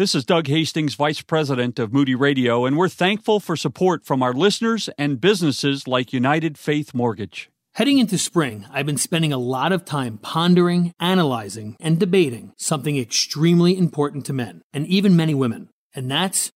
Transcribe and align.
This 0.00 0.14
is 0.14 0.24
Doug 0.24 0.46
Hastings, 0.46 0.94
Vice 0.94 1.20
President 1.20 1.78
of 1.78 1.92
Moody 1.92 2.14
Radio, 2.14 2.64
and 2.64 2.78
we're 2.78 2.88
thankful 2.88 3.38
for 3.38 3.54
support 3.54 4.06
from 4.06 4.22
our 4.22 4.32
listeners 4.32 4.88
and 4.96 5.20
businesses 5.20 5.86
like 5.86 6.14
United 6.14 6.56
Faith 6.56 6.94
Mortgage. 6.94 7.50
Heading 7.74 7.98
into 7.98 8.16
spring, 8.16 8.64
I've 8.72 8.86
been 8.86 8.96
spending 8.96 9.30
a 9.30 9.36
lot 9.36 9.72
of 9.72 9.84
time 9.84 10.16
pondering, 10.16 10.94
analyzing, 10.98 11.76
and 11.80 12.00
debating 12.00 12.54
something 12.56 12.96
extremely 12.96 13.76
important 13.76 14.24
to 14.24 14.32
men, 14.32 14.62
and 14.72 14.86
even 14.86 15.16
many 15.16 15.34
women, 15.34 15.68
and 15.94 16.10
that's 16.10 16.50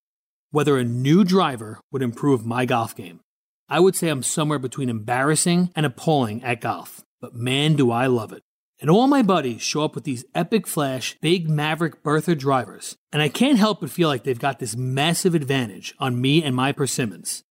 whether 0.50 0.78
a 0.78 0.82
new 0.82 1.22
driver 1.22 1.80
would 1.92 2.00
improve 2.00 2.46
my 2.46 2.64
golf 2.64 2.96
game. 2.96 3.20
I 3.68 3.78
would 3.78 3.94
say 3.94 4.08
I'm 4.08 4.22
somewhere 4.22 4.58
between 4.58 4.88
embarrassing 4.88 5.70
and 5.76 5.84
appalling 5.84 6.42
at 6.44 6.62
golf, 6.62 7.02
but 7.20 7.34
man, 7.34 7.76
do 7.76 7.90
I 7.90 8.06
love 8.06 8.32
it. 8.32 8.42
And 8.80 8.90
all 8.90 9.06
my 9.06 9.22
buddies 9.22 9.62
show 9.62 9.84
up 9.84 9.94
with 9.94 10.04
these 10.04 10.24
epic 10.34 10.66
flash, 10.66 11.16
big 11.20 11.48
Maverick 11.48 12.02
Bertha 12.02 12.34
drivers. 12.34 12.96
And 13.12 13.22
I 13.22 13.28
can't 13.28 13.58
help 13.58 13.80
but 13.80 13.90
feel 13.90 14.08
like 14.08 14.24
they've 14.24 14.38
got 14.38 14.58
this 14.58 14.76
massive 14.76 15.34
advantage 15.34 15.94
on 15.98 16.20
me 16.20 16.42
and 16.42 16.54
my 16.54 16.72
persimmons. 16.72 17.42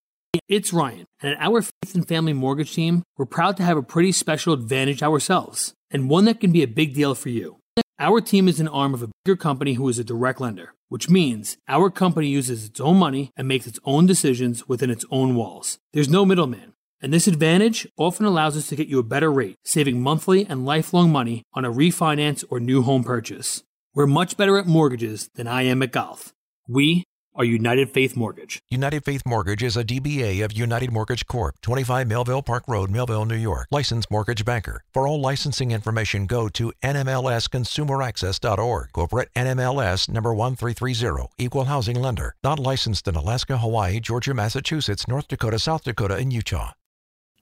It's 0.48 0.74
Ryan, 0.74 1.06
and 1.22 1.34
at 1.34 1.42
our 1.42 1.62
Faith 1.62 1.94
and 1.94 2.08
Family 2.08 2.34
Mortgage 2.34 2.74
team, 2.74 3.04
we're 3.18 3.26
proud 3.26 3.56
to 3.58 3.64
have 3.64 3.78
a 3.78 3.84
pretty 3.84 4.12
special 4.12 4.54
advantage 4.54 5.04
ourselves, 5.04 5.74
and 5.92 6.10
one 6.10 6.26
that 6.26 6.40
can 6.40 6.52
be 6.52 6.64
a 6.64 6.68
big 6.68 6.94
deal 6.94 7.14
for 7.14 7.30
you. 7.30 7.58
Our 8.00 8.20
team 8.20 8.48
is 8.48 8.60
an 8.60 8.68
arm 8.68 8.94
of 8.94 9.04
a 9.04 9.10
bigger 9.24 9.38
company 9.38 9.74
who 9.74 9.88
is 9.88 10.00
a 10.00 10.04
direct 10.04 10.42
lender, 10.42 10.74
which 10.90 11.10
means 11.10 11.58
our 11.68 11.90
company 11.90 12.28
uses 12.28 12.66
its 12.66 12.82
own 12.82 12.98
money 12.98 13.32
and 13.38 13.48
makes 13.48 13.68
its 13.68 13.80
own 13.86 14.08
decisions 14.08 14.68
within 14.68 14.90
its 14.90 15.06
own 15.12 15.36
walls. 15.36 15.78
There's 15.94 16.10
no 16.10 16.26
middleman. 16.26 16.73
And 17.04 17.14
this 17.14 17.28
advantage 17.28 17.86
often 17.98 18.26
allows 18.26 18.56
us 18.56 18.70
to 18.70 18.78
get 18.78 18.88
you 18.88 18.98
a 18.98 19.04
better 19.04 19.30
rate, 19.30 19.58
saving 19.66 20.02
monthly 20.02 20.46
and 20.46 20.66
lifelong 20.66 21.12
money 21.12 21.44
on 21.54 21.66
a 21.66 21.72
refinance 21.72 22.46
or 22.50 22.62
new 22.62 22.82
home 22.82 23.04
purchase. 23.04 23.62
We're 23.94 24.08
much 24.08 24.38
better 24.38 24.58
at 24.58 24.68
mortgages 24.68 25.30
than 25.36 25.46
I 25.46 25.64
am 25.64 25.84
at 25.84 25.92
golf. 25.92 26.32
We 26.66 27.04
are 27.36 27.44
United 27.44 27.90
Faith 27.90 28.16
Mortgage. 28.16 28.62
United 28.70 29.04
Faith 29.04 29.24
Mortgage 29.26 29.64
is 29.64 29.76
a 29.76 29.84
DBA 29.84 30.46
of 30.46 30.54
United 30.54 30.94
Mortgage 30.94 31.26
Corp., 31.26 31.56
25 31.62 32.08
Melville 32.08 32.42
Park 32.42 32.64
Road, 32.70 32.90
Melville, 32.90 33.26
New 33.26 33.36
York. 33.36 33.68
Licensed 33.70 34.10
mortgage 34.10 34.46
banker. 34.46 34.82
For 34.94 35.06
all 35.06 35.20
licensing 35.20 35.72
information, 35.72 36.26
go 36.26 36.48
to 36.50 36.72
nmlsconsumeraccess.org. 36.82 38.92
Corporate 38.94 39.30
NMLS 39.36 40.08
number 40.08 40.34
1330. 40.34 41.34
Equal 41.38 41.66
housing 41.66 42.02
lender. 42.02 42.34
Not 42.46 42.60
licensed 42.60 43.10
in 43.10 43.16
Alaska, 43.16 43.58
Hawaii, 43.58 44.00
Georgia, 44.00 44.34
Massachusetts, 44.34 45.06
North 45.06 45.28
Dakota, 45.28 45.60
South 45.60 45.84
Dakota, 45.84 46.16
and 46.16 46.32
Utah. 46.32 46.72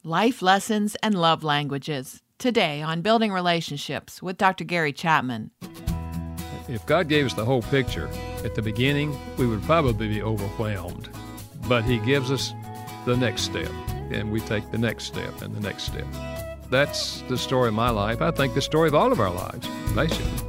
Life 0.04 0.42
Lessons 0.42 0.98
and 1.04 1.14
Love 1.14 1.44
Languages. 1.44 2.24
Today 2.40 2.82
on 2.82 3.04
Building 3.04 3.32
Relationships 3.32 4.20
with 4.20 4.36
Dr. 4.36 4.64
Gary 4.64 4.92
Chapman. 4.92 5.52
If 6.68 6.84
God 6.88 7.08
gave 7.08 7.28
us 7.28 7.36
the 7.36 7.46
whole 7.46 7.62
picture 7.62 8.10
at 8.44 8.56
the 8.56 8.64
beginning, 8.64 9.16
we 9.38 9.46
would 9.46 9.62
probably 9.62 10.08
be 10.08 10.24
overwhelmed. 10.24 11.08
But 11.70 11.84
He 11.84 12.00
gives 12.00 12.32
us 12.32 12.52
the 13.06 13.16
next 13.16 13.44
step, 13.44 13.70
and 14.10 14.32
we 14.32 14.40
take 14.40 14.72
the 14.72 14.80
next 14.80 15.04
step 15.04 15.44
and 15.44 15.56
the 15.56 15.60
next 15.60 15.84
step. 15.84 16.08
That's 16.72 17.22
the 17.30 17.38
story 17.38 17.68
of 17.68 17.76
my 17.76 17.92
life. 17.92 18.24
I 18.24 18.32
think 18.32 18.56
the 18.56 18.62
story 18.64 18.88
of 18.88 18.96
all 18.96 19.12
of 19.12 19.20
our 19.20 19.30
lives, 19.30 19.68
basically. 19.94 20.41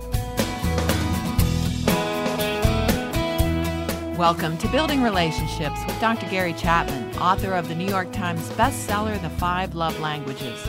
Welcome 4.19 4.59
to 4.59 4.69
Building 4.69 5.03
Relationships 5.03 5.81
with 5.87 5.99
Dr. 5.99 6.29
Gary 6.29 6.53
Chapman, 6.53 7.17
author 7.17 7.55
of 7.55 7.69
the 7.69 7.75
New 7.75 7.89
York 7.89 8.13
Times 8.13 8.47
bestseller, 8.51 9.21
The 9.23 9.31
Five 9.31 9.75
Love 9.75 9.99
Languages. 10.01 10.63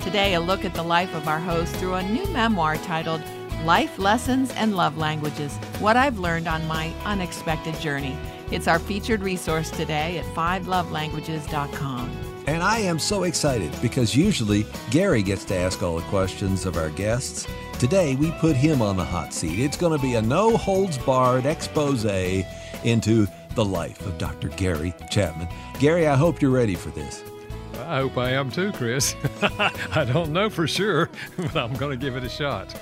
Today, 0.00 0.34
a 0.34 0.40
look 0.40 0.64
at 0.64 0.74
the 0.74 0.82
life 0.82 1.14
of 1.14 1.28
our 1.28 1.38
host 1.38 1.76
through 1.76 1.94
a 1.94 2.02
new 2.02 2.26
memoir 2.32 2.74
titled 2.78 3.22
Life 3.62 4.00
Lessons 4.00 4.50
and 4.56 4.74
Love 4.74 4.98
Languages 4.98 5.54
What 5.78 5.96
I've 5.96 6.18
Learned 6.18 6.48
on 6.48 6.66
My 6.66 6.92
Unexpected 7.04 7.78
Journey. 7.78 8.16
It's 8.50 8.66
our 8.66 8.80
featured 8.80 9.22
resource 9.22 9.70
today 9.70 10.18
at 10.18 10.24
fivelovelanguages.com. 10.34 12.10
And 12.48 12.64
I 12.64 12.80
am 12.80 12.98
so 12.98 13.22
excited 13.22 13.70
because 13.80 14.16
usually 14.16 14.66
Gary 14.90 15.22
gets 15.22 15.44
to 15.46 15.54
ask 15.54 15.84
all 15.84 15.96
the 15.96 16.06
questions 16.06 16.66
of 16.66 16.76
our 16.76 16.90
guests. 16.90 17.46
Today, 17.78 18.16
we 18.16 18.32
put 18.32 18.56
him 18.56 18.82
on 18.82 18.96
the 18.96 19.04
hot 19.04 19.32
seat. 19.32 19.60
It's 19.60 19.76
going 19.76 19.96
to 19.96 20.02
be 20.02 20.16
a 20.16 20.22
no 20.22 20.56
holds 20.56 20.98
barred 20.98 21.46
expose 21.46 22.04
into 22.84 23.26
the 23.54 23.64
life 23.64 24.04
of 24.06 24.18
Dr. 24.18 24.48
Gary 24.48 24.94
Chapman. 25.10 25.48
Gary, 25.78 26.06
I 26.06 26.16
hope 26.16 26.40
you're 26.40 26.50
ready 26.50 26.74
for 26.74 26.90
this. 26.90 27.22
I 27.74 28.00
hope 28.00 28.18
I 28.18 28.30
am 28.30 28.50
too, 28.50 28.72
Chris. 28.72 29.14
I 29.42 30.04
don't 30.12 30.32
know 30.32 30.50
for 30.50 30.66
sure, 30.66 31.10
but 31.36 31.56
I'm 31.56 31.72
going 31.74 31.98
to 31.98 32.04
give 32.04 32.16
it 32.16 32.24
a 32.24 32.28
shot. 32.28 32.74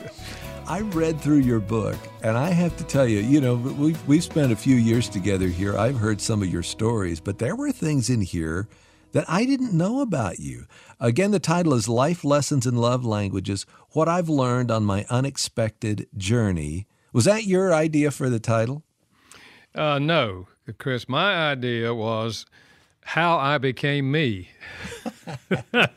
I 0.66 0.80
read 0.80 1.20
through 1.20 1.38
your 1.38 1.60
book, 1.60 1.96
and 2.22 2.36
I 2.36 2.50
have 2.50 2.76
to 2.78 2.84
tell 2.84 3.06
you, 3.06 3.20
you 3.20 3.40
know, 3.40 3.54
we've, 3.54 4.08
we've 4.08 4.24
spent 4.24 4.50
a 4.50 4.56
few 4.56 4.74
years 4.74 5.08
together 5.08 5.46
here. 5.46 5.78
I've 5.78 5.98
heard 5.98 6.20
some 6.20 6.42
of 6.42 6.48
your 6.48 6.64
stories, 6.64 7.20
but 7.20 7.38
there 7.38 7.54
were 7.54 7.70
things 7.70 8.10
in 8.10 8.20
here 8.20 8.68
that 9.12 9.24
I 9.28 9.44
didn't 9.46 9.72
know 9.72 10.00
about 10.00 10.40
you. 10.40 10.66
Again, 10.98 11.30
the 11.30 11.38
title 11.38 11.72
is 11.74 11.88
Life 11.88 12.24
Lessons 12.24 12.66
in 12.66 12.76
Love 12.76 13.04
Languages 13.04 13.64
What 13.92 14.08
I've 14.08 14.28
Learned 14.28 14.70
on 14.70 14.84
My 14.84 15.06
Unexpected 15.08 16.08
Journey. 16.16 16.86
Was 17.12 17.26
that 17.26 17.44
your 17.44 17.72
idea 17.72 18.10
for 18.10 18.28
the 18.28 18.40
title? 18.40 18.82
Uh, 19.76 19.98
no, 19.98 20.48
Chris. 20.78 21.08
My 21.08 21.50
idea 21.50 21.94
was 21.94 22.46
how 23.02 23.36
I 23.36 23.58
became 23.58 24.10
me. 24.10 24.48
but 25.70 25.92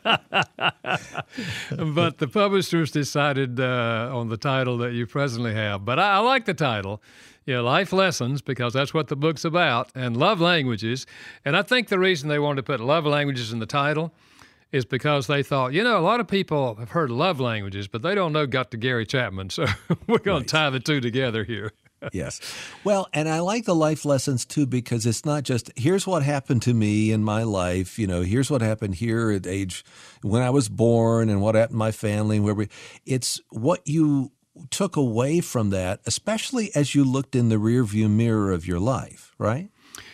the 2.18 2.30
publishers 2.32 2.92
decided 2.92 3.60
uh, 3.60 4.12
on 4.14 4.28
the 4.28 4.38
title 4.38 4.78
that 4.80 4.94
you 4.94 5.08
presently 5.08 5.54
have. 5.54 5.86
But 5.86 5.98
I, 5.98 6.16
I 6.16 6.18
like 6.20 6.46
the 6.46 6.54
title. 6.54 7.02
Yeah, 7.46 7.62
life 7.62 7.94
lessons 7.94 8.42
because 8.42 8.74
that's 8.74 8.94
what 8.94 9.08
the 9.08 9.16
book's 9.16 9.44
about, 9.44 9.90
and 9.96 10.16
love 10.16 10.40
languages. 10.40 11.08
And 11.46 11.58
I 11.58 11.64
think 11.64 11.88
the 11.88 11.98
reason 11.98 12.30
they 12.30 12.38
wanted 12.38 12.58
to 12.58 12.64
put 12.64 12.80
love 12.80 13.06
languages 13.06 13.52
in 13.52 13.58
the 13.58 13.66
title 13.66 14.14
is 14.72 14.86
because 14.86 15.26
they 15.26 15.42
thought, 15.42 15.74
you 15.74 15.84
know, 15.84 15.98
a 15.98 16.02
lot 16.02 16.20
of 16.20 16.28
people 16.28 16.76
have 16.76 16.92
heard 16.92 17.10
love 17.10 17.40
languages, 17.40 17.88
but 17.88 18.04
they 18.04 18.14
don't 18.14 18.34
know 18.34 18.46
got 18.46 18.70
to 18.70 18.78
Gary 18.78 19.06
Chapman. 19.06 19.50
So 19.50 19.66
we're 20.08 20.20
going 20.20 20.40
right. 20.40 20.48
to 20.48 20.52
tie 20.52 20.70
the 20.70 20.80
two 20.80 21.02
together 21.02 21.44
here 21.44 21.72
yes. 22.12 22.40
Well, 22.84 23.08
and 23.14 23.28
I 23.28 23.40
like 23.40 23.66
the 23.66 23.76
life 23.76 24.06
lessons 24.06 24.46
too 24.46 24.66
because 24.66 25.06
it's 25.06 25.26
not 25.26 25.44
just 25.44 25.72
here's 25.76 26.08
what 26.08 26.24
happened 26.24 26.62
to 26.64 26.74
me 26.74 27.12
in 27.12 27.24
my 27.24 27.44
life, 27.44 28.00
you 28.00 28.08
know, 28.08 28.22
here's 28.22 28.50
what 28.50 28.62
happened 28.62 28.96
here 28.96 29.32
at 29.32 29.48
age 29.48 29.84
when 30.22 30.42
I 30.42 30.50
was 30.50 30.70
born 30.70 31.30
and 31.30 31.42
what 31.42 31.56
happened 31.56 31.76
to 31.76 31.78
my 31.78 31.92
family 31.92 32.38
and 32.38 32.46
where 32.46 32.54
we 32.54 32.70
it's 33.06 33.42
what 33.50 33.88
you 33.88 34.32
took 34.70 34.96
away 34.96 35.40
from 35.40 35.70
that, 35.70 36.02
especially 36.06 36.70
as 36.76 36.94
you 36.94 37.04
looked 37.04 37.36
in 37.36 37.50
the 37.50 37.56
rearview 37.56 38.10
mirror 38.10 38.52
of 38.52 38.68
your 38.68 38.80
life, 38.80 39.34
right? 39.38 39.70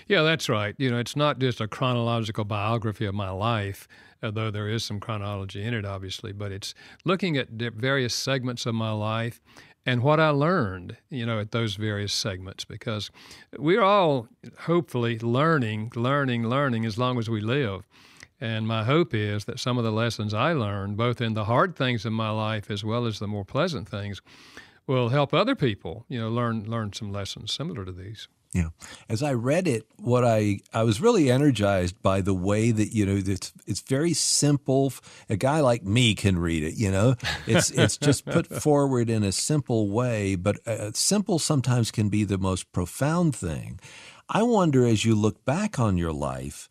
Yeah, 0.08 0.22
that's 0.22 0.50
right. 0.50 0.76
You 0.78 0.92
know, 0.92 1.00
it's 1.00 1.16
not 1.16 1.40
just 1.40 1.62
a 1.62 1.68
chronological 1.68 2.46
biography 2.46 3.06
of 3.06 3.16
my 3.16 3.30
life, 3.30 3.88
although 4.22 4.52
there 4.52 4.70
is 4.70 4.84
some 4.84 5.00
chronology 5.00 5.64
in 5.64 5.74
it, 5.74 5.86
obviously, 5.86 6.32
but 6.32 6.52
it's 6.52 6.74
looking 7.06 7.38
at 7.38 7.50
various 7.50 8.14
segments 8.14 8.66
of 8.66 8.76
my 8.76 8.92
life 8.92 9.42
and 9.86 10.02
what 10.02 10.20
I 10.20 10.30
learned, 10.30 10.98
you 11.10 11.26
know, 11.26 11.40
at 11.40 11.52
those 11.52 11.76
various 11.76 12.14
segments, 12.14 12.66
because 12.66 13.12
we're 13.58 13.84
all 13.84 14.28
hopefully 14.62 15.20
learning, 15.20 15.92
learning, 15.96 16.48
learning 16.48 16.86
as 16.86 16.98
long 16.98 17.20
as 17.20 17.30
we 17.30 17.42
live. 17.42 17.88
And 18.42 18.68
my 18.68 18.84
hope 18.84 19.14
is 19.14 19.46
that 19.46 19.60
some 19.60 19.78
of 19.78 19.84
the 19.84 19.92
lessons 19.92 20.34
I 20.34 20.54
learned, 20.54 20.98
both 20.98 21.22
in 21.22 21.36
the 21.36 21.46
hard 21.46 21.76
things 21.76 22.06
in 22.06 22.14
my 22.14 22.30
life 22.32 22.70
as 22.70 22.84
well 22.84 23.06
as 23.06 23.20
the 23.20 23.28
more 23.28 23.46
pleasant 23.46 23.88
things, 23.88 24.22
will 24.88 25.10
help 25.10 25.34
other 25.34 25.56
people, 25.56 26.06
you 26.10 26.20
know, 26.20 26.30
learn 26.30 26.66
learn 26.66 26.94
some 26.94 27.12
lessons 27.12 27.52
similar 27.52 27.86
to 27.86 27.92
these. 27.92 28.28
Yeah. 28.56 28.70
As 29.10 29.22
I 29.22 29.34
read 29.34 29.68
it, 29.68 29.86
what 29.98 30.24
I 30.24 30.62
I 30.74 30.84
was 30.84 31.02
really 31.02 31.30
energized 31.30 32.02
by 32.02 32.22
the 32.22 32.34
way 32.34 32.72
that 32.72 32.94
you 32.94 33.06
know 33.06 33.22
it's 33.26 33.52
it's 33.68 33.82
very 33.82 34.14
simple. 34.14 34.94
A 35.30 35.36
guy 35.36 35.60
like 35.60 35.84
me 35.84 36.16
can 36.16 36.40
read 36.40 36.64
it. 36.64 36.76
You 36.76 36.90
know, 36.90 37.16
it's 37.48 37.70
it's 37.72 37.98
just 37.98 38.26
put 38.38 38.48
forward 38.48 39.10
in 39.10 39.24
a 39.24 39.34
simple 39.34 39.90
way, 39.90 40.36
but 40.36 40.66
uh, 40.66 40.92
simple 40.94 41.38
sometimes 41.38 41.92
can 41.92 42.08
be 42.08 42.24
the 42.24 42.38
most 42.38 42.72
profound 42.72 43.36
thing. 43.36 43.78
I 44.30 44.44
wonder 44.44 44.86
as 44.86 45.04
you 45.04 45.16
look 45.16 45.44
back 45.44 45.78
on 45.78 45.98
your 45.98 46.14
life. 46.14 46.70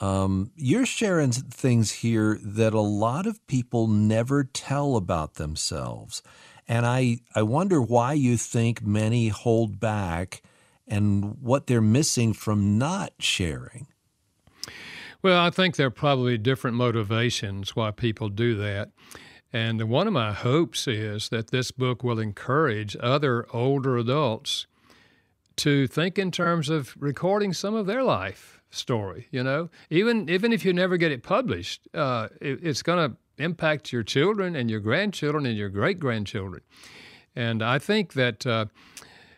Um, 0.00 0.52
you're 0.54 0.86
sharing 0.86 1.32
things 1.32 1.90
here 1.90 2.38
that 2.42 2.74
a 2.74 2.80
lot 2.80 3.26
of 3.26 3.44
people 3.46 3.86
never 3.88 4.44
tell 4.44 4.96
about 4.96 5.34
themselves. 5.34 6.22
And 6.66 6.84
I, 6.84 7.18
I 7.34 7.42
wonder 7.42 7.80
why 7.80 8.14
you 8.14 8.36
think 8.36 8.82
many 8.82 9.28
hold 9.28 9.78
back 9.78 10.42
and 10.86 11.36
what 11.40 11.66
they're 11.66 11.80
missing 11.80 12.32
from 12.32 12.78
not 12.78 13.12
sharing? 13.18 13.86
Well, 15.22 15.40
I 15.40 15.50
think 15.50 15.76
there 15.76 15.86
are 15.86 15.90
probably 15.90 16.36
different 16.36 16.76
motivations 16.76 17.74
why 17.74 17.90
people 17.92 18.28
do 18.28 18.54
that. 18.56 18.90
And 19.52 19.88
one 19.88 20.06
of 20.06 20.12
my 20.12 20.32
hopes 20.32 20.86
is 20.86 21.28
that 21.30 21.50
this 21.50 21.70
book 21.70 22.02
will 22.02 22.18
encourage 22.18 22.96
other 23.00 23.46
older 23.52 23.96
adults 23.96 24.66
to 25.56 25.86
think 25.86 26.18
in 26.18 26.30
terms 26.30 26.68
of 26.68 26.94
recording 26.98 27.52
some 27.52 27.74
of 27.74 27.86
their 27.86 28.02
life 28.02 28.60
story. 28.70 29.28
You 29.30 29.44
know, 29.44 29.70
even 29.90 30.28
even 30.28 30.52
if 30.52 30.64
you 30.64 30.72
never 30.72 30.96
get 30.96 31.12
it 31.12 31.22
published, 31.22 31.88
uh, 31.94 32.28
it, 32.40 32.58
it's 32.62 32.82
going 32.82 33.10
to 33.10 33.16
impact 33.42 33.92
your 33.92 34.02
children 34.02 34.54
and 34.56 34.70
your 34.70 34.80
grandchildren 34.80 35.46
and 35.46 35.56
your 35.56 35.68
great 35.68 35.98
grandchildren. 35.98 36.62
And 37.36 37.62
I 37.62 37.78
think 37.78 38.12
that 38.14 38.46
uh, 38.46 38.66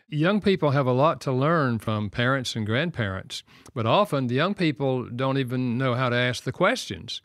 young 0.09 0.41
people 0.41 0.71
have 0.71 0.87
a 0.87 0.91
lot 0.91 1.21
to 1.21 1.31
learn 1.31 1.79
from 1.79 2.09
parents 2.09 2.55
and 2.55 2.65
grandparents, 2.65 3.43
but 3.73 3.85
often 3.85 4.27
the 4.27 4.35
young 4.35 4.53
people 4.53 5.09
don't 5.09 5.37
even 5.37 5.77
know 5.77 5.95
how 5.95 6.09
to 6.09 6.15
ask 6.15 6.43
the 6.43 6.51
questions. 6.51 7.21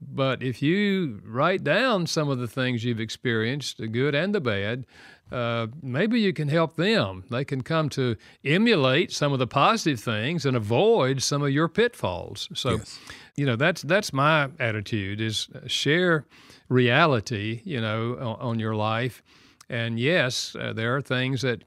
But 0.00 0.42
if 0.42 0.62
you 0.62 1.20
write 1.24 1.62
down 1.62 2.06
some 2.06 2.30
of 2.30 2.38
the 2.38 2.48
things 2.48 2.84
you've 2.84 3.00
experienced, 3.00 3.78
the 3.78 3.88
good 3.88 4.14
and 4.14 4.34
the 4.34 4.40
bad, 4.40 4.86
uh, 5.30 5.66
maybe 5.82 6.20
you 6.20 6.32
can 6.32 6.48
help 6.48 6.76
them. 6.76 7.24
They 7.30 7.44
can 7.44 7.62
come 7.62 7.88
to 7.90 8.16
emulate 8.44 9.12
some 9.12 9.32
of 9.32 9.38
the 9.38 9.46
positive 9.46 10.00
things 10.00 10.46
and 10.46 10.56
avoid 10.56 11.22
some 11.22 11.42
of 11.42 11.50
your 11.50 11.68
pitfalls. 11.68 12.48
So, 12.54 12.76
yes. 12.76 12.98
you 13.36 13.46
know, 13.46 13.56
that's 13.56 13.82
that's 13.82 14.12
my 14.12 14.48
attitude: 14.58 15.20
is 15.20 15.48
share 15.66 16.26
reality, 16.68 17.60
you 17.64 17.80
know, 17.80 18.16
on, 18.18 18.50
on 18.50 18.58
your 18.58 18.74
life. 18.74 19.22
And 19.68 20.00
yes, 20.00 20.56
uh, 20.58 20.72
there 20.72 20.96
are 20.96 21.02
things 21.02 21.42
that 21.42 21.62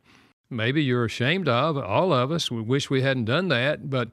maybe 0.54 0.84
you're 0.84 1.06
ashamed 1.06 1.48
of. 1.48 1.78
All 1.78 2.14
of 2.14 2.32
us, 2.32 2.50
we 2.50 2.62
wish 2.62 2.90
we 2.90 3.02
hadn't 3.02 3.26
done 3.26 3.48
that. 3.50 3.90
But 3.90 4.12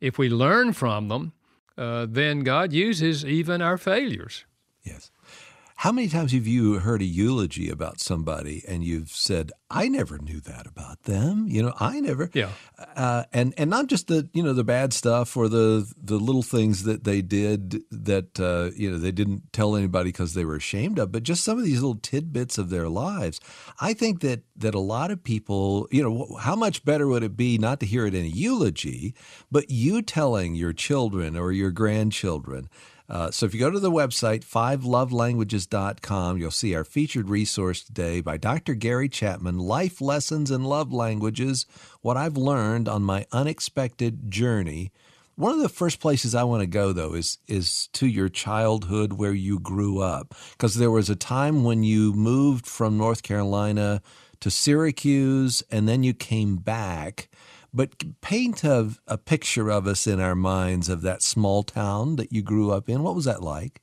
if 0.00 0.18
we 0.18 0.28
learn 0.28 0.72
from 0.72 1.08
them, 1.08 1.32
uh, 1.76 2.06
then 2.08 2.40
God 2.40 2.72
uses 2.72 3.24
even 3.24 3.62
our 3.62 3.78
failures. 3.78 4.44
Yes. 4.84 5.10
How 5.82 5.92
many 5.92 6.08
times 6.08 6.32
have 6.32 6.48
you 6.48 6.80
heard 6.80 7.02
a 7.02 7.04
eulogy 7.04 7.70
about 7.70 8.00
somebody 8.00 8.64
and 8.66 8.82
you've 8.82 9.10
said, 9.10 9.52
"I 9.70 9.86
never 9.86 10.18
knew 10.18 10.40
that 10.40 10.66
about 10.66 11.04
them"? 11.04 11.46
You 11.46 11.62
know, 11.62 11.72
I 11.78 12.00
never. 12.00 12.30
Yeah. 12.34 12.50
Uh, 12.96 13.22
and 13.32 13.54
and 13.56 13.70
not 13.70 13.86
just 13.86 14.08
the 14.08 14.28
you 14.32 14.42
know 14.42 14.52
the 14.52 14.64
bad 14.64 14.92
stuff 14.92 15.36
or 15.36 15.48
the 15.48 15.88
the 15.96 16.16
little 16.16 16.42
things 16.42 16.82
that 16.82 17.04
they 17.04 17.22
did 17.22 17.84
that 17.92 18.40
uh, 18.40 18.72
you 18.74 18.90
know 18.90 18.98
they 18.98 19.12
didn't 19.12 19.52
tell 19.52 19.76
anybody 19.76 20.08
because 20.08 20.34
they 20.34 20.44
were 20.44 20.56
ashamed 20.56 20.98
of, 20.98 21.12
but 21.12 21.22
just 21.22 21.44
some 21.44 21.58
of 21.58 21.64
these 21.64 21.80
little 21.80 22.00
tidbits 22.02 22.58
of 22.58 22.70
their 22.70 22.88
lives. 22.88 23.38
I 23.80 23.94
think 23.94 24.18
that 24.22 24.42
that 24.56 24.74
a 24.74 24.80
lot 24.80 25.12
of 25.12 25.22
people, 25.22 25.86
you 25.92 26.02
know, 26.02 26.38
how 26.40 26.56
much 26.56 26.84
better 26.84 27.06
would 27.06 27.22
it 27.22 27.36
be 27.36 27.56
not 27.56 27.78
to 27.78 27.86
hear 27.86 28.04
it 28.04 28.16
in 28.16 28.24
a 28.24 28.28
eulogy, 28.28 29.14
but 29.48 29.70
you 29.70 30.02
telling 30.02 30.56
your 30.56 30.72
children 30.72 31.36
or 31.36 31.52
your 31.52 31.70
grandchildren 31.70 32.68
uh, 33.08 33.30
so 33.30 33.46
if 33.46 33.54
you 33.54 33.60
go 33.60 33.70
to 33.70 33.80
the 33.80 33.90
website, 33.90 34.44
fivelovelanguages.com, 34.44 36.36
you'll 36.36 36.50
see 36.50 36.74
our 36.74 36.84
featured 36.84 37.30
resource 37.30 37.82
today 37.82 38.20
by 38.20 38.36
Dr. 38.36 38.74
Gary 38.74 39.08
Chapman 39.08 39.58
Life 39.58 40.00
Lessons 40.02 40.50
in 40.50 40.64
Love 40.64 40.92
Languages 40.92 41.64
What 42.02 42.18
I've 42.18 42.36
Learned 42.36 42.86
on 42.86 43.02
My 43.02 43.24
Unexpected 43.32 44.30
Journey. 44.30 44.92
One 45.36 45.52
of 45.52 45.60
the 45.60 45.68
first 45.68 46.00
places 46.00 46.34
I 46.34 46.42
want 46.42 46.62
to 46.62 46.66
go, 46.66 46.92
though, 46.92 47.14
is, 47.14 47.38
is 47.46 47.88
to 47.94 48.06
your 48.06 48.28
childhood 48.28 49.14
where 49.14 49.32
you 49.32 49.58
grew 49.58 50.00
up. 50.00 50.34
Because 50.52 50.74
there 50.74 50.90
was 50.90 51.08
a 51.08 51.16
time 51.16 51.64
when 51.64 51.84
you 51.84 52.12
moved 52.12 52.66
from 52.66 52.98
North 52.98 53.22
Carolina 53.22 54.02
to 54.40 54.50
Syracuse 54.50 55.62
and 55.70 55.88
then 55.88 56.02
you 56.02 56.12
came 56.12 56.56
back. 56.56 57.28
But 57.72 58.20
paint 58.20 58.64
a, 58.64 58.90
a 59.06 59.18
picture 59.18 59.70
of 59.70 59.86
us 59.86 60.06
in 60.06 60.20
our 60.20 60.34
minds 60.34 60.88
of 60.88 61.02
that 61.02 61.22
small 61.22 61.62
town 61.62 62.16
that 62.16 62.32
you 62.32 62.42
grew 62.42 62.70
up 62.70 62.88
in. 62.88 63.02
What 63.02 63.14
was 63.14 63.26
that 63.26 63.42
like? 63.42 63.82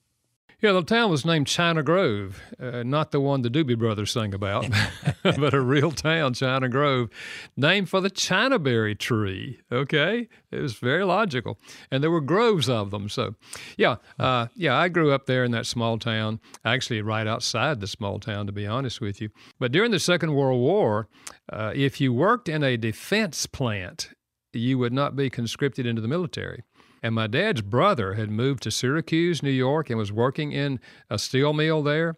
Yeah, 0.62 0.72
the 0.72 0.84
town 0.84 1.12
was 1.12 1.25
named 1.25 1.48
China 1.48 1.84
Grove, 1.84 2.42
uh, 2.60 2.84
not 2.84 3.12
the 3.12 3.19
one 3.19 3.42
the 3.42 3.50
Doobie 3.50 3.78
Brothers 3.78 4.12
sang 4.12 4.34
about, 4.34 4.68
but 5.24 5.54
a 5.54 5.60
real 5.60 5.92
town, 5.92 6.34
China 6.34 6.69
Grove, 6.69 7.10
named 7.57 7.90
for 7.90 8.00
the 8.00 8.10
Chinaberry 8.10 8.98
tree. 8.98 9.60
Okay, 9.69 10.30
it 10.52 10.62
was 10.62 10.75
very 10.75 11.04
logical, 11.04 11.60
and 11.92 12.02
there 12.02 12.12
were 12.12 12.22
groves 12.22 12.69
of 12.69 12.92
them. 12.92 13.10
So, 13.10 13.36
yeah, 13.78 13.98
uh, 14.18 14.48
yeah, 14.56 14.78
I 14.78 14.88
grew 14.88 15.12
up 15.12 15.25
there 15.25 15.44
in 15.44 15.52
that 15.52 15.66
small 15.66 16.00
town, 16.00 16.40
actually 16.63 17.01
right 17.01 17.28
outside 17.28 17.81
the 17.81 17.88
small 17.88 18.19
town, 18.19 18.46
to 18.46 18.54
be 18.54 18.66
honest 18.66 19.01
with 19.01 19.19
you. 19.19 19.30
But 19.60 19.74
during 19.74 19.92
the 19.92 20.00
Second 20.00 20.36
World 20.36 20.62
War, 20.62 21.10
uh, 21.51 21.74
if 21.75 22.00
you 22.00 22.13
worked 22.13 22.48
in 22.48 22.63
a 22.63 22.78
defense 22.78 23.46
plant, 23.46 24.10
you 24.54 24.78
would 24.78 24.94
not 24.94 25.18
be 25.18 25.30
conscripted 25.30 25.86
into 25.86 26.01
the 26.01 26.08
military. 26.08 26.63
And 27.04 27.14
my 27.16 27.28
dad's 27.28 27.62
brother 27.62 28.14
had 28.14 28.30
moved 28.30 28.64
to 28.64 28.72
Syracuse, 28.72 29.44
New 29.44 29.52
York, 29.52 29.90
and 29.90 30.00
was 30.00 30.12
working 30.12 30.52
in 30.52 30.80
a 31.10 31.20
steel 31.20 31.54
mill 31.54 31.84
there. 31.84 32.16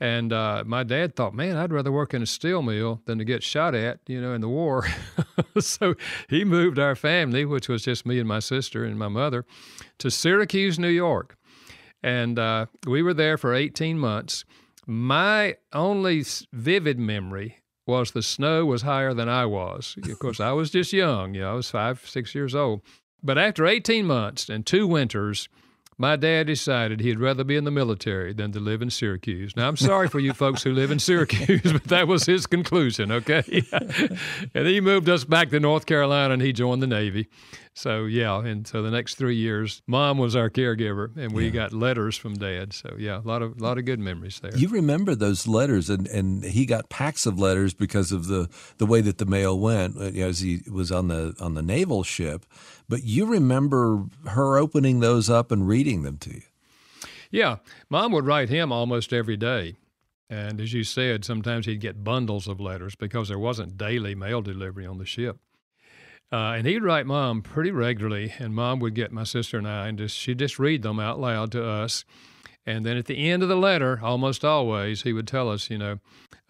And 0.00 0.32
uh, 0.32 0.62
my 0.64 0.84
dad 0.84 1.16
thought, 1.16 1.34
man, 1.34 1.56
I'd 1.56 1.72
rather 1.72 1.90
work 1.90 2.14
in 2.14 2.22
a 2.22 2.26
steel 2.26 2.62
mill 2.62 3.00
than 3.06 3.18
to 3.18 3.24
get 3.24 3.42
shot 3.42 3.74
at, 3.74 3.98
you 4.06 4.20
know, 4.20 4.32
in 4.32 4.40
the 4.40 4.48
war. 4.48 4.86
so 5.58 5.94
he 6.28 6.44
moved 6.44 6.78
our 6.78 6.94
family, 6.94 7.44
which 7.44 7.68
was 7.68 7.82
just 7.82 8.06
me 8.06 8.20
and 8.20 8.28
my 8.28 8.38
sister 8.38 8.84
and 8.84 8.98
my 8.98 9.08
mother, 9.08 9.44
to 9.98 10.10
Syracuse, 10.10 10.78
New 10.78 10.88
York. 10.88 11.36
And 12.02 12.38
uh, 12.38 12.66
we 12.86 13.02
were 13.02 13.14
there 13.14 13.36
for 13.36 13.54
18 13.54 13.98
months. 13.98 14.44
My 14.86 15.56
only 15.72 16.24
vivid 16.52 16.98
memory 16.98 17.56
was 17.86 18.12
the 18.12 18.22
snow 18.22 18.66
was 18.66 18.82
higher 18.82 19.14
than 19.14 19.28
I 19.28 19.46
was. 19.46 19.96
Of 20.08 20.18
course, 20.18 20.40
I 20.40 20.52
was 20.52 20.70
just 20.70 20.92
young, 20.92 21.34
you 21.34 21.40
know, 21.40 21.52
I 21.52 21.54
was 21.54 21.70
five, 21.70 22.06
six 22.06 22.34
years 22.34 22.54
old. 22.54 22.82
But 23.22 23.38
after 23.38 23.66
18 23.66 24.06
months 24.06 24.48
and 24.48 24.64
two 24.64 24.86
winters, 24.86 25.48
my 26.00 26.14
dad 26.14 26.46
decided 26.46 27.00
he'd 27.00 27.18
rather 27.18 27.42
be 27.42 27.56
in 27.56 27.64
the 27.64 27.72
military 27.72 28.32
than 28.32 28.52
to 28.52 28.60
live 28.60 28.82
in 28.82 28.90
Syracuse. 28.90 29.56
Now, 29.56 29.66
I'm 29.66 29.76
sorry 29.76 30.06
for 30.06 30.20
you 30.20 30.32
folks 30.32 30.62
who 30.62 30.72
live 30.72 30.92
in 30.92 31.00
Syracuse, 31.00 31.60
but 31.72 31.84
that 31.84 32.06
was 32.06 32.24
his 32.24 32.46
conclusion, 32.46 33.10
okay? 33.10 33.64
and 34.54 34.66
he 34.68 34.80
moved 34.80 35.08
us 35.08 35.24
back 35.24 35.50
to 35.50 35.58
North 35.58 35.86
Carolina 35.86 36.34
and 36.34 36.42
he 36.42 36.52
joined 36.52 36.82
the 36.82 36.86
Navy. 36.86 37.28
So, 37.78 38.06
yeah, 38.06 38.44
and 38.44 38.66
so 38.66 38.82
the 38.82 38.90
next 38.90 39.14
three 39.14 39.36
years, 39.36 39.82
mom 39.86 40.18
was 40.18 40.34
our 40.34 40.50
caregiver 40.50 41.16
and 41.16 41.30
we 41.30 41.44
yeah. 41.44 41.50
got 41.50 41.72
letters 41.72 42.16
from 42.16 42.34
dad. 42.34 42.72
So, 42.72 42.96
yeah, 42.98 43.18
a 43.18 43.22
lot 43.22 43.40
of, 43.40 43.60
a 43.60 43.62
lot 43.62 43.78
of 43.78 43.84
good 43.84 44.00
memories 44.00 44.40
there. 44.40 44.52
You 44.56 44.66
remember 44.66 45.14
those 45.14 45.46
letters, 45.46 45.88
and, 45.88 46.08
and 46.08 46.42
he 46.42 46.66
got 46.66 46.88
packs 46.88 47.24
of 47.24 47.38
letters 47.38 47.74
because 47.74 48.10
of 48.10 48.26
the, 48.26 48.48
the 48.78 48.86
way 48.86 49.00
that 49.02 49.18
the 49.18 49.26
mail 49.26 49.56
went 49.56 49.96
uh, 49.96 50.06
as 50.06 50.40
he 50.40 50.60
was 50.68 50.90
on 50.90 51.06
the, 51.06 51.36
on 51.38 51.54
the 51.54 51.62
naval 51.62 52.02
ship. 52.02 52.44
But 52.88 53.04
you 53.04 53.26
remember 53.26 54.06
her 54.26 54.58
opening 54.58 54.98
those 54.98 55.30
up 55.30 55.52
and 55.52 55.68
reading 55.68 56.02
them 56.02 56.18
to 56.18 56.30
you. 56.30 56.42
Yeah, 57.30 57.58
mom 57.88 58.10
would 58.10 58.26
write 58.26 58.48
him 58.48 58.72
almost 58.72 59.12
every 59.12 59.36
day. 59.36 59.76
And 60.28 60.60
as 60.60 60.72
you 60.72 60.82
said, 60.82 61.24
sometimes 61.24 61.66
he'd 61.66 61.80
get 61.80 62.02
bundles 62.02 62.48
of 62.48 62.58
letters 62.58 62.96
because 62.96 63.28
there 63.28 63.38
wasn't 63.38 63.78
daily 63.78 64.16
mail 64.16 64.42
delivery 64.42 64.84
on 64.84 64.98
the 64.98 65.06
ship. 65.06 65.38
Uh, 66.30 66.52
and 66.56 66.66
he'd 66.66 66.82
write 66.82 67.06
mom 67.06 67.40
pretty 67.40 67.70
regularly, 67.70 68.34
and 68.38 68.54
mom 68.54 68.80
would 68.80 68.94
get 68.94 69.12
my 69.12 69.24
sister 69.24 69.56
and 69.56 69.66
I, 69.66 69.88
and 69.88 69.96
just, 69.96 70.16
she'd 70.16 70.38
just 70.38 70.58
read 70.58 70.82
them 70.82 71.00
out 71.00 71.18
loud 71.18 71.52
to 71.52 71.66
us. 71.66 72.04
And 72.66 72.84
then 72.84 72.98
at 72.98 73.06
the 73.06 73.30
end 73.30 73.42
of 73.42 73.48
the 73.48 73.56
letter, 73.56 73.98
almost 74.02 74.44
always, 74.44 75.02
he 75.02 75.14
would 75.14 75.26
tell 75.26 75.50
us, 75.50 75.70
you 75.70 75.78
know, 75.78 76.00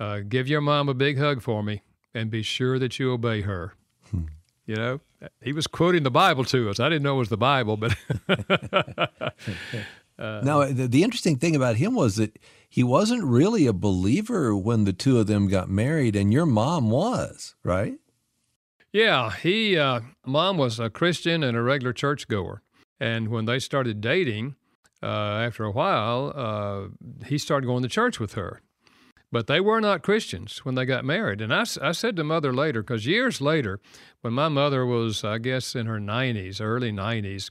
uh, 0.00 0.20
give 0.28 0.48
your 0.48 0.60
mom 0.60 0.88
a 0.88 0.94
big 0.94 1.16
hug 1.16 1.42
for 1.42 1.62
me 1.62 1.82
and 2.12 2.28
be 2.28 2.42
sure 2.42 2.78
that 2.80 2.98
you 2.98 3.12
obey 3.12 3.42
her. 3.42 3.74
Hmm. 4.10 4.22
You 4.66 4.74
know, 4.74 5.00
he 5.40 5.52
was 5.52 5.68
quoting 5.68 6.02
the 6.02 6.10
Bible 6.10 6.44
to 6.46 6.70
us. 6.70 6.80
I 6.80 6.88
didn't 6.88 7.04
know 7.04 7.14
it 7.14 7.18
was 7.18 7.28
the 7.28 7.36
Bible, 7.36 7.76
but. 7.76 7.96
uh, 10.18 10.40
now, 10.42 10.64
the, 10.64 10.88
the 10.88 11.04
interesting 11.04 11.36
thing 11.36 11.54
about 11.54 11.76
him 11.76 11.94
was 11.94 12.16
that 12.16 12.36
he 12.68 12.82
wasn't 12.82 13.22
really 13.24 13.66
a 13.66 13.72
believer 13.72 14.56
when 14.56 14.84
the 14.84 14.92
two 14.92 15.18
of 15.18 15.28
them 15.28 15.46
got 15.46 15.70
married, 15.70 16.16
and 16.16 16.32
your 16.32 16.46
mom 16.46 16.90
was, 16.90 17.54
right? 17.62 17.94
Yeah, 18.92 19.30
he, 19.30 19.76
uh, 19.76 20.00
mom 20.24 20.56
was 20.56 20.80
a 20.80 20.88
Christian 20.88 21.42
and 21.42 21.56
a 21.56 21.62
regular 21.62 21.92
churchgoer. 21.92 22.62
And 22.98 23.28
when 23.28 23.44
they 23.44 23.58
started 23.58 24.00
dating, 24.00 24.56
uh, 25.02 25.06
after 25.06 25.64
a 25.64 25.70
while, 25.70 26.32
uh, 26.34 27.24
he 27.26 27.38
started 27.38 27.66
going 27.66 27.82
to 27.82 27.88
church 27.88 28.18
with 28.18 28.34
her. 28.34 28.60
But 29.30 29.46
they 29.46 29.60
were 29.60 29.80
not 29.80 30.02
Christians 30.02 30.64
when 30.64 30.74
they 30.74 30.86
got 30.86 31.04
married. 31.04 31.42
And 31.42 31.52
I, 31.52 31.64
I 31.82 31.92
said 31.92 32.16
to 32.16 32.24
mother 32.24 32.52
later, 32.52 32.82
because 32.82 33.06
years 33.06 33.42
later, 33.42 33.78
when 34.22 34.32
my 34.32 34.48
mother 34.48 34.86
was, 34.86 35.22
I 35.22 35.36
guess, 35.36 35.74
in 35.74 35.86
her 35.86 36.00
90s, 36.00 36.60
early 36.60 36.90
90s, 36.90 37.50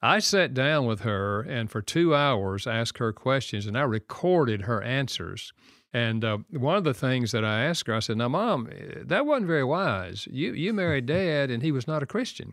I 0.00 0.20
sat 0.20 0.54
down 0.54 0.86
with 0.86 1.00
her 1.00 1.40
and 1.40 1.68
for 1.70 1.82
two 1.82 2.14
hours 2.14 2.66
asked 2.66 2.98
her 2.98 3.12
questions 3.12 3.66
and 3.66 3.76
I 3.76 3.82
recorded 3.82 4.62
her 4.62 4.80
answers. 4.82 5.52
And 5.96 6.26
uh, 6.26 6.38
one 6.50 6.76
of 6.76 6.84
the 6.84 6.92
things 6.92 7.32
that 7.32 7.42
I 7.42 7.64
asked 7.64 7.86
her, 7.86 7.94
I 7.94 8.00
said, 8.00 8.18
Now, 8.18 8.28
mom, 8.28 8.68
that 9.02 9.24
wasn't 9.24 9.46
very 9.46 9.64
wise. 9.64 10.28
You, 10.30 10.52
you 10.52 10.74
married 10.74 11.06
dad 11.06 11.50
and 11.50 11.62
he 11.62 11.72
was 11.72 11.86
not 11.86 12.02
a 12.02 12.06
Christian. 12.06 12.52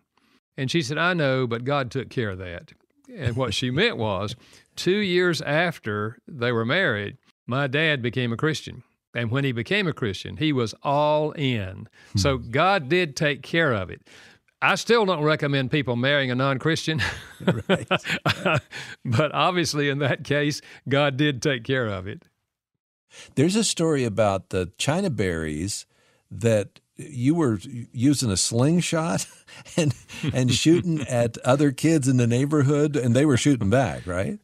And 0.55 0.71
she 0.71 0.81
said, 0.81 0.97
I 0.97 1.13
know, 1.13 1.45
but 1.45 1.65
God 1.65 1.91
took 1.91 2.09
care 2.09 2.29
of 2.29 2.38
that. 2.38 2.71
And 3.13 3.35
what 3.35 3.53
she 3.53 3.69
meant 3.69 3.97
was, 3.97 4.38
two 4.77 4.95
years 4.95 5.41
after 5.41 6.19
they 6.25 6.53
were 6.53 6.63
married, 6.63 7.17
my 7.45 7.67
dad 7.67 8.01
became 8.01 8.31
a 8.31 8.38
Christian. 8.38 8.81
And 9.13 9.29
when 9.29 9.43
he 9.43 9.51
became 9.51 9.88
a 9.88 9.93
Christian, 9.93 10.38
he 10.38 10.53
was 10.53 10.73
all 10.81 11.31
in. 11.31 11.89
Hmm. 12.13 12.17
So 12.17 12.38
God 12.38 12.88
did 12.88 13.17
take 13.17 13.41
care 13.41 13.73
of 13.73 13.89
it. 13.89 14.07
I 14.62 14.75
still 14.75 15.05
don't 15.05 15.21
recommend 15.21 15.69
people 15.69 15.97
marrying 15.97 16.31
a 16.31 16.35
non 16.35 16.59
Christian. 16.59 17.01
but 19.03 19.33
obviously, 19.33 19.89
in 19.89 20.00
that 20.00 20.23
case, 20.23 20.62
God 20.88 21.17
did 21.17 21.41
take 21.41 21.65
care 21.65 21.88
of 21.88 22.07
it. 22.07 22.23
There's 23.36 23.55
a 23.55 23.63
story 23.63 24.03
about 24.03 24.50
the 24.50 24.72
China 24.77 25.10
berries 25.10 25.86
that 26.32 26.79
you 26.96 27.36
were 27.36 27.60
using 27.91 28.29
a 28.29 28.38
slingshot 28.38 29.27
and 29.77 29.93
and 30.34 30.51
shooting 30.51 31.01
at 31.10 31.38
other 31.39 31.72
kids 31.72 32.08
in 32.08 32.17
the 32.17 32.27
neighborhood 32.27 32.96
and 32.96 33.15
they 33.15 33.25
were 33.25 33.38
shooting 33.38 33.70
back, 33.70 34.05
right? 34.05 34.39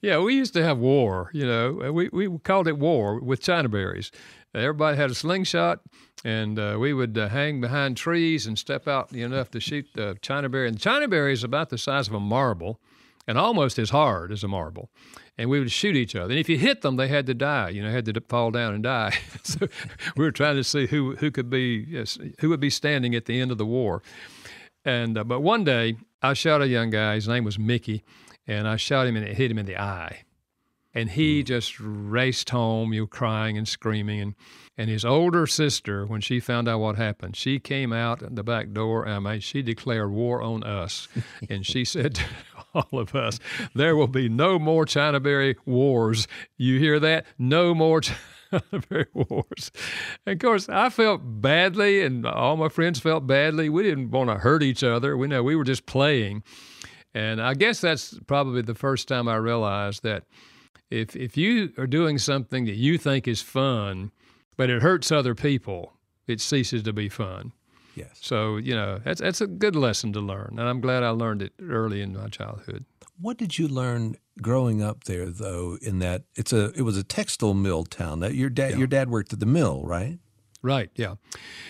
Yeah, 0.00 0.18
we 0.18 0.34
used 0.34 0.52
to 0.54 0.64
have 0.64 0.78
war, 0.78 1.30
you 1.32 1.46
know. 1.46 1.92
We, 1.92 2.08
we 2.12 2.38
called 2.38 2.66
it 2.66 2.76
war 2.76 3.20
with 3.20 3.40
China 3.40 3.68
berries. 3.68 4.10
Everybody 4.52 4.96
had 4.96 5.10
a 5.10 5.14
slingshot, 5.14 5.80
and 6.24 6.58
uh, 6.58 6.76
we 6.78 6.92
would 6.92 7.16
uh, 7.16 7.28
hang 7.28 7.60
behind 7.60 7.96
trees 7.96 8.46
and 8.46 8.58
step 8.58 8.88
out 8.88 9.12
enough 9.12 9.50
to 9.52 9.60
shoot 9.60 9.86
the 9.94 10.16
china 10.20 10.48
berry. 10.48 10.68
And 10.68 10.76
the 10.76 10.80
china 10.80 11.08
berry 11.08 11.32
is 11.32 11.44
about 11.44 11.70
the 11.70 11.78
size 11.78 12.08
of 12.08 12.14
a 12.14 12.20
marble 12.20 12.80
and 13.26 13.38
almost 13.38 13.78
as 13.78 13.90
hard 13.90 14.32
as 14.32 14.42
a 14.42 14.48
marble. 14.48 14.90
And 15.42 15.50
we 15.50 15.58
would 15.58 15.72
shoot 15.72 15.96
each 15.96 16.14
other. 16.14 16.30
And 16.30 16.38
if 16.38 16.48
you 16.48 16.56
hit 16.56 16.82
them, 16.82 16.94
they 16.94 17.08
had 17.08 17.26
to 17.26 17.34
die. 17.34 17.70
You 17.70 17.82
know, 17.82 17.90
had 17.90 18.04
to 18.04 18.20
fall 18.28 18.52
down 18.52 18.74
and 18.74 18.82
die. 18.84 19.18
so 19.42 19.66
we 20.16 20.24
were 20.24 20.30
trying 20.30 20.54
to 20.54 20.62
see 20.62 20.86
who 20.86 21.16
who 21.16 21.32
could 21.32 21.50
be 21.50 21.84
yes, 21.88 22.16
who 22.38 22.48
would 22.50 22.60
be 22.60 22.70
standing 22.70 23.12
at 23.16 23.24
the 23.24 23.40
end 23.40 23.50
of 23.50 23.58
the 23.58 23.66
war. 23.66 24.04
And 24.84 25.18
uh, 25.18 25.24
but 25.24 25.40
one 25.40 25.64
day 25.64 25.96
I 26.22 26.34
shot 26.34 26.62
a 26.62 26.68
young 26.68 26.90
guy. 26.90 27.16
His 27.16 27.26
name 27.26 27.42
was 27.42 27.58
Mickey, 27.58 28.04
and 28.46 28.68
I 28.68 28.76
shot 28.76 29.08
him 29.08 29.16
and 29.16 29.26
it 29.26 29.36
hit 29.36 29.50
him 29.50 29.58
in 29.58 29.66
the 29.66 29.76
eye. 29.76 30.22
And 30.94 31.10
he 31.10 31.42
mm. 31.42 31.46
just 31.46 31.80
raced 31.80 32.50
home, 32.50 32.92
you 32.92 33.00
know, 33.00 33.06
crying 33.08 33.58
and 33.58 33.66
screaming. 33.66 34.20
And, 34.20 34.34
and 34.76 34.88
his 34.88 35.04
older 35.04 35.48
sister, 35.48 36.06
when 36.06 36.20
she 36.20 36.38
found 36.38 36.68
out 36.68 36.78
what 36.78 36.96
happened, 36.96 37.34
she 37.34 37.58
came 37.58 37.92
out 37.92 38.22
the 38.34 38.44
back 38.44 38.72
door 38.72 39.04
and 39.04 39.14
I 39.26 39.32
mean, 39.32 39.40
she 39.40 39.62
declared 39.62 40.12
war 40.12 40.40
on 40.40 40.62
us. 40.62 41.08
and 41.50 41.66
she 41.66 41.84
said 41.84 42.20
all 42.92 42.98
of 42.98 43.14
us, 43.14 43.38
There 43.74 43.96
will 43.96 44.08
be 44.08 44.28
no 44.28 44.58
more 44.58 44.84
China 44.84 45.20
Berry 45.20 45.56
wars. 45.66 46.26
You 46.56 46.78
hear 46.78 46.98
that? 47.00 47.26
No 47.38 47.74
more 47.74 48.00
China 48.00 48.62
Berry 48.88 49.06
wars. 49.12 49.70
And 50.26 50.34
of 50.34 50.38
course, 50.40 50.68
I 50.68 50.90
felt 50.90 51.20
badly, 51.24 52.02
and 52.02 52.26
all 52.26 52.56
my 52.56 52.68
friends 52.68 53.00
felt 53.00 53.26
badly. 53.26 53.68
We 53.68 53.82
didn't 53.82 54.10
want 54.10 54.30
to 54.30 54.36
hurt 54.36 54.62
each 54.62 54.82
other. 54.82 55.16
We 55.16 55.28
know 55.28 55.42
we 55.42 55.56
were 55.56 55.64
just 55.64 55.86
playing. 55.86 56.42
And 57.14 57.42
I 57.42 57.54
guess 57.54 57.80
that's 57.80 58.18
probably 58.26 58.62
the 58.62 58.74
first 58.74 59.08
time 59.08 59.28
I 59.28 59.36
realized 59.36 60.02
that 60.02 60.24
if 60.90 61.14
if 61.16 61.36
you 61.36 61.72
are 61.78 61.86
doing 61.86 62.18
something 62.18 62.64
that 62.66 62.76
you 62.76 62.98
think 62.98 63.28
is 63.28 63.42
fun, 63.42 64.12
but 64.56 64.70
it 64.70 64.82
hurts 64.82 65.12
other 65.12 65.34
people, 65.34 65.94
it 66.26 66.40
ceases 66.40 66.82
to 66.84 66.92
be 66.92 67.08
fun. 67.08 67.52
Yes. 67.94 68.18
So 68.20 68.56
you 68.56 68.74
know 68.74 69.00
that's 69.04 69.20
that's 69.20 69.40
a 69.40 69.46
good 69.46 69.76
lesson 69.76 70.12
to 70.14 70.20
learn, 70.20 70.56
and 70.58 70.68
I'm 70.68 70.80
glad 70.80 71.02
I 71.02 71.10
learned 71.10 71.42
it 71.42 71.52
early 71.60 72.00
in 72.02 72.14
my 72.14 72.28
childhood. 72.28 72.84
What 73.20 73.36
did 73.36 73.58
you 73.58 73.68
learn 73.68 74.16
growing 74.40 74.82
up 74.82 75.04
there, 75.04 75.26
though? 75.26 75.78
In 75.82 75.98
that 75.98 76.24
it's 76.34 76.52
a 76.52 76.72
it 76.72 76.82
was 76.82 76.96
a 76.96 77.04
textile 77.04 77.54
mill 77.54 77.84
town. 77.84 78.20
That 78.20 78.34
your 78.34 78.50
dad 78.50 78.72
yeah. 78.72 78.78
your 78.78 78.86
dad 78.86 79.10
worked 79.10 79.32
at 79.32 79.40
the 79.40 79.46
mill, 79.46 79.82
right? 79.84 80.18
Right, 80.64 80.90
yeah. 80.94 81.16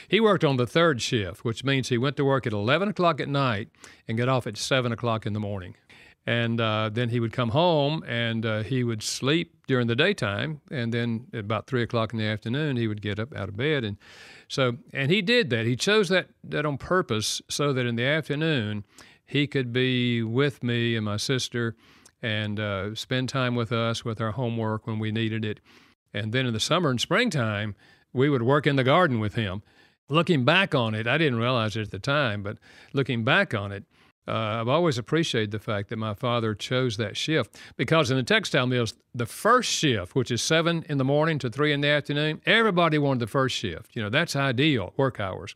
He 0.06 0.20
worked 0.20 0.44
on 0.44 0.58
the 0.58 0.66
third 0.66 1.00
shift, 1.00 1.46
which 1.46 1.64
means 1.64 1.88
he 1.88 1.96
went 1.96 2.18
to 2.18 2.26
work 2.26 2.46
at 2.46 2.52
11 2.52 2.88
o'clock 2.88 3.22
at 3.22 3.28
night 3.28 3.70
and 4.06 4.18
got 4.18 4.28
off 4.28 4.46
at 4.46 4.58
7 4.58 4.92
o'clock 4.92 5.24
in 5.24 5.32
the 5.32 5.40
morning. 5.40 5.76
And 6.24 6.60
uh, 6.60 6.90
then 6.92 7.08
he 7.08 7.18
would 7.18 7.32
come 7.32 7.48
home 7.48 8.04
and 8.06 8.46
uh, 8.46 8.62
he 8.62 8.84
would 8.84 9.02
sleep 9.02 9.56
during 9.66 9.88
the 9.88 9.96
daytime. 9.96 10.60
And 10.70 10.94
then 10.94 11.26
about 11.32 11.66
three 11.66 11.82
o'clock 11.82 12.12
in 12.12 12.18
the 12.18 12.26
afternoon, 12.26 12.76
he 12.76 12.86
would 12.86 13.02
get 13.02 13.18
up 13.18 13.34
out 13.34 13.48
of 13.48 13.56
bed. 13.56 13.82
And 13.82 13.96
so, 14.46 14.76
and 14.92 15.10
he 15.10 15.20
did 15.20 15.50
that. 15.50 15.66
He 15.66 15.74
chose 15.74 16.08
that, 16.10 16.28
that 16.44 16.64
on 16.64 16.78
purpose 16.78 17.42
so 17.48 17.72
that 17.72 17.86
in 17.86 17.96
the 17.96 18.04
afternoon, 18.04 18.84
he 19.26 19.46
could 19.46 19.72
be 19.72 20.22
with 20.22 20.62
me 20.62 20.94
and 20.94 21.04
my 21.04 21.16
sister 21.16 21.74
and 22.22 22.60
uh, 22.60 22.94
spend 22.94 23.28
time 23.28 23.56
with 23.56 23.72
us 23.72 24.04
with 24.04 24.20
our 24.20 24.32
homework 24.32 24.86
when 24.86 24.98
we 24.98 25.10
needed 25.10 25.44
it. 25.44 25.58
And 26.14 26.32
then 26.32 26.46
in 26.46 26.52
the 26.52 26.60
summer 26.60 26.90
and 26.90 27.00
springtime, 27.00 27.74
we 28.12 28.28
would 28.28 28.42
work 28.42 28.66
in 28.66 28.76
the 28.76 28.84
garden 28.84 29.18
with 29.18 29.34
him. 29.34 29.62
Looking 30.08 30.44
back 30.44 30.74
on 30.74 30.94
it, 30.94 31.06
I 31.06 31.18
didn't 31.18 31.38
realize 31.38 31.76
it 31.76 31.82
at 31.82 31.90
the 31.90 31.98
time, 31.98 32.42
but 32.42 32.58
looking 32.92 33.24
back 33.24 33.54
on 33.54 33.72
it, 33.72 33.84
uh, 34.28 34.60
I've 34.60 34.68
always 34.68 34.98
appreciated 34.98 35.50
the 35.50 35.58
fact 35.58 35.88
that 35.88 35.96
my 35.96 36.14
father 36.14 36.54
chose 36.54 36.96
that 36.96 37.16
shift 37.16 37.56
because 37.76 38.10
in 38.10 38.16
the 38.16 38.22
textile 38.22 38.66
mills, 38.66 38.94
the 39.14 39.26
first 39.26 39.70
shift, 39.70 40.14
which 40.14 40.30
is 40.30 40.40
seven 40.40 40.84
in 40.88 40.98
the 40.98 41.04
morning 41.04 41.38
to 41.40 41.50
three 41.50 41.72
in 41.72 41.80
the 41.80 41.88
afternoon, 41.88 42.40
everybody 42.46 42.98
wanted 42.98 43.20
the 43.20 43.26
first 43.26 43.56
shift. 43.56 43.96
You 43.96 44.02
know, 44.02 44.10
that's 44.10 44.36
ideal 44.36 44.92
work 44.96 45.18
hours. 45.18 45.54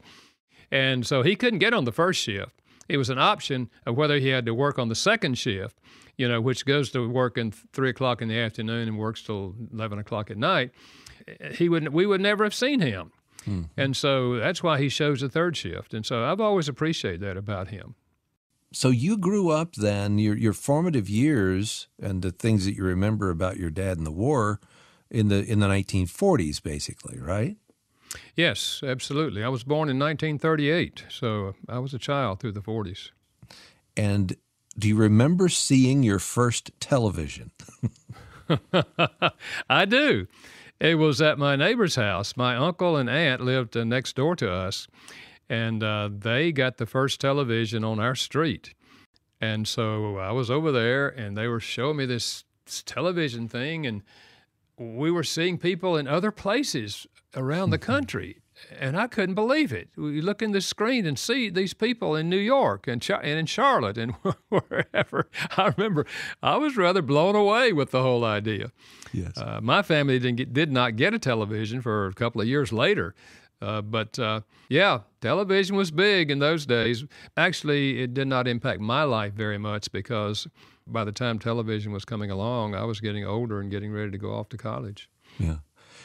And 0.72 1.06
so 1.06 1.22
he 1.22 1.36
couldn't 1.36 1.60
get 1.60 1.74
on 1.74 1.84
the 1.84 1.92
first 1.92 2.20
shift. 2.20 2.60
It 2.88 2.96
was 2.96 3.08
an 3.08 3.18
option 3.18 3.70
of 3.84 3.96
whether 3.96 4.18
he 4.18 4.28
had 4.28 4.46
to 4.46 4.54
work 4.54 4.78
on 4.78 4.88
the 4.88 4.94
second 4.96 5.38
shift, 5.38 5.78
you 6.16 6.28
know, 6.28 6.40
which 6.40 6.66
goes 6.66 6.90
to 6.90 7.08
work 7.08 7.38
in 7.38 7.52
three 7.52 7.90
o'clock 7.90 8.20
in 8.20 8.28
the 8.28 8.38
afternoon 8.38 8.88
and 8.88 8.98
works 8.98 9.22
till 9.22 9.54
11 9.72 10.00
o'clock 10.00 10.30
at 10.30 10.36
night. 10.36 10.72
He 11.52 11.68
would, 11.68 11.88
we 11.88 12.04
would 12.06 12.20
never 12.20 12.42
have 12.42 12.54
seen 12.54 12.80
him. 12.80 13.12
Mm-hmm. 13.42 13.62
And 13.76 13.96
so 13.96 14.36
that's 14.36 14.62
why 14.62 14.78
he 14.78 14.88
chose 14.88 15.20
the 15.20 15.28
third 15.28 15.56
shift. 15.56 15.94
And 15.94 16.04
so 16.04 16.24
I've 16.24 16.40
always 16.40 16.68
appreciated 16.68 17.20
that 17.20 17.36
about 17.36 17.68
him. 17.68 17.94
So 18.72 18.90
you 18.90 19.16
grew 19.16 19.50
up 19.50 19.74
then, 19.74 20.18
your 20.18 20.36
your 20.36 20.52
formative 20.52 21.08
years 21.08 21.88
and 22.00 22.22
the 22.22 22.32
things 22.32 22.64
that 22.64 22.74
you 22.74 22.84
remember 22.84 23.30
about 23.30 23.56
your 23.56 23.70
dad 23.70 23.98
in 23.98 24.04
the 24.04 24.12
war 24.12 24.60
in 25.10 25.28
the 25.28 25.44
in 25.44 25.60
the 25.60 25.66
1940s 25.66 26.62
basically, 26.62 27.18
right? 27.18 27.56
Yes, 28.34 28.82
absolutely. 28.86 29.42
I 29.42 29.48
was 29.48 29.64
born 29.64 29.88
in 29.88 29.98
1938, 29.98 31.04
so 31.08 31.54
I 31.68 31.78
was 31.78 31.92
a 31.92 31.98
child 31.98 32.40
through 32.40 32.52
the 32.52 32.60
40s. 32.60 33.10
And 33.96 34.36
do 34.78 34.88
you 34.88 34.96
remember 34.96 35.48
seeing 35.48 36.02
your 36.02 36.18
first 36.18 36.70
television? 36.80 37.50
I 39.70 39.84
do. 39.84 40.26
It 40.78 40.96
was 40.96 41.20
at 41.20 41.38
my 41.38 41.56
neighbor's 41.56 41.96
house. 41.96 42.36
My 42.36 42.56
uncle 42.56 42.96
and 42.96 43.08
aunt 43.08 43.40
lived 43.40 43.74
next 43.74 44.16
door 44.16 44.36
to 44.36 44.50
us, 44.50 44.86
and 45.48 45.82
uh, 45.82 46.08
they 46.12 46.52
got 46.52 46.78
the 46.78 46.86
first 46.86 47.20
television 47.20 47.84
on 47.84 48.00
our 48.00 48.14
street. 48.14 48.74
And 49.40 49.68
so 49.68 50.16
I 50.18 50.32
was 50.32 50.50
over 50.50 50.72
there, 50.72 51.08
and 51.08 51.36
they 51.36 51.46
were 51.46 51.60
showing 51.60 51.98
me 51.98 52.06
this, 52.06 52.44
this 52.64 52.82
television 52.82 53.48
thing, 53.48 53.86
and 53.86 54.02
we 54.78 55.10
were 55.10 55.24
seeing 55.24 55.58
people 55.58 55.96
in 55.96 56.06
other 56.08 56.30
places 56.30 57.06
around 57.34 57.70
the 57.70 57.78
country. 57.78 58.40
And 58.78 58.96
I 58.96 59.06
couldn't 59.06 59.34
believe 59.34 59.70
it. 59.70 59.90
We 59.96 60.22
look 60.22 60.40
in 60.40 60.52
the 60.52 60.62
screen 60.62 61.04
and 61.04 61.18
see 61.18 61.50
these 61.50 61.74
people 61.74 62.16
in 62.16 62.30
New 62.30 62.38
York 62.38 62.88
and, 62.88 63.06
and 63.10 63.38
in 63.38 63.44
Charlotte 63.44 63.98
and 63.98 64.12
wherever. 64.48 65.28
I 65.58 65.74
remember 65.76 66.06
I 66.42 66.56
was 66.56 66.74
rather 66.74 67.02
blown 67.02 67.36
away 67.36 67.74
with 67.74 67.90
the 67.90 68.00
whole 68.00 68.24
idea. 68.24 68.72
Yes. 69.12 69.36
Uh, 69.36 69.60
my 69.62 69.82
family 69.82 70.18
didn't 70.18 70.36
get, 70.36 70.54
did 70.54 70.72
not 70.72 70.96
get 70.96 71.12
a 71.12 71.18
television 71.18 71.82
for 71.82 72.06
a 72.06 72.14
couple 72.14 72.40
of 72.40 72.46
years 72.46 72.72
later. 72.72 73.14
Uh, 73.60 73.80
but 73.80 74.18
uh, 74.18 74.40
yeah, 74.68 75.00
television 75.20 75.76
was 75.76 75.90
big 75.90 76.30
in 76.30 76.38
those 76.38 76.66
days. 76.66 77.04
Actually, 77.36 78.02
it 78.02 78.14
did 78.14 78.28
not 78.28 78.46
impact 78.46 78.80
my 78.80 79.02
life 79.02 79.32
very 79.32 79.58
much 79.58 79.90
because 79.92 80.46
by 80.86 81.04
the 81.04 81.12
time 81.12 81.38
television 81.38 81.92
was 81.92 82.04
coming 82.04 82.30
along, 82.30 82.74
I 82.74 82.84
was 82.84 83.00
getting 83.00 83.24
older 83.24 83.60
and 83.60 83.70
getting 83.70 83.92
ready 83.92 84.10
to 84.10 84.18
go 84.18 84.34
off 84.34 84.48
to 84.50 84.56
college. 84.56 85.08
Yeah. 85.38 85.56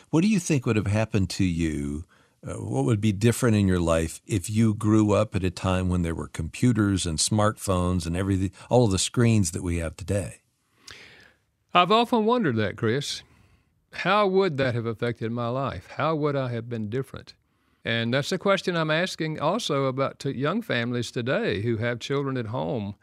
What 0.09 0.21
do 0.21 0.27
you 0.27 0.39
think 0.39 0.65
would 0.65 0.75
have 0.75 0.87
happened 0.87 1.29
to 1.31 1.45
you? 1.45 2.05
Uh, 2.45 2.53
what 2.53 2.85
would 2.85 2.99
be 2.99 3.11
different 3.11 3.55
in 3.55 3.67
your 3.67 3.79
life 3.79 4.19
if 4.25 4.49
you 4.49 4.73
grew 4.73 5.11
up 5.11 5.35
at 5.35 5.43
a 5.43 5.51
time 5.51 5.89
when 5.89 6.01
there 6.01 6.15
were 6.15 6.27
computers 6.27 7.05
and 7.05 7.19
smartphones 7.19 8.07
and 8.07 8.17
everything, 8.17 8.51
all 8.67 8.85
of 8.85 8.91
the 8.91 8.97
screens 8.97 9.51
that 9.51 9.61
we 9.61 9.77
have 9.77 9.95
today? 9.95 10.37
I've 11.73 11.91
often 11.91 12.25
wondered 12.25 12.55
that, 12.55 12.77
Chris. 12.77 13.21
How 13.93 14.25
would 14.25 14.57
that 14.57 14.73
have 14.73 14.85
affected 14.85 15.31
my 15.31 15.49
life? 15.49 15.87
How 15.97 16.15
would 16.15 16.35
I 16.35 16.49
have 16.51 16.67
been 16.67 16.89
different? 16.89 17.35
And 17.83 18.13
that's 18.13 18.29
the 18.29 18.37
question 18.37 18.75
I'm 18.75 18.91
asking 18.91 19.39
also 19.39 19.85
about 19.85 20.19
to 20.19 20.35
young 20.35 20.61
families 20.61 21.11
today 21.11 21.61
who 21.61 21.77
have 21.77 21.99
children 21.99 22.37
at 22.37 22.47
home 22.47 22.95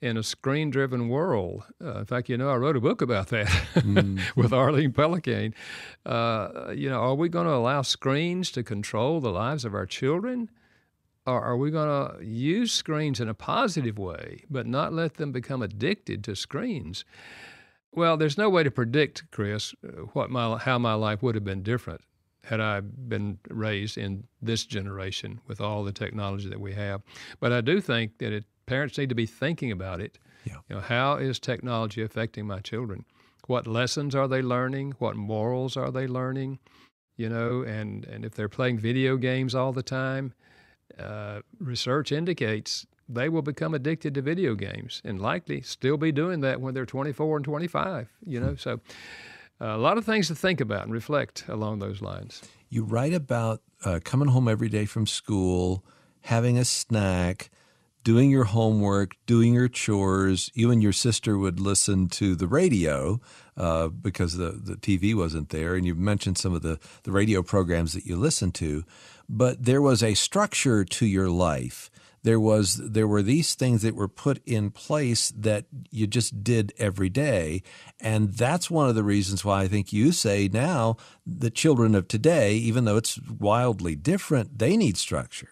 in 0.00 0.16
a 0.16 0.22
screen 0.22 0.70
driven 0.70 1.08
world. 1.08 1.64
Uh, 1.82 2.00
in 2.00 2.04
fact, 2.04 2.28
you 2.28 2.36
know, 2.36 2.50
I 2.50 2.56
wrote 2.56 2.76
a 2.76 2.80
book 2.80 3.00
about 3.00 3.28
that 3.28 3.48
mm. 3.74 4.20
with 4.36 4.52
Arlene 4.52 4.92
Pellicane. 4.92 5.54
Uh, 6.06 6.72
you 6.74 6.88
know, 6.88 7.00
are 7.00 7.14
we 7.14 7.28
going 7.28 7.46
to 7.46 7.52
allow 7.52 7.82
screens 7.82 8.50
to 8.52 8.62
control 8.62 9.20
the 9.20 9.30
lives 9.30 9.64
of 9.64 9.74
our 9.74 9.86
children? 9.86 10.50
Or 11.26 11.42
are 11.42 11.56
we 11.56 11.70
going 11.70 11.88
to 12.18 12.24
use 12.24 12.72
screens 12.72 13.20
in 13.20 13.28
a 13.28 13.34
positive 13.34 13.98
way, 13.98 14.44
but 14.48 14.66
not 14.66 14.92
let 14.92 15.14
them 15.14 15.32
become 15.32 15.62
addicted 15.62 16.24
to 16.24 16.36
screens? 16.36 17.04
Well, 17.92 18.16
there's 18.16 18.38
no 18.38 18.48
way 18.48 18.62
to 18.62 18.70
predict, 18.70 19.30
Chris, 19.30 19.74
uh, 19.84 20.02
what 20.12 20.30
my, 20.30 20.58
how 20.58 20.78
my 20.78 20.94
life 20.94 21.22
would 21.22 21.34
have 21.34 21.44
been 21.44 21.62
different 21.62 22.02
had 22.48 22.60
I 22.60 22.80
been 22.80 23.38
raised 23.50 23.98
in 23.98 24.24
this 24.40 24.64
generation 24.64 25.38
with 25.46 25.60
all 25.60 25.84
the 25.84 25.92
technology 25.92 26.48
that 26.48 26.60
we 26.60 26.72
have. 26.72 27.02
But 27.40 27.52
I 27.52 27.60
do 27.60 27.80
think 27.80 28.16
that 28.18 28.32
it, 28.32 28.44
parents 28.64 28.96
need 28.96 29.10
to 29.10 29.14
be 29.14 29.26
thinking 29.26 29.70
about 29.70 30.00
it. 30.00 30.18
Yeah. 30.44 30.56
You 30.68 30.76
know, 30.76 30.80
how 30.80 31.16
is 31.16 31.38
technology 31.38 32.02
affecting 32.02 32.46
my 32.46 32.60
children? 32.60 33.04
What 33.46 33.66
lessons 33.66 34.14
are 34.14 34.26
they 34.26 34.40
learning? 34.40 34.94
What 34.98 35.14
morals 35.14 35.76
are 35.76 35.90
they 35.90 36.06
learning? 36.06 36.58
You 37.18 37.28
know, 37.28 37.62
and, 37.62 38.06
and 38.06 38.24
if 38.24 38.34
they're 38.34 38.48
playing 38.48 38.78
video 38.78 39.18
games 39.18 39.54
all 39.54 39.72
the 39.72 39.82
time, 39.82 40.32
uh, 40.98 41.40
research 41.58 42.12
indicates 42.12 42.86
they 43.10 43.28
will 43.28 43.42
become 43.42 43.74
addicted 43.74 44.14
to 44.14 44.22
video 44.22 44.54
games 44.54 45.02
and 45.04 45.20
likely 45.20 45.60
still 45.60 45.98
be 45.98 46.12
doing 46.12 46.40
that 46.40 46.62
when 46.62 46.72
they're 46.72 46.86
24 46.86 47.36
and 47.36 47.44
25. 47.44 48.08
You 48.24 48.40
know, 48.40 48.54
so 48.54 48.80
a 49.60 49.76
lot 49.76 49.98
of 49.98 50.04
things 50.04 50.28
to 50.28 50.34
think 50.34 50.60
about 50.60 50.84
and 50.84 50.92
reflect 50.92 51.44
along 51.48 51.78
those 51.78 52.00
lines. 52.00 52.42
You 52.68 52.84
write 52.84 53.14
about 53.14 53.62
uh, 53.84 54.00
coming 54.04 54.28
home 54.28 54.48
every 54.48 54.68
day 54.68 54.84
from 54.84 55.06
school, 55.06 55.84
having 56.22 56.58
a 56.58 56.64
snack, 56.64 57.50
doing 58.04 58.30
your 58.30 58.44
homework, 58.44 59.16
doing 59.26 59.54
your 59.54 59.68
chores. 59.68 60.50
You 60.54 60.70
and 60.70 60.82
your 60.82 60.92
sister 60.92 61.36
would 61.36 61.60
listen 61.60 62.08
to 62.08 62.34
the 62.34 62.46
radio 62.46 63.20
uh, 63.56 63.88
because 63.88 64.36
the, 64.36 64.52
the 64.52 64.76
TV 64.76 65.14
wasn't 65.14 65.50
there. 65.50 65.74
And 65.74 65.84
you've 65.84 65.98
mentioned 65.98 66.38
some 66.38 66.54
of 66.54 66.62
the, 66.62 66.78
the 67.02 67.12
radio 67.12 67.42
programs 67.42 67.92
that 67.92 68.06
you 68.06 68.16
listened 68.16 68.54
to. 68.56 68.84
But 69.28 69.64
there 69.64 69.82
was 69.82 70.02
a 70.02 70.14
structure 70.14 70.84
to 70.84 71.06
your 71.06 71.28
life. 71.28 71.90
There 72.22 72.40
was 72.40 72.76
there 72.76 73.06
were 73.06 73.22
these 73.22 73.54
things 73.54 73.82
that 73.82 73.94
were 73.94 74.08
put 74.08 74.40
in 74.46 74.70
place 74.70 75.30
that 75.36 75.66
you 75.90 76.06
just 76.06 76.42
did 76.42 76.72
every 76.78 77.08
day, 77.08 77.62
and 78.00 78.34
that's 78.34 78.70
one 78.70 78.88
of 78.88 78.94
the 78.94 79.04
reasons 79.04 79.44
why 79.44 79.62
I 79.62 79.68
think 79.68 79.92
you 79.92 80.12
say 80.12 80.48
now 80.52 80.96
the 81.26 81.50
children 81.50 81.94
of 81.94 82.08
today, 82.08 82.54
even 82.54 82.84
though 82.84 82.96
it's 82.96 83.20
wildly 83.28 83.94
different, 83.94 84.58
they 84.58 84.76
need 84.76 84.96
structure. 84.96 85.50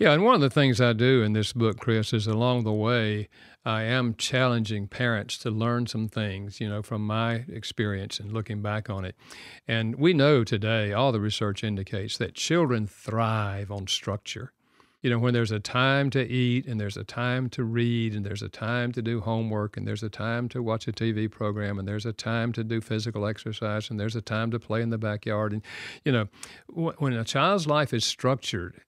Yeah, 0.00 0.12
and 0.14 0.24
one 0.24 0.34
of 0.34 0.40
the 0.40 0.48
things 0.48 0.80
I 0.80 0.94
do 0.94 1.22
in 1.22 1.34
this 1.34 1.52
book, 1.52 1.78
Chris, 1.78 2.14
is 2.14 2.26
along 2.26 2.64
the 2.64 2.72
way, 2.72 3.28
I 3.66 3.82
am 3.82 4.14
challenging 4.14 4.88
parents 4.88 5.36
to 5.40 5.50
learn 5.50 5.86
some 5.86 6.08
things, 6.08 6.58
you 6.58 6.70
know, 6.70 6.80
from 6.80 7.06
my 7.06 7.44
experience 7.52 8.18
and 8.18 8.32
looking 8.32 8.62
back 8.62 8.88
on 8.88 9.04
it. 9.04 9.14
And 9.68 9.96
we 9.96 10.14
know 10.14 10.42
today, 10.42 10.94
all 10.94 11.12
the 11.12 11.20
research 11.20 11.62
indicates 11.62 12.16
that 12.16 12.34
children 12.34 12.86
thrive 12.86 13.70
on 13.70 13.88
structure. 13.88 14.54
You 15.02 15.10
know, 15.10 15.18
when 15.18 15.32
there's 15.32 15.50
a 15.50 15.60
time 15.60 16.10
to 16.10 16.26
eat 16.26 16.66
and 16.66 16.78
there's 16.78 16.98
a 16.98 17.04
time 17.04 17.48
to 17.50 17.64
read 17.64 18.14
and 18.14 18.24
there's 18.24 18.42
a 18.42 18.48
time 18.48 18.92
to 18.92 19.00
do 19.00 19.20
homework 19.20 19.76
and 19.76 19.86
there's 19.86 20.02
a 20.02 20.10
time 20.10 20.48
to 20.50 20.62
watch 20.62 20.86
a 20.88 20.92
TV 20.92 21.30
program 21.30 21.78
and 21.78 21.88
there's 21.88 22.04
a 22.04 22.12
time 22.12 22.52
to 22.52 22.62
do 22.62 22.80
physical 22.80 23.26
exercise 23.26 23.88
and 23.88 23.98
there's 23.98 24.16
a 24.16 24.20
time 24.20 24.50
to 24.50 24.58
play 24.58 24.82
in 24.82 24.90
the 24.90 24.98
backyard. 24.98 25.52
And, 25.52 25.62
you 26.04 26.12
know, 26.12 26.28
when 26.68 27.14
a 27.14 27.24
child's 27.24 27.66
life 27.66 27.94
is 27.94 28.04
structured 28.04 28.82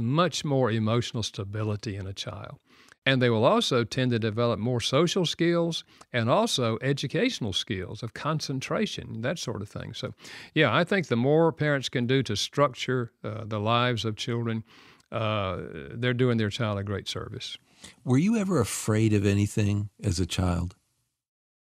much 0.00 0.44
more 0.44 0.70
emotional 0.70 1.22
stability 1.22 1.96
in 1.96 2.06
a 2.06 2.12
child. 2.12 2.58
And 3.06 3.22
they 3.22 3.30
will 3.30 3.44
also 3.44 3.82
tend 3.82 4.10
to 4.10 4.18
develop 4.18 4.58
more 4.58 4.80
social 4.80 5.24
skills 5.24 5.84
and 6.12 6.28
also 6.28 6.78
educational 6.82 7.52
skills 7.52 8.02
of 8.02 8.12
concentration, 8.12 9.22
that 9.22 9.38
sort 9.38 9.62
of 9.62 9.68
thing. 9.68 9.94
So, 9.94 10.12
yeah, 10.54 10.74
I 10.74 10.84
think 10.84 11.06
the 11.06 11.16
more 11.16 11.50
parents 11.50 11.88
can 11.88 12.06
do 12.06 12.22
to 12.24 12.36
structure 12.36 13.12
uh, 13.24 13.44
the 13.46 13.58
lives 13.58 14.04
of 14.04 14.16
children, 14.16 14.64
uh, 15.12 15.58
they're 15.94 16.14
doing 16.14 16.38
their 16.38 16.50
child 16.50 16.78
a 16.78 16.84
great 16.84 17.08
service. 17.08 17.56
Were 18.04 18.18
you 18.18 18.36
ever 18.36 18.60
afraid 18.60 19.12
of 19.12 19.24
anything 19.24 19.90
as 20.02 20.20
a 20.20 20.26
child? 20.26 20.76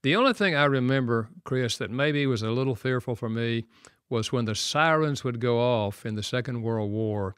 The 0.04 0.16
only 0.16 0.34
thing 0.34 0.56
I 0.56 0.66
remember, 0.66 1.30
Chris, 1.44 1.78
that 1.78 1.92
maybe 1.92 2.26
was 2.28 2.42
a 2.42 2.52
little 2.52 2.76
fearful 2.76 3.16
for 3.16 3.30
me 3.30 3.66
was 4.10 4.32
when 4.32 4.46
the 4.46 4.56
sirens 4.56 5.24
would 5.24 5.40
go 5.40 5.60
off 5.60 6.06
in 6.06 6.16
the 6.16 6.24
Second 6.24 6.62
World 6.62 6.92
War 6.92 7.36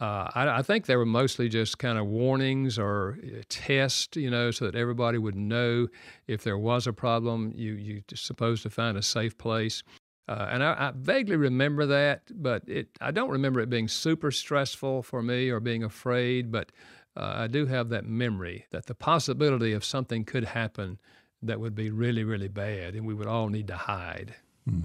uh, 0.00 0.30
I, 0.34 0.48
I, 0.48 0.62
think 0.62 0.86
they 0.86 0.96
were 0.96 1.04
mostly 1.04 1.50
just 1.50 1.78
kind 1.78 1.98
of 1.98 2.06
warnings 2.06 2.78
or 2.78 3.18
uh, 3.22 3.42
tests, 3.50 4.16
you 4.16 4.30
know, 4.30 4.50
so 4.50 4.64
that 4.64 4.74
everybody 4.74 5.18
would 5.18 5.36
know 5.36 5.88
if 6.26 6.42
there 6.42 6.56
was 6.56 6.86
a 6.86 6.92
problem, 6.92 7.52
you 7.54 7.74
you 7.74 8.02
supposed 8.14 8.62
to 8.62 8.70
find 8.70 8.96
a 8.96 9.02
safe 9.02 9.36
place. 9.36 9.82
Uh, 10.30 10.46
and 10.48 10.62
I, 10.62 10.72
I, 10.74 10.92
vaguely 10.94 11.34
remember 11.34 11.86
that, 11.86 12.22
but 12.30 12.62
it 12.68 12.86
I 13.00 13.10
don't 13.10 13.30
remember 13.30 13.58
it 13.58 13.68
being 13.68 13.88
super 13.88 14.30
stressful 14.30 15.02
for 15.02 15.22
me 15.22 15.50
or 15.50 15.58
being 15.58 15.82
afraid. 15.82 16.52
But 16.52 16.70
uh, 17.16 17.32
I 17.34 17.46
do 17.48 17.66
have 17.66 17.88
that 17.88 18.04
memory 18.06 18.66
that 18.70 18.86
the 18.86 18.94
possibility 18.94 19.72
of 19.72 19.84
something 19.84 20.24
could 20.24 20.44
happen 20.44 21.00
that 21.42 21.58
would 21.58 21.74
be 21.74 21.90
really 21.90 22.22
really 22.22 22.46
bad, 22.46 22.94
and 22.94 23.04
we 23.04 23.12
would 23.12 23.26
all 23.26 23.48
need 23.48 23.66
to 23.68 23.76
hide. 23.76 24.36
Hmm. 24.68 24.82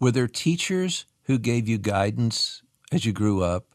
Were 0.00 0.10
there 0.10 0.26
teachers 0.26 1.06
who 1.26 1.38
gave 1.38 1.68
you 1.68 1.78
guidance 1.78 2.62
as 2.90 3.04
you 3.04 3.12
grew 3.12 3.44
up? 3.44 3.66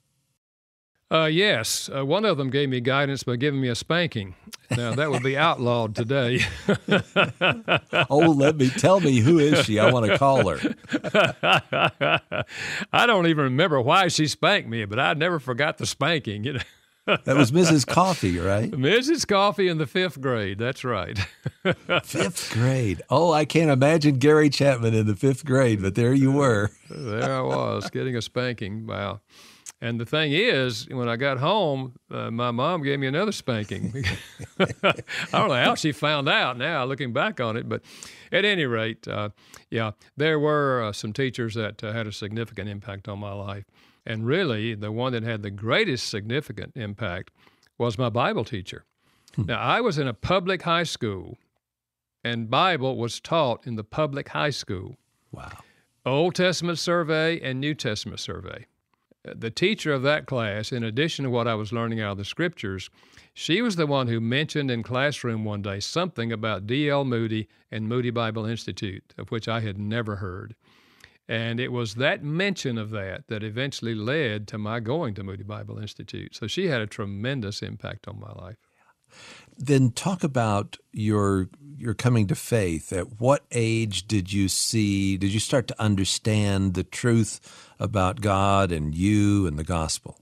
Uh, 1.10 1.26
yes, 1.26 1.90
uh, 1.96 2.06
one 2.06 2.26
of 2.26 2.38
them 2.38 2.50
gave 2.50 2.68
me 2.68 2.82
guidance 2.82 3.24
by 3.24 3.38
giving 3.38 3.62
me 3.62 3.70
a 3.70 3.76
spanking. 3.76 4.36
Now 4.70 4.94
that 4.94 5.10
would 5.10 5.24
be 5.24 5.38
outlawed 5.38 5.96
today. 5.96 6.42
oh, 8.10 8.36
let 8.36 8.58
me 8.58 8.70
tell 8.70 9.00
me 9.00 9.20
who 9.20 9.40
is 9.40 9.66
she? 9.66 9.80
I 9.80 9.90
want 9.90 10.08
to 10.08 10.18
call 10.18 10.50
her. 10.50 10.60
I 12.92 13.06
don't 13.06 13.28
even 13.28 13.46
remember 13.46 13.80
why 13.80 14.10
she 14.10 14.28
spanked 14.28 14.68
me, 14.68 14.84
but 14.84 15.00
I 15.00 15.14
never 15.14 15.40
forgot 15.40 15.78
the 15.78 15.86
spanking. 15.86 16.44
You 16.44 16.54
know. 16.54 16.60
that 17.24 17.38
was 17.38 17.54
Mrs. 17.54 17.88
Coffee, 17.88 18.38
right? 18.38 18.70
Mrs. 18.72 19.26
Coffee 19.26 19.70
in 19.70 19.78
the 19.78 19.88
fifth 19.88 20.20
grade. 20.20 20.58
That's 20.58 20.84
right. 20.84 21.18
fifth 22.04 22.52
grade. 22.52 23.02
Oh, 23.10 23.32
I 23.32 23.46
can't 23.46 23.72
imagine 23.72 24.16
Gary 24.16 24.50
Chapman 24.50 24.94
in 24.94 25.08
the 25.08 25.16
fifth 25.16 25.46
grade, 25.46 25.82
but 25.82 25.96
there 25.96 26.14
you 26.14 26.34
were. 26.34 26.70
there 26.90 27.38
I 27.38 27.42
was 27.42 27.90
getting 27.92 28.18
a 28.18 28.22
spanking. 28.22 28.86
Wow. 28.86 29.22
And 29.80 30.00
the 30.00 30.06
thing 30.06 30.32
is, 30.32 30.88
when 30.90 31.08
I 31.08 31.18
got 31.18 31.38
home, 31.38 31.94
uh, 32.10 32.32
my 32.32 32.50
mom 32.50 32.82
gave 32.82 33.00
me 33.00 33.06
another 33.06 33.32
spanking. 33.32 33.94
I 34.60 34.94
don't 35.32 35.50
know 35.50 35.64
how 35.64 35.76
she 35.76 35.92
found 35.92 36.28
out 36.28 36.58
now, 36.58 36.84
looking 36.86 37.14
back 37.14 37.40
on 37.40 37.56
it, 37.56 37.70
but 37.70 37.84
at 38.32 38.44
any 38.44 38.66
rate, 38.66 39.08
uh, 39.08 39.30
yeah, 39.70 39.92
there 40.16 40.40
were 40.40 40.84
uh, 40.84 40.94
some 40.94 41.14
teachers 41.14 41.54
that 41.54 41.84
uh, 41.84 41.94
had 41.94 42.08
a 42.08 42.12
significant 42.12 42.70
impact 42.70 43.08
on 43.08 43.20
my 43.20 43.34
life. 43.34 43.66
And 44.04 44.26
really, 44.26 44.74
the 44.74 44.92
one 44.92 45.14
that 45.14 45.22
had 45.22 45.44
the 45.44 45.52
greatest 45.52 46.10
significant 46.10 46.72
impact 46.76 47.30
was 47.78 48.00
my 48.00 48.10
Bible 48.10 48.46
teacher. 48.46 48.84
Hmm. 49.36 49.44
Now, 49.44 49.60
I 49.60 49.82
was 49.82 50.00
in 50.00 50.08
a 50.08 50.14
public 50.14 50.64
high 50.64 50.84
school, 50.84 51.38
and 52.24 52.50
Bible 52.50 52.98
was 52.98 53.20
taught 53.20 53.68
in 53.68 53.76
the 53.76 53.84
public 53.84 54.30
high 54.30 54.50
school. 54.50 54.98
Wow. 55.32 55.52
Old 56.04 56.34
Testament 56.34 56.80
survey 56.80 57.40
and 57.42 57.60
New 57.60 57.76
Testament 57.76 58.22
survey 58.22 58.66
the 59.36 59.52
teacher 59.52 59.94
of 59.94 60.04
that 60.04 60.26
class, 60.26 60.72
in 60.72 60.84
addition 60.84 61.24
to 61.26 61.32
what 61.32 61.48
I 61.48 61.56
was 61.56 61.74
learning 61.74 62.02
out 62.02 62.14
of 62.14 62.18
the 62.18 62.26
scriptures, 62.26 62.90
she 63.34 63.62
was 63.62 63.76
the 63.76 63.88
one 63.88 64.08
who 64.08 64.20
mentioned 64.20 64.72
in 64.72 64.84
classroom 64.84 65.46
one 65.46 65.62
day 65.62 65.80
something 65.80 66.32
about 66.32 66.68
D.L. 66.68 67.06
Moody 67.06 67.48
and 67.72 67.88
Moody 67.88 68.10
Bible 68.10 68.46
Institute, 68.46 69.14
of 69.18 69.30
which 69.30 69.48
I 69.48 69.60
had 69.60 69.78
never 69.78 70.18
heard. 70.18 70.56
And 71.28 71.60
it 71.60 71.72
was 71.72 71.96
that 71.96 72.24
mention 72.24 72.78
of 72.78 72.90
that 72.92 73.28
that 73.28 73.44
eventually 73.44 73.94
led 73.94 74.48
to 74.48 74.58
my 74.58 74.80
going 74.80 75.14
to 75.16 75.24
Moody 75.24 75.44
Bible 75.44 75.78
Institute. 75.78 76.36
So 76.36 76.48
she 76.48 76.68
had 76.68 76.82
a 76.82 76.88
tremendous 76.88 77.62
impact 77.62 78.08
on 78.08 78.20
my 78.20 78.32
life. 78.32 78.58
Then 79.58 79.92
talk 79.92 80.24
about 80.24 80.78
your 80.92 81.50
your 81.78 81.94
coming 81.94 82.28
to 82.28 82.36
faith. 82.36 82.92
At 82.92 83.20
what 83.20 83.46
age 83.52 84.08
did 84.08 84.34
you 84.34 84.48
see? 84.48 85.18
Did 85.18 85.34
you 85.34 85.40
start 85.40 85.68
to 85.68 85.82
understand 85.82 86.74
the 86.74 86.84
truth 86.84 87.40
about 87.80 88.22
God 88.22 88.72
and 88.72 88.96
you 88.96 89.46
and 89.46 89.58
the 89.58 89.64
gospel? 89.64 90.20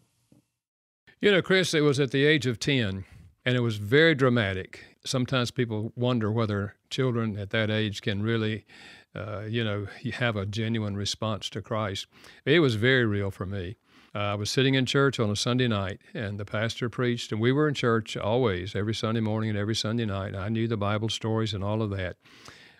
You 1.21 1.31
know, 1.31 1.41
Chris, 1.41 1.73
it 1.73 1.81
was 1.81 1.99
at 1.99 2.11
the 2.11 2.25
age 2.25 2.45
of 2.45 2.59
ten, 2.59 3.05
and 3.45 3.55
it 3.55 3.61
was 3.61 3.77
very 3.77 4.15
dramatic. 4.15 4.83
Sometimes 5.05 5.51
people 5.51 5.91
wonder 5.95 6.31
whether 6.31 6.75
children 6.89 7.37
at 7.37 7.51
that 7.51 7.69
age 7.69 8.01
can 8.01 8.21
really, 8.21 8.65
uh, 9.15 9.41
you 9.41 9.63
know, 9.63 9.87
have 10.13 10.35
a 10.35 10.45
genuine 10.45 10.95
response 10.95 11.49
to 11.51 11.61
Christ. 11.61 12.07
It 12.45 12.59
was 12.59 12.75
very 12.75 13.05
real 13.05 13.31
for 13.31 13.45
me. 13.45 13.77
Uh, 14.15 14.19
I 14.19 14.35
was 14.35 14.49
sitting 14.49 14.75
in 14.75 14.85
church 14.85 15.19
on 15.19 15.29
a 15.29 15.35
Sunday 15.35 15.67
night, 15.67 15.99
and 16.13 16.39
the 16.39 16.45
pastor 16.45 16.89
preached, 16.89 17.33
and 17.33 17.41
we 17.41 17.51
were 17.51 17.67
in 17.67 17.73
church 17.73 18.15
always, 18.15 18.73
every 18.73 18.93
Sunday 18.93 19.19
morning 19.19 19.49
and 19.49 19.59
every 19.59 19.75
Sunday 19.75 20.05
night. 20.05 20.33
I 20.33 20.47
knew 20.47 20.69
the 20.69 20.77
Bible 20.77 21.09
stories 21.09 21.53
and 21.53 21.61
all 21.61 21.81
of 21.81 21.89
that. 21.89 22.15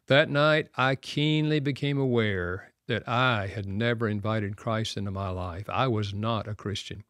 That 0.07 0.29
night, 0.29 0.69
I 0.77 0.95
keenly 0.95 1.59
became 1.59 1.97
aware 1.97 2.71
that 2.87 3.05
I 3.05 3.47
had 3.47 3.65
never 3.65 4.07
invited 4.07 4.55
Christ 4.55 4.95
into 4.95 5.11
my 5.11 5.27
life. 5.27 5.65
I 5.67 5.87
was 5.87 6.13
not 6.13 6.47
a 6.47 6.55
Christian. 6.55 7.03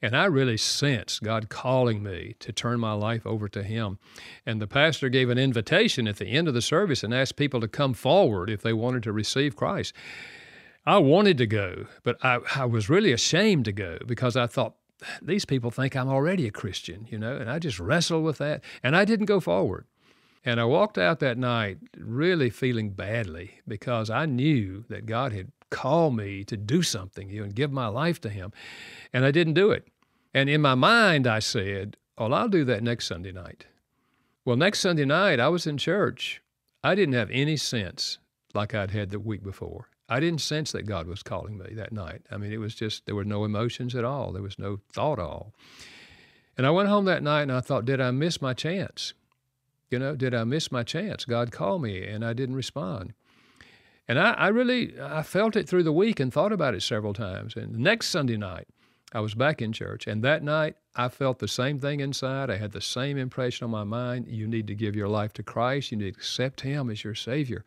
And 0.00 0.16
I 0.16 0.26
really 0.26 0.58
sensed 0.58 1.24
God 1.24 1.48
calling 1.48 2.04
me 2.04 2.36
to 2.38 2.52
turn 2.52 2.78
my 2.78 2.92
life 2.92 3.26
over 3.26 3.48
to 3.48 3.64
Him. 3.64 3.98
And 4.44 4.62
the 4.62 4.68
pastor 4.68 5.08
gave 5.08 5.28
an 5.28 5.38
invitation 5.38 6.06
at 6.06 6.18
the 6.18 6.26
end 6.26 6.46
of 6.46 6.54
the 6.54 6.62
service 6.62 7.02
and 7.02 7.12
asked 7.12 7.34
people 7.34 7.60
to 7.62 7.68
come 7.68 7.94
forward 7.94 8.48
if 8.48 8.62
they 8.62 8.74
wanted 8.74 9.02
to 9.04 9.12
receive 9.12 9.56
Christ. 9.56 9.92
I 10.86 10.98
wanted 10.98 11.36
to 11.38 11.46
go, 11.46 11.86
but 12.04 12.16
I, 12.24 12.38
I 12.54 12.64
was 12.64 12.88
really 12.88 13.12
ashamed 13.12 13.64
to 13.64 13.72
go 13.72 13.98
because 14.06 14.36
I 14.36 14.46
thought, 14.46 14.74
these 15.20 15.44
people 15.44 15.70
think 15.70 15.94
I'm 15.94 16.08
already 16.08 16.46
a 16.46 16.50
Christian, 16.50 17.06
you 17.10 17.18
know, 17.18 17.36
and 17.36 17.50
I 17.50 17.58
just 17.58 17.78
wrestled 17.78 18.24
with 18.24 18.38
that 18.38 18.62
and 18.82 18.96
I 18.96 19.04
didn't 19.04 19.26
go 19.26 19.40
forward. 19.40 19.84
And 20.44 20.60
I 20.60 20.64
walked 20.64 20.96
out 20.96 21.18
that 21.20 21.36
night 21.36 21.78
really 21.98 22.50
feeling 22.50 22.90
badly 22.90 23.60
because 23.66 24.10
I 24.10 24.26
knew 24.26 24.84
that 24.88 25.04
God 25.04 25.32
had 25.32 25.50
called 25.70 26.16
me 26.16 26.44
to 26.44 26.56
do 26.56 26.82
something, 26.82 27.28
you 27.28 27.40
know, 27.40 27.46
and 27.46 27.54
give 27.54 27.72
my 27.72 27.88
life 27.88 28.20
to 28.20 28.28
Him. 28.28 28.52
And 29.12 29.24
I 29.24 29.32
didn't 29.32 29.54
do 29.54 29.72
it. 29.72 29.88
And 30.32 30.48
in 30.48 30.62
my 30.62 30.76
mind, 30.76 31.26
I 31.26 31.40
said, 31.40 31.96
Well, 32.16 32.32
I'll 32.32 32.48
do 32.48 32.64
that 32.64 32.84
next 32.84 33.06
Sunday 33.06 33.32
night. 33.32 33.66
Well, 34.44 34.56
next 34.56 34.78
Sunday 34.78 35.04
night, 35.04 35.40
I 35.40 35.48
was 35.48 35.66
in 35.66 35.78
church. 35.78 36.40
I 36.84 36.94
didn't 36.94 37.14
have 37.14 37.30
any 37.32 37.56
sense 37.56 38.18
like 38.54 38.72
I'd 38.72 38.92
had 38.92 39.10
the 39.10 39.18
week 39.18 39.42
before. 39.42 39.88
I 40.08 40.20
didn't 40.20 40.40
sense 40.40 40.72
that 40.72 40.86
God 40.86 41.06
was 41.06 41.22
calling 41.22 41.58
me 41.58 41.74
that 41.74 41.92
night. 41.92 42.22
I 42.30 42.36
mean, 42.36 42.52
it 42.52 42.58
was 42.58 42.74
just, 42.74 43.06
there 43.06 43.14
were 43.14 43.24
no 43.24 43.44
emotions 43.44 43.94
at 43.94 44.04
all. 44.04 44.32
There 44.32 44.42
was 44.42 44.58
no 44.58 44.78
thought 44.92 45.18
at 45.18 45.24
all. 45.24 45.52
And 46.56 46.66
I 46.66 46.70
went 46.70 46.88
home 46.88 47.04
that 47.06 47.22
night 47.22 47.42
and 47.42 47.52
I 47.52 47.60
thought, 47.60 47.84
did 47.84 48.00
I 48.00 48.10
miss 48.12 48.40
my 48.40 48.54
chance? 48.54 49.14
You 49.90 49.98
know, 49.98 50.16
did 50.16 50.34
I 50.34 50.44
miss 50.44 50.72
my 50.72 50.82
chance? 50.82 51.24
God 51.24 51.52
called 51.52 51.82
me 51.82 52.04
and 52.04 52.24
I 52.24 52.32
didn't 52.32 52.56
respond. 52.56 53.14
And 54.08 54.18
I, 54.18 54.32
I 54.32 54.48
really, 54.48 54.94
I 55.00 55.22
felt 55.22 55.56
it 55.56 55.68
through 55.68 55.82
the 55.82 55.92
week 55.92 56.20
and 56.20 56.32
thought 56.32 56.52
about 56.52 56.74
it 56.74 56.82
several 56.82 57.12
times. 57.12 57.56
And 57.56 57.74
the 57.74 57.78
next 57.78 58.08
Sunday 58.08 58.36
night, 58.36 58.68
I 59.12 59.20
was 59.20 59.34
back 59.34 59.60
in 59.62 59.72
church. 59.72 60.06
And 60.06 60.22
that 60.24 60.42
night, 60.42 60.76
I 60.94 61.08
felt 61.08 61.38
the 61.38 61.48
same 61.48 61.78
thing 61.78 62.00
inside. 62.00 62.50
I 62.50 62.56
had 62.56 62.72
the 62.72 62.80
same 62.80 63.18
impression 63.18 63.64
on 63.64 63.70
my 63.70 63.84
mind. 63.84 64.26
You 64.28 64.46
need 64.46 64.66
to 64.68 64.74
give 64.74 64.96
your 64.96 65.08
life 65.08 65.32
to 65.34 65.42
Christ. 65.42 65.90
You 65.90 65.98
need 65.98 66.12
to 66.12 66.18
accept 66.18 66.60
Him 66.60 66.90
as 66.90 67.04
your 67.04 67.14
Savior. 67.14 67.64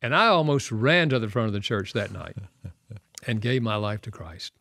And 0.00 0.14
I 0.14 0.26
almost 0.28 0.70
ran 0.70 1.08
to 1.08 1.18
the 1.18 1.28
front 1.28 1.48
of 1.48 1.52
the 1.52 1.60
church 1.60 1.92
that 1.92 2.12
night 2.12 2.36
and 3.26 3.40
gave 3.40 3.62
my 3.62 3.76
life 3.76 4.00
to 4.02 4.10
Christ. 4.10 4.52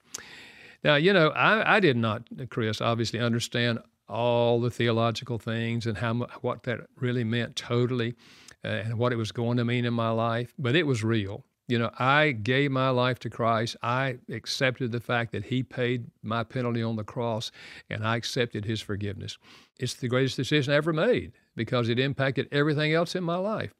Now, 0.83 0.95
you 0.95 1.13
know, 1.13 1.29
I, 1.29 1.77
I 1.77 1.79
did 1.79 1.97
not, 1.97 2.23
Chris, 2.49 2.81
obviously 2.81 3.19
understand 3.19 3.79
all 4.09 4.59
the 4.61 4.71
theological 4.71 5.37
things 5.37 5.85
and 5.85 5.97
how 5.97 6.13
what 6.41 6.63
that 6.63 6.81
really 6.95 7.23
meant 7.23 7.55
totally 7.55 8.15
uh, 8.63 8.69
and 8.69 8.97
what 8.97 9.11
it 9.11 9.17
was 9.17 9.31
going 9.31 9.57
to 9.57 9.65
mean 9.65 9.85
in 9.85 9.93
my 9.93 10.09
life, 10.09 10.53
but 10.57 10.75
it 10.75 10.87
was 10.87 11.03
real. 11.03 11.43
You 11.67 11.77
know, 11.77 11.91
I 11.99 12.31
gave 12.31 12.71
my 12.71 12.89
life 12.89 13.19
to 13.19 13.29
Christ. 13.29 13.75
I 13.83 14.19
accepted 14.29 14.93
the 14.93 15.01
fact 15.01 15.33
that 15.33 15.45
He 15.45 15.63
paid 15.63 16.05
my 16.23 16.45
penalty 16.45 16.81
on 16.81 16.95
the 16.95 17.03
cross, 17.03 17.51
and 17.89 18.07
I 18.07 18.15
accepted 18.15 18.63
His 18.63 18.79
forgiveness. 18.79 19.37
It's 19.77 19.93
the 19.93 20.07
greatest 20.07 20.37
decision 20.37 20.73
I 20.73 20.77
ever 20.77 20.93
made 20.93 21.33
because 21.57 21.89
it 21.89 21.99
impacted 21.99 22.47
everything 22.53 22.93
else 22.93 23.15
in 23.15 23.23
my 23.23 23.35
life. 23.35 23.73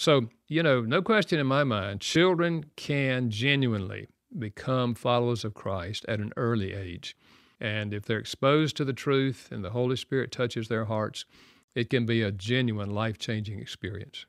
So, 0.00 0.30
you 0.48 0.62
know, 0.62 0.80
no 0.80 1.02
question 1.02 1.38
in 1.38 1.46
my 1.46 1.62
mind, 1.62 2.00
children 2.00 2.64
can 2.74 3.28
genuinely 3.28 4.06
become 4.38 4.94
followers 4.94 5.44
of 5.44 5.52
Christ 5.52 6.06
at 6.08 6.20
an 6.20 6.32
early 6.38 6.72
age. 6.72 7.14
And 7.60 7.92
if 7.92 8.06
they're 8.06 8.18
exposed 8.18 8.78
to 8.78 8.86
the 8.86 8.94
truth 8.94 9.50
and 9.52 9.62
the 9.62 9.72
Holy 9.72 9.96
Spirit 9.96 10.32
touches 10.32 10.68
their 10.68 10.86
hearts, 10.86 11.26
it 11.74 11.90
can 11.90 12.06
be 12.06 12.22
a 12.22 12.32
genuine 12.32 12.94
life 12.94 13.18
changing 13.18 13.60
experience. 13.60 14.24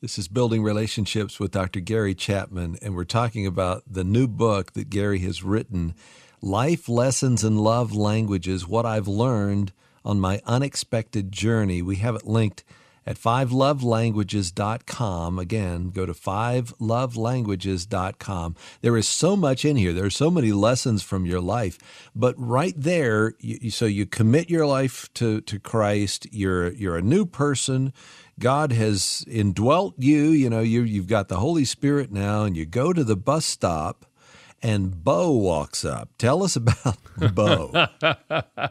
This 0.00 0.18
is 0.18 0.26
Building 0.26 0.64
Relationships 0.64 1.38
with 1.38 1.52
Dr. 1.52 1.78
Gary 1.78 2.16
Chapman, 2.16 2.76
and 2.82 2.96
we're 2.96 3.04
talking 3.04 3.46
about 3.46 3.84
the 3.86 4.02
new 4.02 4.26
book 4.26 4.72
that 4.72 4.90
Gary 4.90 5.20
has 5.20 5.44
written 5.44 5.94
Life 6.42 6.88
Lessons 6.88 7.44
and 7.44 7.60
Love 7.60 7.94
Languages 7.94 8.66
What 8.66 8.84
I've 8.84 9.06
Learned 9.06 9.72
on 10.04 10.18
My 10.18 10.42
Unexpected 10.44 11.30
Journey. 11.30 11.82
We 11.82 11.96
have 11.96 12.16
it 12.16 12.26
linked 12.26 12.64
at 13.08 13.16
fivelovelanguages.com. 13.16 15.38
Again, 15.38 15.88
go 15.88 16.04
to 16.04 16.12
fivelovelanguages.com. 16.12 18.56
There 18.82 18.98
is 18.98 19.08
so 19.08 19.34
much 19.34 19.64
in 19.64 19.76
here. 19.76 19.94
There 19.94 20.04
are 20.04 20.10
so 20.10 20.30
many 20.30 20.52
lessons 20.52 21.02
from 21.02 21.24
your 21.24 21.40
life. 21.40 21.78
But 22.14 22.34
right 22.36 22.74
there, 22.76 23.32
you, 23.38 23.70
so 23.70 23.86
you 23.86 24.04
commit 24.04 24.50
your 24.50 24.66
life 24.66 25.08
to, 25.14 25.40
to 25.40 25.58
Christ. 25.58 26.26
You're, 26.30 26.70
you're 26.72 26.98
a 26.98 27.02
new 27.02 27.24
person. 27.24 27.94
God 28.38 28.72
has 28.72 29.24
indwelt 29.26 29.94
you. 29.96 30.28
You 30.28 30.50
know, 30.50 30.60
you, 30.60 30.82
you've 30.82 31.08
got 31.08 31.28
the 31.28 31.38
Holy 31.38 31.64
Spirit 31.64 32.12
now, 32.12 32.44
and 32.44 32.58
you 32.58 32.66
go 32.66 32.92
to 32.92 33.04
the 33.04 33.16
bus 33.16 33.46
stop 33.46 34.04
and 34.62 35.02
Bo 35.02 35.32
walks 35.32 35.82
up. 35.82 36.10
Tell 36.18 36.42
us 36.42 36.56
about 36.56 36.98
Bo. 37.34 37.86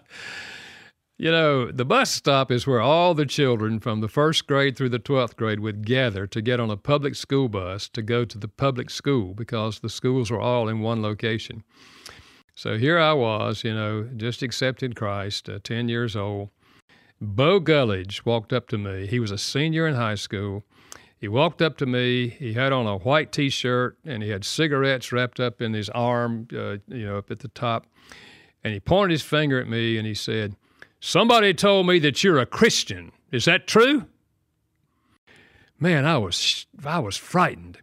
You 1.19 1.31
know, 1.31 1.71
the 1.71 1.83
bus 1.83 2.11
stop 2.11 2.51
is 2.51 2.67
where 2.67 2.79
all 2.79 3.15
the 3.15 3.25
children 3.25 3.79
from 3.79 4.01
the 4.01 4.07
first 4.07 4.45
grade 4.45 4.77
through 4.77 4.89
the 4.89 4.99
12th 4.99 5.35
grade 5.35 5.59
would 5.59 5.83
gather 5.83 6.27
to 6.27 6.41
get 6.43 6.59
on 6.59 6.69
a 6.69 6.77
public 6.77 7.15
school 7.15 7.49
bus 7.49 7.89
to 7.89 8.03
go 8.03 8.23
to 8.23 8.37
the 8.37 8.47
public 8.47 8.91
school 8.91 9.33
because 9.33 9.79
the 9.79 9.89
schools 9.89 10.29
were 10.29 10.39
all 10.39 10.69
in 10.69 10.79
one 10.79 11.01
location. 11.01 11.63
So 12.53 12.77
here 12.77 12.99
I 12.99 13.13
was, 13.13 13.63
you 13.63 13.73
know, 13.73 14.07
just 14.15 14.43
accepted 14.43 14.95
Christ, 14.95 15.49
uh, 15.49 15.57
10 15.63 15.89
years 15.89 16.15
old. 16.15 16.49
Bo 17.19 17.59
Gullidge 17.59 18.23
walked 18.23 18.53
up 18.53 18.67
to 18.67 18.77
me. 18.77 19.07
He 19.07 19.19
was 19.19 19.31
a 19.31 19.39
senior 19.39 19.87
in 19.87 19.95
high 19.95 20.15
school. 20.15 20.65
He 21.19 21.27
walked 21.27 21.63
up 21.63 21.77
to 21.77 21.87
me. 21.87 22.29
He 22.29 22.53
had 22.53 22.71
on 22.71 22.85
a 22.85 22.97
white 22.97 23.31
t 23.31 23.49
shirt 23.49 23.97
and 24.05 24.21
he 24.21 24.29
had 24.29 24.45
cigarettes 24.45 25.11
wrapped 25.11 25.39
up 25.39 25.63
in 25.63 25.73
his 25.73 25.89
arm, 25.89 26.47
uh, 26.53 26.77
you 26.87 27.07
know, 27.07 27.17
up 27.17 27.31
at 27.31 27.39
the 27.39 27.47
top. 27.47 27.87
And 28.63 28.71
he 28.71 28.79
pointed 28.79 29.13
his 29.13 29.23
finger 29.23 29.59
at 29.59 29.67
me 29.67 29.97
and 29.97 30.05
he 30.05 30.13
said, 30.13 30.55
Somebody 30.99 31.53
told 31.53 31.87
me 31.87 31.99
that 31.99 32.23
you're 32.23 32.39
a 32.39 32.45
Christian. 32.45 33.11
Is 33.31 33.45
that 33.45 33.67
true? 33.67 34.05
Man, 35.79 36.05
I 36.05 36.17
was 36.17 36.65
I 36.85 36.99
was 36.99 37.17
frightened. 37.17 37.79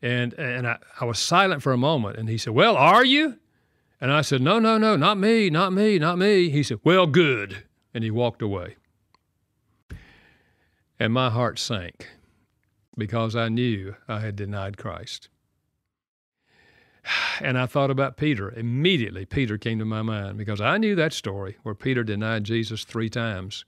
And 0.00 0.32
and 0.34 0.66
I, 0.66 0.78
I 1.00 1.04
was 1.04 1.18
silent 1.18 1.62
for 1.62 1.72
a 1.72 1.78
moment 1.78 2.18
and 2.18 2.28
he 2.28 2.38
said, 2.38 2.54
Well, 2.54 2.76
are 2.76 3.04
you? 3.04 3.38
And 4.00 4.12
I 4.12 4.22
said, 4.22 4.40
No, 4.40 4.58
no, 4.58 4.78
no, 4.78 4.96
not 4.96 5.18
me, 5.18 5.50
not 5.50 5.72
me, 5.72 5.98
not 5.98 6.18
me. 6.18 6.50
He 6.50 6.62
said, 6.62 6.78
Well, 6.84 7.06
good. 7.06 7.64
And 7.92 8.02
he 8.04 8.10
walked 8.10 8.42
away. 8.42 8.76
And 10.98 11.12
my 11.12 11.30
heart 11.30 11.58
sank 11.58 12.08
because 12.96 13.34
I 13.34 13.48
knew 13.48 13.96
I 14.08 14.20
had 14.20 14.36
denied 14.36 14.76
Christ. 14.76 15.28
And 17.40 17.58
I 17.58 17.66
thought 17.66 17.90
about 17.90 18.16
Peter. 18.16 18.50
Immediately, 18.50 19.26
Peter 19.26 19.58
came 19.58 19.78
to 19.78 19.84
my 19.84 20.02
mind 20.02 20.38
because 20.38 20.60
I 20.60 20.78
knew 20.78 20.94
that 20.94 21.12
story 21.12 21.56
where 21.62 21.74
Peter 21.74 22.04
denied 22.04 22.44
Jesus 22.44 22.84
three 22.84 23.10
times. 23.10 23.64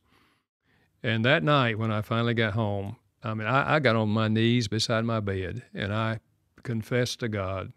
And 1.03 1.25
that 1.25 1.43
night, 1.43 1.79
when 1.79 1.91
I 1.91 2.01
finally 2.03 2.35
got 2.35 2.55
home, 2.55 2.97
I 3.23 3.35
mean, 3.35 3.47
I, 3.47 3.77
I 3.77 3.79
got 3.81 3.97
on 3.97 4.09
my 4.09 4.29
knees 4.29 4.69
beside 4.69 5.05
my 5.05 5.21
bed 5.21 5.63
and 5.75 5.93
I 5.93 6.21
confessed 6.63 7.21
to 7.21 7.29
God 7.29 7.73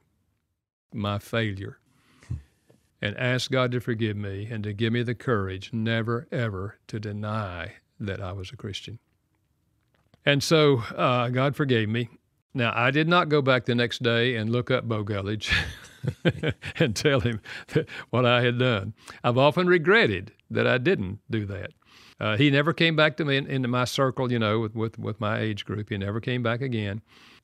my 0.93 1.19
failure 1.19 1.79
and 3.01 3.17
asked 3.17 3.51
God 3.51 3.71
to 3.71 3.79
forgive 3.79 4.17
me 4.17 4.47
and 4.49 4.63
to 4.63 4.73
give 4.73 4.93
me 4.93 5.03
the 5.03 5.15
courage 5.15 5.71
never, 5.73 6.27
ever 6.31 6.77
to 6.87 6.99
deny 6.99 7.73
that 7.99 8.21
I 8.21 8.31
was 8.31 8.51
a 8.51 8.57
Christian. 8.57 8.99
And 10.25 10.43
so 10.43 10.83
uh, 10.95 11.29
God 11.29 11.55
forgave 11.55 11.89
me. 11.89 12.09
Now, 12.53 12.73
I 12.75 12.91
did 12.91 13.07
not 13.07 13.29
go 13.29 13.41
back 13.41 13.65
the 13.65 13.75
next 13.75 14.01
day 14.01 14.35
and 14.35 14.49
look 14.49 14.71
up 14.71 14.85
Bo 14.85 15.03
Gullidge 15.03 15.53
and 16.79 16.95
tell 16.95 17.19
him 17.19 17.41
what 18.09 18.25
I 18.25 18.41
had 18.41 18.57
done. 18.57 18.93
I've 19.23 19.37
often 19.37 19.67
regretted 19.67 20.31
that 20.49 20.65
I 20.65 20.77
didn't 20.79 21.19
do 21.29 21.45
that. 21.45 21.71
Uh, 22.19 22.35
he 22.37 22.49
never 22.49 22.73
came 22.73 22.95
back 22.95 23.17
to 23.17 23.25
me 23.25 23.37
in, 23.37 23.47
into 23.47 23.67
my 23.67 23.85
circle, 23.85 24.31
you 24.31 24.39
know, 24.39 24.59
with, 24.59 24.75
with, 24.75 24.99
with 24.99 25.21
my 25.21 25.39
age 25.39 25.63
group. 25.63 25.89
He 25.89 25.97
never 25.97 26.19
came 26.19 26.43
back 26.43 26.61
again. 26.61 27.01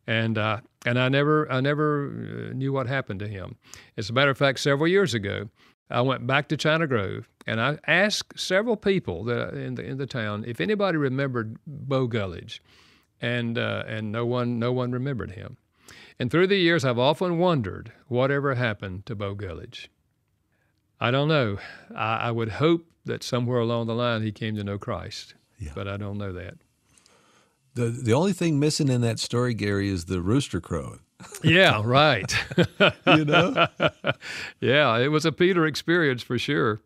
And, 0.08 0.38
uh, 0.38 0.62
and 0.86 1.00
I 1.00 1.10
never, 1.10 1.50
I 1.52 1.62
never 1.62 2.50
uh, 2.50 2.54
knew 2.54 2.74
what 2.74 2.88
happened 2.88 3.20
to 3.22 3.28
him. 3.28 3.56
As 3.98 4.10
a 4.10 4.14
matter 4.14 4.32
of 4.32 4.38
fact, 4.38 4.60
several 4.60 4.88
years 4.88 5.14
ago, 5.14 5.50
I 5.90 6.02
went 6.02 6.26
back 6.26 6.48
to 6.50 6.58
China 6.58 6.88
Grove 6.88 7.30
and 7.46 7.62
I 7.62 7.78
asked 7.88 8.40
several 8.40 8.76
people 8.76 9.24
that 9.26 9.54
in 9.54 9.76
the, 9.76 9.84
in 9.84 9.98
the 9.98 10.08
town 10.08 10.44
if 10.48 10.60
anybody 10.60 10.98
remembered 10.98 11.58
Bo 11.68 12.08
Gullidge 12.08 12.60
and 13.26 13.58
uh, 13.58 13.84
and 13.88 14.12
no 14.12 14.26
one 14.26 14.60
no 14.60 14.72
one 14.72 14.92
remembered 14.92 15.32
him. 15.32 15.58
And 16.20 16.30
through 16.30 16.48
the 16.48 16.58
years, 16.58 16.86
I've 16.86 17.00
often 17.00 17.40
wondered 17.40 17.92
whatever 18.08 18.56
happened 18.56 19.06
to 19.08 19.16
Bo 19.16 19.36
Gullidge. 19.36 19.88
I 21.00 21.12
don't 21.12 21.28
know. 21.28 21.58
I, 21.94 22.18
I, 22.18 22.32
would 22.32 22.54
hope 22.54 22.86
that 23.04 23.22
somewhere 23.22 23.60
along 23.60 23.88
the 23.88 23.96
line 23.96 24.22
he 24.22 24.32
came 24.32 24.56
to 24.56 24.64
know 24.64 24.78
Christ, 24.78 25.34
yeah. 25.60 25.74
but 25.76 25.90
I 25.90 25.98
don't 25.98 26.18
know 26.18 26.32
that. 26.32 26.56
The 27.74 27.88
the 27.90 28.14
only 28.14 28.32
thing 28.32 28.60
missing 28.60 28.88
in 28.88 29.02
that 29.02 29.20
story, 29.20 29.54
Gary, 29.54 29.90
is 29.90 30.06
the 30.06 30.22
rooster 30.22 30.62
crowing. 30.62 31.00
yeah, 31.44 31.82
right. 31.84 32.34
you 33.08 33.26
know? 33.26 33.68
yeah, 34.62 34.98
it 34.98 35.10
was 35.10 35.26
a 35.26 35.32
Peter 35.32 35.66
experience 35.66 36.22
for 36.22 36.38
sure. 36.38 36.82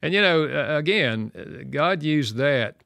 And, 0.00 0.14
you 0.14 0.22
know, 0.22 0.76
again, 0.76 1.68
God 1.70 2.04
used 2.04 2.36
that 2.36 2.76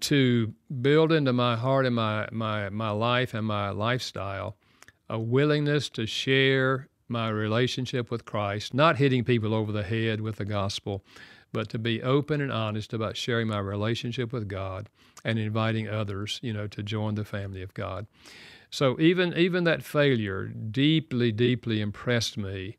to 0.00 0.54
build 0.80 1.12
into 1.12 1.32
my 1.32 1.56
heart 1.56 1.86
and 1.86 1.94
my, 1.94 2.28
my, 2.32 2.68
my 2.70 2.90
life 2.90 3.34
and 3.34 3.46
my 3.46 3.70
lifestyle 3.70 4.56
a 5.08 5.18
willingness 5.18 5.88
to 5.88 6.06
share 6.06 6.88
my 7.08 7.28
relationship 7.28 8.10
with 8.10 8.24
Christ, 8.24 8.74
not 8.74 8.98
hitting 8.98 9.24
people 9.24 9.54
over 9.54 9.72
the 9.72 9.82
head 9.82 10.20
with 10.20 10.36
the 10.36 10.44
gospel, 10.44 11.02
but 11.52 11.70
to 11.70 11.78
be 11.78 12.02
open 12.02 12.40
and 12.40 12.52
honest 12.52 12.92
about 12.92 13.16
sharing 13.16 13.48
my 13.48 13.58
relationship 13.58 14.32
with 14.32 14.48
God 14.48 14.90
and 15.24 15.38
inviting 15.38 15.88
others, 15.88 16.38
you 16.42 16.52
know, 16.52 16.66
to 16.66 16.82
join 16.82 17.14
the 17.14 17.24
family 17.24 17.62
of 17.62 17.72
God. 17.72 18.06
So 18.70 19.00
even 19.00 19.32
even 19.34 19.64
that 19.64 19.82
failure 19.82 20.44
deeply, 20.46 21.32
deeply 21.32 21.80
impressed 21.80 22.36
me 22.36 22.76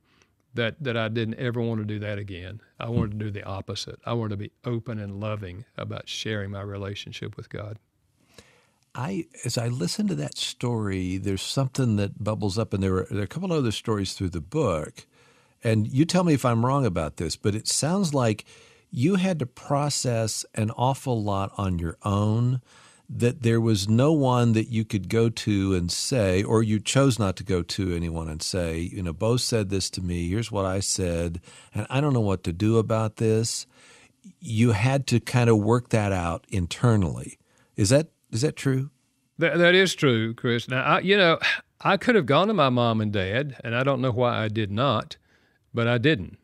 that 0.53 0.81
that 0.83 0.97
I 0.97 1.07
didn't 1.07 1.35
ever 1.35 1.61
want 1.61 1.79
to 1.81 1.85
do 1.85 1.99
that 1.99 2.17
again. 2.17 2.61
I 2.79 2.89
wanted 2.89 3.19
to 3.19 3.25
do 3.25 3.31
the 3.31 3.43
opposite. 3.43 3.99
I 4.05 4.13
wanted 4.13 4.31
to 4.31 4.37
be 4.37 4.51
open 4.65 4.99
and 4.99 5.19
loving 5.19 5.65
about 5.77 6.09
sharing 6.09 6.51
my 6.51 6.61
relationship 6.61 7.37
with 7.37 7.49
God. 7.49 7.77
I, 8.95 9.27
as 9.45 9.57
I 9.57 9.67
listen 9.67 10.07
to 10.07 10.15
that 10.15 10.37
story, 10.37 11.17
there's 11.17 11.43
something 11.43 11.95
that 11.97 12.23
bubbles 12.23 12.57
up, 12.57 12.73
and 12.73 12.81
there 12.81 12.95
are, 12.95 13.07
there 13.09 13.19
are 13.19 13.23
a 13.23 13.27
couple 13.27 13.51
of 13.51 13.59
other 13.59 13.71
stories 13.71 14.13
through 14.13 14.29
the 14.29 14.41
book. 14.41 15.05
And 15.63 15.87
you 15.87 16.05
tell 16.05 16.23
me 16.23 16.33
if 16.33 16.45
I'm 16.45 16.65
wrong 16.65 16.85
about 16.85 17.17
this, 17.17 17.35
but 17.35 17.53
it 17.53 17.67
sounds 17.67 18.13
like 18.13 18.45
you 18.91 19.15
had 19.15 19.39
to 19.39 19.45
process 19.45 20.45
an 20.55 20.71
awful 20.71 21.21
lot 21.21 21.51
on 21.57 21.77
your 21.77 21.97
own 22.03 22.61
that 23.09 23.41
there 23.41 23.59
was 23.59 23.89
no 23.89 24.13
one 24.13 24.53
that 24.53 24.69
you 24.69 24.85
could 24.85 25.09
go 25.09 25.29
to 25.29 25.73
and 25.73 25.91
say, 25.91 26.43
or 26.43 26.61
you 26.61 26.79
chose 26.79 27.17
not 27.17 27.35
to 27.37 27.43
go 27.43 27.63
to 27.63 27.95
anyone 27.95 28.29
and 28.29 28.41
say, 28.41 28.77
you 28.77 29.01
know, 29.01 29.13
Bo 29.13 29.35
said 29.35 29.69
this 29.69 29.89
to 29.91 30.01
me, 30.01 30.29
here's 30.29 30.51
what 30.51 30.65
I 30.65 30.79
said, 30.79 31.41
and 31.73 31.87
I 31.89 32.01
don't 32.01 32.13
know 32.13 32.19
what 32.19 32.43
to 32.43 32.53
do 32.53 32.77
about 32.77 33.15
this. 33.15 33.65
You 34.39 34.71
had 34.71 35.07
to 35.07 35.19
kind 35.19 35.49
of 35.49 35.57
work 35.57 35.89
that 35.89 36.11
out 36.11 36.45
internally. 36.49 37.39
Is 37.75 37.89
that 37.89 38.09
is 38.31 38.41
that 38.41 38.55
true? 38.55 38.91
That, 39.39 39.57
that 39.57 39.73
is 39.73 39.95
true, 39.95 40.35
Chris. 40.35 40.67
Now, 40.67 40.83
I, 40.83 40.99
you 40.99 41.17
know, 41.17 41.39
I 41.81 41.97
could 41.97 42.15
have 42.15 42.25
gone 42.25 42.47
to 42.49 42.53
my 42.53 42.69
mom 42.69 43.01
and 43.01 43.11
dad, 43.11 43.55
and 43.63 43.73
I 43.75 43.83
don't 43.83 44.01
know 44.01 44.11
why 44.11 44.43
I 44.43 44.49
did 44.49 44.69
not, 44.69 45.17
but 45.73 45.87
I 45.87 45.97
didn't. 45.97 46.37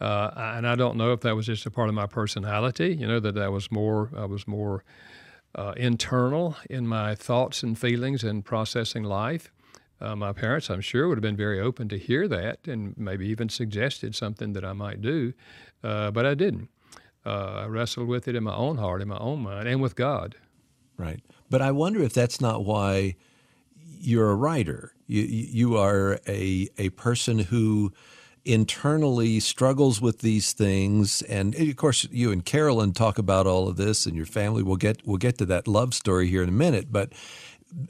Uh, 0.00 0.30
and 0.36 0.66
I 0.66 0.74
don't 0.74 0.96
know 0.96 1.12
if 1.12 1.20
that 1.20 1.34
was 1.34 1.46
just 1.46 1.64
a 1.64 1.70
part 1.70 1.88
of 1.88 1.94
my 1.94 2.06
personality, 2.06 2.94
you 2.94 3.06
know, 3.06 3.20
that 3.20 3.38
I 3.38 3.48
was 3.48 3.70
more, 3.72 4.10
I 4.16 4.26
was 4.26 4.46
more 4.46 4.84
uh, 5.54 5.74
internal 5.76 6.56
in 6.68 6.86
my 6.86 7.14
thoughts 7.14 7.62
and 7.62 7.78
feelings 7.78 8.24
and 8.24 8.44
processing 8.44 9.04
life. 9.04 9.52
Uh, 10.00 10.14
my 10.14 10.32
parents, 10.32 10.70
I'm 10.70 10.80
sure, 10.80 11.08
would 11.08 11.18
have 11.18 11.22
been 11.22 11.36
very 11.36 11.60
open 11.60 11.88
to 11.88 11.98
hear 11.98 12.28
that 12.28 12.68
and 12.68 12.96
maybe 12.96 13.26
even 13.28 13.48
suggested 13.48 14.14
something 14.14 14.52
that 14.52 14.64
I 14.64 14.72
might 14.72 15.02
do, 15.02 15.32
uh, 15.82 16.10
but 16.12 16.24
I 16.24 16.34
didn't. 16.34 16.68
Uh, 17.26 17.62
I 17.62 17.66
wrestled 17.66 18.08
with 18.08 18.28
it 18.28 18.36
in 18.36 18.44
my 18.44 18.54
own 18.54 18.76
heart, 18.78 19.02
in 19.02 19.08
my 19.08 19.18
own 19.18 19.40
mind, 19.40 19.66
and 19.66 19.82
with 19.82 19.96
God. 19.96 20.36
Right. 20.96 21.20
But 21.50 21.62
I 21.62 21.72
wonder 21.72 22.02
if 22.02 22.12
that's 22.12 22.40
not 22.40 22.64
why 22.64 23.16
you're 24.00 24.30
a 24.30 24.36
writer. 24.36 24.92
You, 25.06 25.22
you 25.22 25.76
are 25.76 26.20
a, 26.28 26.68
a 26.78 26.90
person 26.90 27.38
who 27.40 27.92
internally 28.48 29.38
struggles 29.40 30.00
with 30.00 30.20
these 30.20 30.54
things. 30.54 31.20
And 31.22 31.54
of 31.54 31.76
course 31.76 32.08
you 32.10 32.32
and 32.32 32.42
Carolyn 32.42 32.92
talk 32.92 33.18
about 33.18 33.46
all 33.46 33.68
of 33.68 33.76
this 33.76 34.06
and 34.06 34.16
your 34.16 34.26
family 34.26 34.62
we'll 34.62 34.76
get 34.76 35.06
we'll 35.06 35.18
get 35.18 35.36
to 35.38 35.44
that 35.46 35.68
love 35.68 35.92
story 35.92 36.28
here 36.28 36.42
in 36.42 36.48
a 36.48 36.52
minute. 36.52 36.90
But 36.90 37.12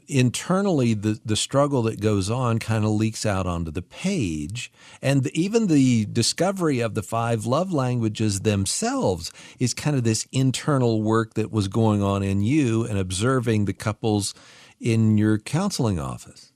internally 0.09 0.93
the 0.93 1.17
the 1.23 1.37
struggle 1.37 1.81
that 1.83 2.01
goes 2.01 2.29
on 2.29 2.59
kind 2.59 2.83
of 2.83 2.91
leaks 2.91 3.25
out 3.25 3.47
onto 3.47 3.71
the 3.71 3.81
page. 3.81 4.69
And 5.01 5.25
even 5.27 5.67
the 5.67 6.05
discovery 6.05 6.81
of 6.81 6.93
the 6.93 7.03
five 7.03 7.45
love 7.45 7.71
languages 7.71 8.41
themselves 8.41 9.31
is 9.59 9.73
kind 9.73 9.95
of 9.95 10.03
this 10.03 10.27
internal 10.33 11.01
work 11.01 11.35
that 11.35 11.53
was 11.53 11.69
going 11.69 12.03
on 12.03 12.21
in 12.21 12.41
you 12.41 12.83
and 12.83 12.99
observing 12.99 13.63
the 13.63 13.73
couples 13.73 14.33
in 14.81 15.17
your 15.17 15.37
counseling 15.37 15.99
office 15.99 16.48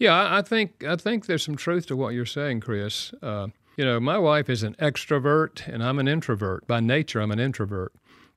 yeah, 0.00 0.34
I 0.34 0.42
think 0.42 0.82
I 0.82 0.96
think 0.96 1.26
there's 1.26 1.44
some 1.44 1.56
truth 1.56 1.86
to 1.86 1.96
what 1.96 2.14
you're 2.14 2.26
saying, 2.26 2.60
Chris. 2.60 3.12
Uh, 3.22 3.48
you 3.76 3.84
know, 3.84 4.00
my 4.00 4.18
wife 4.18 4.50
is 4.50 4.62
an 4.62 4.74
extrovert 4.80 5.68
and 5.68 5.84
I'm 5.84 5.98
an 5.98 6.08
introvert. 6.08 6.66
By 6.66 6.80
nature, 6.80 7.20
I'm 7.20 7.30
an 7.30 7.38
introvert. 7.38 7.92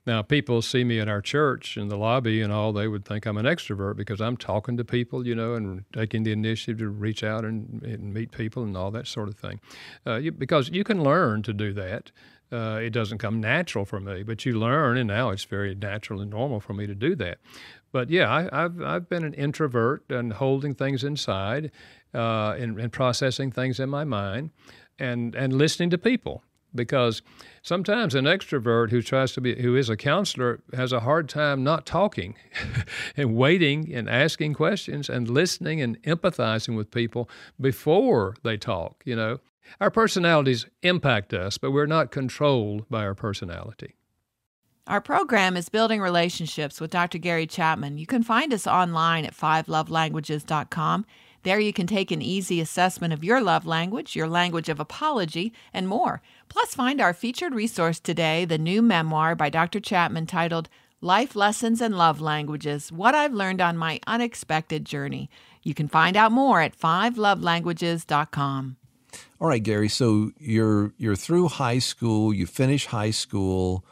Now, 0.05 0.21
people 0.21 0.61
see 0.61 0.83
me 0.83 0.99
at 0.99 1.07
our 1.07 1.21
church 1.21 1.77
in 1.77 1.87
the 1.87 1.97
lobby 1.97 2.41
and 2.41 2.51
all, 2.51 2.73
they 2.73 2.89
would 2.89 3.05
think 3.05 3.25
I'm 3.25 3.37
an 3.37 3.45
extrovert 3.45 3.95
because 3.95 4.19
I'm 4.19 4.35
talking 4.35 4.75
to 4.75 4.83
people, 4.83 5.25
you 5.25 5.33
know, 5.33 5.53
and 5.53 5.85
taking 5.93 6.23
the 6.23 6.33
initiative 6.33 6.79
to 6.79 6.89
reach 6.89 7.23
out 7.23 7.45
and, 7.45 7.81
and 7.83 8.13
meet 8.13 8.31
people 8.31 8.63
and 8.63 8.75
all 8.75 8.91
that 8.91 9.07
sort 9.07 9.29
of 9.29 9.35
thing. 9.35 9.61
Uh, 10.05 10.15
you, 10.15 10.33
because 10.33 10.69
you 10.69 10.83
can 10.83 11.01
learn 11.01 11.41
to 11.43 11.53
do 11.53 11.71
that. 11.73 12.11
Uh, 12.51 12.79
it 12.83 12.91
doesn't 12.91 13.17
come 13.17 13.39
natural 13.39 13.85
for 13.85 13.99
me, 13.99 14.21
but 14.21 14.45
you 14.45 14.59
learn, 14.59 14.97
and 14.97 15.07
now 15.07 15.29
it's 15.29 15.45
very 15.45 15.73
natural 15.73 16.21
and 16.21 16.29
normal 16.29 16.59
for 16.59 16.73
me 16.73 16.85
to 16.85 16.93
do 16.93 17.15
that. 17.15 17.39
But 17.93 18.09
yeah, 18.09 18.49
I, 18.51 18.61
have 18.63 18.81
I've 18.81 19.07
been 19.07 19.23
an 19.23 19.33
introvert 19.35 20.03
and 20.09 20.33
holding 20.33 20.75
things 20.75 21.05
inside, 21.05 21.71
uh, 22.13 22.55
and, 22.59 22.77
and 22.77 22.91
processing 22.91 23.51
things 23.51 23.79
in 23.79 23.89
my 23.89 24.03
mind, 24.03 24.49
and 24.99 25.33
and 25.33 25.53
listening 25.53 25.89
to 25.91 25.97
people 25.97 26.43
because 26.75 27.21
sometimes 27.61 28.15
an 28.15 28.25
extrovert 28.25 28.89
who 28.89 29.01
tries 29.01 29.31
to 29.33 29.41
be 29.41 29.61
who 29.61 29.77
is 29.77 29.89
a 29.89 29.95
counselor 29.95 30.61
has 30.73 30.91
a 30.91 30.99
hard 30.99 31.29
time 31.29 31.63
not 31.63 31.85
talking 31.85 32.35
and 33.15 33.35
waiting 33.35 33.93
and 33.93 34.09
asking 34.09 34.55
questions 34.55 35.07
and 35.07 35.29
listening 35.29 35.79
and 35.81 36.01
empathizing 36.01 36.75
with 36.75 36.89
people 36.89 37.29
before 37.61 38.35
they 38.41 38.57
talk 38.57 39.03
you 39.05 39.15
know 39.15 39.39
our 39.79 39.91
personalities 39.91 40.65
impact 40.81 41.33
us, 41.33 41.57
but 41.57 41.71
we're 41.71 41.85
not 41.85 42.11
controlled 42.11 42.89
by 42.89 43.03
our 43.03 43.15
personality. 43.15 43.95
Our 44.85 44.99
program 44.99 45.55
is 45.55 45.69
Building 45.69 46.01
Relationships 46.01 46.81
with 46.81 46.91
Dr. 46.91 47.17
Gary 47.17 47.47
Chapman. 47.47 47.97
You 47.97 48.05
can 48.05 48.21
find 48.21 48.53
us 48.53 48.67
online 48.67 49.23
at 49.23 49.33
fivelovelanguages.com. 49.33 51.05
There 51.43 51.59
you 51.59 51.71
can 51.71 51.87
take 51.87 52.11
an 52.11 52.21
easy 52.21 52.59
assessment 52.59 53.13
of 53.13 53.23
your 53.23 53.39
love 53.39 53.65
language, 53.65 54.13
your 54.13 54.27
language 54.27 54.67
of 54.67 54.81
apology, 54.81 55.53
and 55.73 55.87
more. 55.87 56.21
Plus, 56.49 56.75
find 56.75 56.99
our 56.99 57.13
featured 57.13 57.55
resource 57.55 57.97
today, 57.97 58.43
the 58.43 58.57
new 58.57 58.81
memoir 58.81 59.35
by 59.35 59.49
Dr. 59.49 59.79
Chapman 59.79 60.25
titled 60.25 60.67
Life 60.99 61.33
Lessons 61.33 61.79
and 61.79 61.97
Love 61.97 62.19
Languages 62.19 62.91
What 62.91 63.15
I've 63.15 63.33
Learned 63.33 63.61
on 63.61 63.77
My 63.77 64.01
Unexpected 64.05 64.83
Journey. 64.83 65.29
You 65.63 65.73
can 65.73 65.87
find 65.87 66.17
out 66.17 66.33
more 66.33 66.59
at 66.59 66.77
fivelovelanguages.com. 66.77 68.75
All 69.39 69.47
right, 69.47 69.63
Gary. 69.63 69.87
So 69.87 70.31
you're 70.39 70.91
you're 70.97 71.15
through 71.15 71.47
high 71.47 71.79
school. 71.79 72.33
You 72.33 72.45
finish 72.45 72.87
high 72.87 73.11
school. 73.11 73.85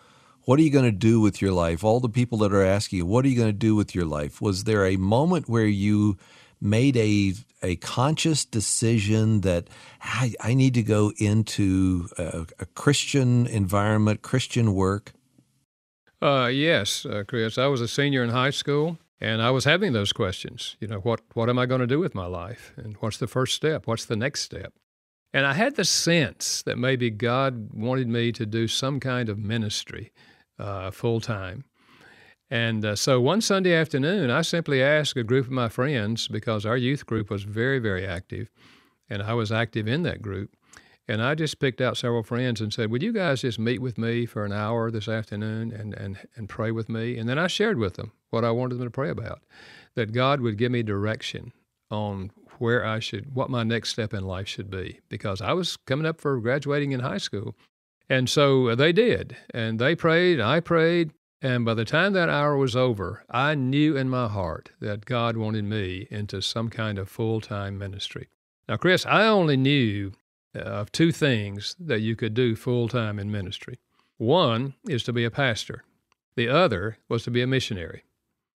What 0.45 0.59
are 0.59 0.63
you 0.63 0.71
going 0.71 0.85
to 0.85 0.91
do 0.91 1.21
with 1.21 1.41
your 1.41 1.51
life? 1.51 1.83
All 1.83 1.99
the 1.99 2.09
people 2.09 2.39
that 2.39 2.53
are 2.53 2.63
asking 2.63 2.97
you, 2.97 3.05
what 3.05 3.25
are 3.25 3.27
you 3.27 3.35
going 3.35 3.49
to 3.49 3.53
do 3.53 3.75
with 3.75 3.93
your 3.93 4.05
life? 4.05 4.41
Was 4.41 4.63
there 4.63 4.85
a 4.85 4.97
moment 4.97 5.47
where 5.47 5.65
you 5.65 6.17
made 6.59 6.97
a 6.97 7.33
a 7.63 7.75
conscious 7.75 8.43
decision 8.43 9.41
that 9.41 9.67
I, 10.01 10.33
I 10.39 10.53
need 10.55 10.73
to 10.73 10.83
go 10.83 11.11
into 11.17 12.09
a, 12.17 12.47
a, 12.59 12.65
Christian 12.65 13.45
environment, 13.45 14.23
Christian 14.23 14.73
work? 14.73 15.13
Uh, 16.21 16.49
yes, 16.51 17.05
uh, 17.05 17.23
Chris. 17.27 17.59
I 17.59 17.67
was 17.67 17.81
a 17.81 17.87
senior 17.87 18.23
in 18.23 18.31
high 18.31 18.49
school, 18.49 18.97
and 19.19 19.43
I 19.43 19.51
was 19.51 19.65
having 19.65 19.93
those 19.93 20.11
questions. 20.11 20.75
You 20.79 20.87
know, 20.87 20.99
what 20.99 21.21
what 21.33 21.49
am 21.49 21.59
I 21.59 21.67
going 21.67 21.81
to 21.81 21.87
do 21.87 21.99
with 21.99 22.15
my 22.15 22.25
life, 22.25 22.73
and 22.77 22.95
what's 22.99 23.17
the 23.17 23.27
first 23.27 23.55
step? 23.55 23.85
What's 23.85 24.05
the 24.05 24.15
next 24.15 24.41
step? 24.41 24.73
And 25.33 25.45
I 25.45 25.53
had 25.53 25.75
the 25.75 25.85
sense 25.85 26.61
that 26.63 26.77
maybe 26.77 27.09
God 27.09 27.69
wanted 27.73 28.09
me 28.09 28.31
to 28.33 28.45
do 28.45 28.67
some 28.67 28.99
kind 28.99 29.29
of 29.29 29.37
ministry 29.37 30.11
uh, 30.61 30.91
full 30.91 31.19
time. 31.19 31.65
And 32.49 32.83
uh, 32.83 32.95
so 32.95 33.21
one 33.21 33.41
Sunday 33.41 33.73
afternoon, 33.73 34.29
I 34.29 34.41
simply 34.41 34.83
asked 34.83 35.15
a 35.15 35.23
group 35.23 35.45
of 35.45 35.51
my 35.51 35.69
friends, 35.69 36.27
because 36.27 36.65
our 36.65 36.77
youth 36.77 37.05
group 37.05 37.29
was 37.29 37.43
very, 37.43 37.79
very 37.79 38.05
active, 38.05 38.49
and 39.09 39.23
I 39.23 39.33
was 39.33 39.51
active 39.51 39.87
in 39.87 40.03
that 40.03 40.21
group. 40.21 40.51
And 41.07 41.21
I 41.21 41.35
just 41.35 41.59
picked 41.59 41.81
out 41.81 41.97
several 41.97 42.23
friends 42.23 42.61
and 42.61 42.71
said, 42.71 42.91
Would 42.91 43.03
you 43.03 43.11
guys 43.11 43.41
just 43.41 43.59
meet 43.59 43.81
with 43.81 43.97
me 43.97 44.25
for 44.25 44.45
an 44.45 44.53
hour 44.53 44.91
this 44.91 45.07
afternoon 45.07 45.71
and, 45.71 45.93
and, 45.93 46.17
and 46.35 46.47
pray 46.47 46.71
with 46.71 46.89
me? 46.89 47.17
And 47.17 47.27
then 47.27 47.39
I 47.39 47.47
shared 47.47 47.77
with 47.77 47.95
them 47.95 48.11
what 48.29 48.45
I 48.45 48.51
wanted 48.51 48.75
them 48.75 48.87
to 48.87 48.91
pray 48.91 49.09
about 49.09 49.41
that 49.95 50.13
God 50.13 50.41
would 50.41 50.57
give 50.57 50.71
me 50.71 50.83
direction 50.83 51.51
on 51.89 52.31
where 52.59 52.85
I 52.85 52.99
should, 52.99 53.33
what 53.33 53.49
my 53.49 53.63
next 53.63 53.89
step 53.89 54.13
in 54.13 54.23
life 54.23 54.47
should 54.47 54.69
be, 54.69 54.99
because 55.09 55.41
I 55.41 55.53
was 55.53 55.75
coming 55.75 56.05
up 56.05 56.21
for 56.21 56.39
graduating 56.39 56.91
in 56.91 56.99
high 56.99 57.17
school. 57.17 57.55
And 58.11 58.29
so 58.29 58.75
they 58.75 58.91
did, 58.91 59.37
and 59.53 59.79
they 59.79 59.95
prayed, 59.95 60.41
and 60.41 60.49
I 60.49 60.59
prayed, 60.59 61.13
and 61.41 61.63
by 61.63 61.75
the 61.75 61.85
time 61.85 62.11
that 62.11 62.27
hour 62.27 62.57
was 62.57 62.75
over, 62.75 63.23
I 63.29 63.55
knew 63.55 63.95
in 63.95 64.09
my 64.09 64.27
heart 64.27 64.69
that 64.81 65.05
God 65.05 65.37
wanted 65.37 65.63
me 65.63 66.09
into 66.11 66.41
some 66.41 66.69
kind 66.69 66.99
of 66.99 67.07
full 67.07 67.39
time 67.39 67.77
ministry. 67.77 68.27
Now, 68.67 68.75
Chris, 68.75 69.05
I 69.05 69.27
only 69.27 69.55
knew 69.55 70.11
uh, 70.53 70.59
of 70.59 70.91
two 70.91 71.13
things 71.13 71.73
that 71.79 72.01
you 72.01 72.17
could 72.17 72.33
do 72.33 72.53
full 72.53 72.89
time 72.89 73.17
in 73.17 73.31
ministry. 73.31 73.79
One 74.17 74.73
is 74.89 75.03
to 75.03 75.13
be 75.13 75.23
a 75.23 75.31
pastor, 75.31 75.85
the 76.35 76.49
other 76.49 76.97
was 77.07 77.23
to 77.23 77.31
be 77.31 77.41
a 77.41 77.47
missionary. 77.47 78.03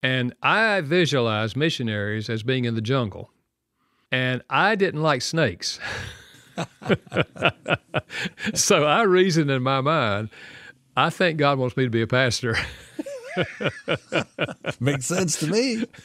And 0.03 0.35
I 0.43 0.81
visualized 0.81 1.57
missionaries 1.57 2.29
as 2.29 2.43
being 2.43 2.65
in 2.65 2.75
the 2.75 2.81
jungle 2.81 3.31
and 4.11 4.43
I 4.51 4.75
didn't 4.75 5.03
like 5.03 5.23
snakes. 5.23 5.79
so 8.55 8.85
I 8.85 9.03
reasoned 9.03 9.51
in 9.51 9.63
my 9.63 9.81
mind, 9.81 10.31
I 10.97 11.11
think 11.11 11.39
God 11.39 11.59
wants 11.59 11.77
me 11.77 11.85
to 11.85 11.91
be 11.91 12.03
a 12.03 12.07
pastor. 12.07 12.57
Makes 14.81 15.07
sense 15.07 15.39
to 15.41 15.47
me. 15.49 15.85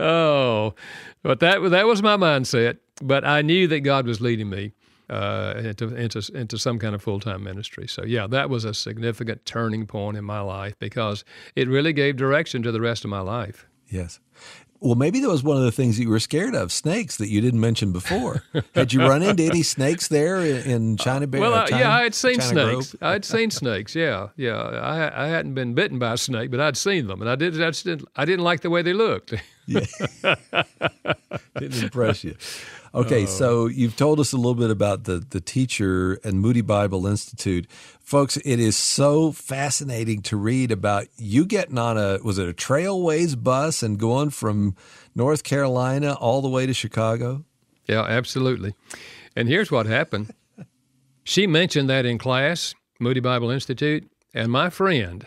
oh, 0.00 0.74
but 1.22 1.40
that 1.40 1.70
that 1.70 1.86
was 1.86 2.02
my 2.02 2.16
mindset. 2.16 2.78
But 3.02 3.24
I 3.24 3.42
knew 3.42 3.68
that 3.68 3.80
God 3.80 4.06
was 4.06 4.20
leading 4.20 4.50
me 4.50 4.72
uh, 5.08 5.54
into, 5.58 5.94
into 5.94 6.22
into 6.34 6.58
some 6.58 6.78
kind 6.78 6.94
of 6.94 7.02
full 7.02 7.20
time 7.20 7.44
ministry. 7.44 7.86
So 7.86 8.04
yeah, 8.04 8.26
that 8.28 8.50
was 8.50 8.64
a 8.64 8.74
significant 8.74 9.44
turning 9.46 9.86
point 9.86 10.16
in 10.16 10.24
my 10.24 10.40
life 10.40 10.74
because 10.78 11.24
it 11.54 11.68
really 11.68 11.92
gave 11.92 12.16
direction 12.16 12.62
to 12.62 12.72
the 12.72 12.80
rest 12.80 13.04
of 13.04 13.10
my 13.10 13.20
life. 13.20 13.66
Yes. 13.88 14.18
Well, 14.80 14.94
maybe 14.94 15.20
that 15.20 15.28
was 15.28 15.42
one 15.42 15.56
of 15.56 15.62
the 15.62 15.72
things 15.72 15.96
that 15.96 16.02
you 16.02 16.10
were 16.10 16.20
scared 16.20 16.54
of 16.54 16.70
snakes 16.70 17.16
that 17.16 17.28
you 17.28 17.40
didn't 17.40 17.60
mention 17.60 17.92
before. 17.92 18.42
had 18.74 18.92
you 18.92 19.00
run 19.00 19.22
into 19.22 19.44
any 19.44 19.62
snakes 19.62 20.08
there 20.08 20.38
in 20.44 20.96
China 20.96 21.26
Bay? 21.26 21.40
Well, 21.40 21.54
uh, 21.54 21.66
China, 21.66 21.82
yeah, 21.82 21.94
I 21.94 22.02
had 22.02 22.14
seen 22.14 22.40
China 22.40 22.82
snakes. 22.82 22.96
I 23.00 23.12
had 23.12 23.24
seen 23.24 23.50
snakes. 23.50 23.94
Yeah, 23.94 24.28
yeah. 24.36 24.56
I 24.56 25.24
I 25.24 25.28
hadn't 25.28 25.54
been 25.54 25.74
bitten 25.74 25.98
by 25.98 26.12
a 26.12 26.16
snake, 26.16 26.50
but 26.50 26.60
I'd 26.60 26.76
seen 26.76 27.06
them, 27.06 27.20
and 27.20 27.30
I 27.30 27.36
did. 27.36 27.60
I 27.60 27.70
didn't. 27.70 28.08
I 28.16 28.24
didn't 28.24 28.44
like 28.44 28.60
the 28.60 28.70
way 28.70 28.82
they 28.82 28.92
looked. 28.92 29.34
yeah. 29.66 29.80
didn't 31.58 31.82
impress 31.82 32.24
you. 32.24 32.36
Okay, 32.96 33.24
oh. 33.24 33.26
so 33.26 33.66
you've 33.66 33.94
told 33.94 34.20
us 34.20 34.32
a 34.32 34.38
little 34.38 34.54
bit 34.54 34.70
about 34.70 35.04
the 35.04 35.18
the 35.18 35.40
teacher 35.40 36.14
and 36.24 36.40
Moody 36.40 36.62
Bible 36.62 37.06
Institute. 37.06 37.70
Folks, 38.00 38.38
it 38.38 38.58
is 38.58 38.74
so 38.74 39.32
fascinating 39.32 40.22
to 40.22 40.36
read 40.38 40.72
about 40.72 41.06
you 41.18 41.44
getting 41.44 41.76
on 41.76 41.98
a 41.98 42.18
was 42.24 42.38
it 42.38 42.48
a 42.48 42.54
Trailways 42.54 43.40
bus 43.40 43.82
and 43.82 43.98
going 43.98 44.30
from 44.30 44.74
North 45.14 45.44
Carolina 45.44 46.14
all 46.14 46.40
the 46.40 46.48
way 46.48 46.64
to 46.64 46.72
Chicago? 46.72 47.44
Yeah, 47.86 48.00
absolutely. 48.02 48.74
And 49.36 49.46
here's 49.46 49.70
what 49.70 49.84
happened. 49.84 50.32
she 51.22 51.46
mentioned 51.46 51.90
that 51.90 52.06
in 52.06 52.16
class, 52.16 52.74
Moody 52.98 53.20
Bible 53.20 53.50
Institute, 53.50 54.10
and 54.32 54.50
my 54.50 54.70
friend, 54.70 55.26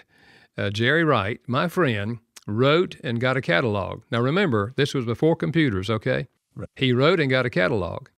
uh, 0.57 0.71
Jerry 0.71 1.03
Wright, 1.03 1.39
my 1.45 1.67
friend, 1.67 2.17
wrote 2.47 2.95
and 3.03 3.21
got 3.21 3.37
a 3.37 3.41
catalog. 3.41 4.01
Now 4.11 4.21
remember, 4.21 4.73
this 4.75 4.95
was 4.95 5.05
before 5.05 5.35
computers, 5.35 5.91
okay? 5.91 6.27
Right. 6.59 6.69
He 6.75 6.91
wrote 6.91 7.21
and 7.21 7.29
got 7.29 7.45
a 7.45 7.49
catalog. 7.49 8.09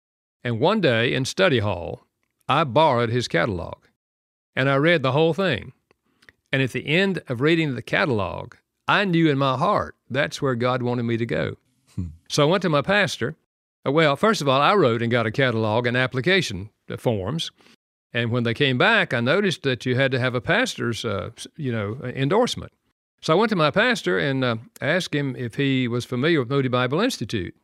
And 0.42 0.60
one 0.60 0.80
day 0.80 1.12
in 1.12 1.26
study 1.26 1.58
hall, 1.58 2.06
I 2.48 2.64
borrowed 2.64 3.10
his 3.10 3.28
catalog 3.28 3.84
and 4.56 4.70
I 4.70 4.76
read 4.76 5.02
the 5.02 5.12
whole 5.12 5.34
thing. 5.34 5.72
And 6.50 6.62
at 6.62 6.72
the 6.72 6.86
end 6.86 7.22
of 7.28 7.42
reading 7.42 7.74
the 7.74 7.82
catalog, 7.82 8.54
I 8.88 9.04
knew 9.04 9.28
in 9.28 9.36
my 9.36 9.58
heart 9.58 9.94
that's 10.08 10.40
where 10.40 10.54
God 10.54 10.82
wanted 10.82 11.02
me 11.02 11.18
to 11.18 11.26
go. 11.26 11.56
Hmm. 11.94 12.06
So 12.28 12.42
I 12.42 12.50
went 12.50 12.62
to 12.62 12.70
my 12.70 12.82
pastor. 12.82 13.36
Uh, 13.86 13.92
well, 13.92 14.16
first 14.16 14.40
of 14.40 14.48
all, 14.48 14.60
I 14.60 14.74
wrote 14.74 15.02
and 15.02 15.12
got 15.12 15.26
a 15.26 15.30
catalog 15.30 15.86
and 15.86 15.96
application 15.96 16.70
forms. 16.96 17.50
And 18.12 18.30
when 18.30 18.42
they 18.42 18.54
came 18.54 18.78
back, 18.78 19.12
I 19.12 19.20
noticed 19.20 19.62
that 19.64 19.84
you 19.84 19.96
had 19.96 20.10
to 20.12 20.18
have 20.18 20.34
a 20.34 20.40
pastor's, 20.40 21.04
uh, 21.04 21.30
you 21.56 21.70
know, 21.70 21.98
endorsement. 22.02 22.72
So 23.20 23.34
I 23.34 23.36
went 23.36 23.50
to 23.50 23.56
my 23.56 23.70
pastor 23.70 24.18
and 24.18 24.42
uh, 24.42 24.56
asked 24.80 25.14
him 25.14 25.36
if 25.36 25.56
he 25.56 25.86
was 25.86 26.06
familiar 26.06 26.40
with 26.40 26.48
Moody 26.48 26.68
Bible 26.68 27.00
Institute. 27.00 27.54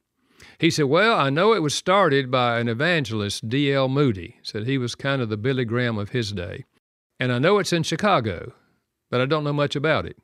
He 0.58 0.70
said, 0.70 0.86
Well, 0.86 1.18
I 1.18 1.30
know 1.30 1.52
it 1.52 1.62
was 1.62 1.74
started 1.74 2.30
by 2.30 2.58
an 2.58 2.68
evangelist, 2.68 3.48
D.L. 3.48 3.88
Moody. 3.88 4.36
Said 4.42 4.66
he 4.66 4.78
was 4.78 4.94
kind 4.94 5.20
of 5.20 5.28
the 5.28 5.36
Billy 5.36 5.64
Graham 5.64 5.98
of 5.98 6.10
his 6.10 6.32
day. 6.32 6.64
And 7.18 7.32
I 7.32 7.38
know 7.38 7.58
it's 7.58 7.72
in 7.72 7.82
Chicago, 7.82 8.52
but 9.10 9.20
I 9.20 9.26
don't 9.26 9.44
know 9.44 9.52
much 9.52 9.76
about 9.76 10.06
it. 10.06 10.16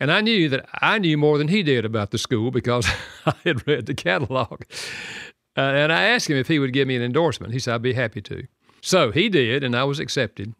And 0.00 0.12
I 0.12 0.20
knew 0.20 0.48
that 0.48 0.68
I 0.74 0.98
knew 0.98 1.18
more 1.18 1.38
than 1.38 1.48
he 1.48 1.62
did 1.62 1.84
about 1.84 2.10
the 2.10 2.18
school 2.18 2.50
because 2.50 2.88
I 3.26 3.34
had 3.44 3.66
read 3.66 3.86
the 3.86 3.94
catalog. 3.94 4.62
Uh, 5.56 5.60
and 5.60 5.92
I 5.92 6.02
asked 6.04 6.30
him 6.30 6.36
if 6.36 6.48
he 6.48 6.58
would 6.58 6.72
give 6.72 6.86
me 6.86 6.96
an 6.96 7.02
endorsement. 7.02 7.52
He 7.52 7.58
said, 7.58 7.74
I'd 7.74 7.82
be 7.82 7.94
happy 7.94 8.20
to. 8.22 8.46
So 8.80 9.10
he 9.10 9.28
did, 9.28 9.64
and 9.64 9.74
I 9.74 9.84
was 9.84 9.98
accepted. 9.98 10.54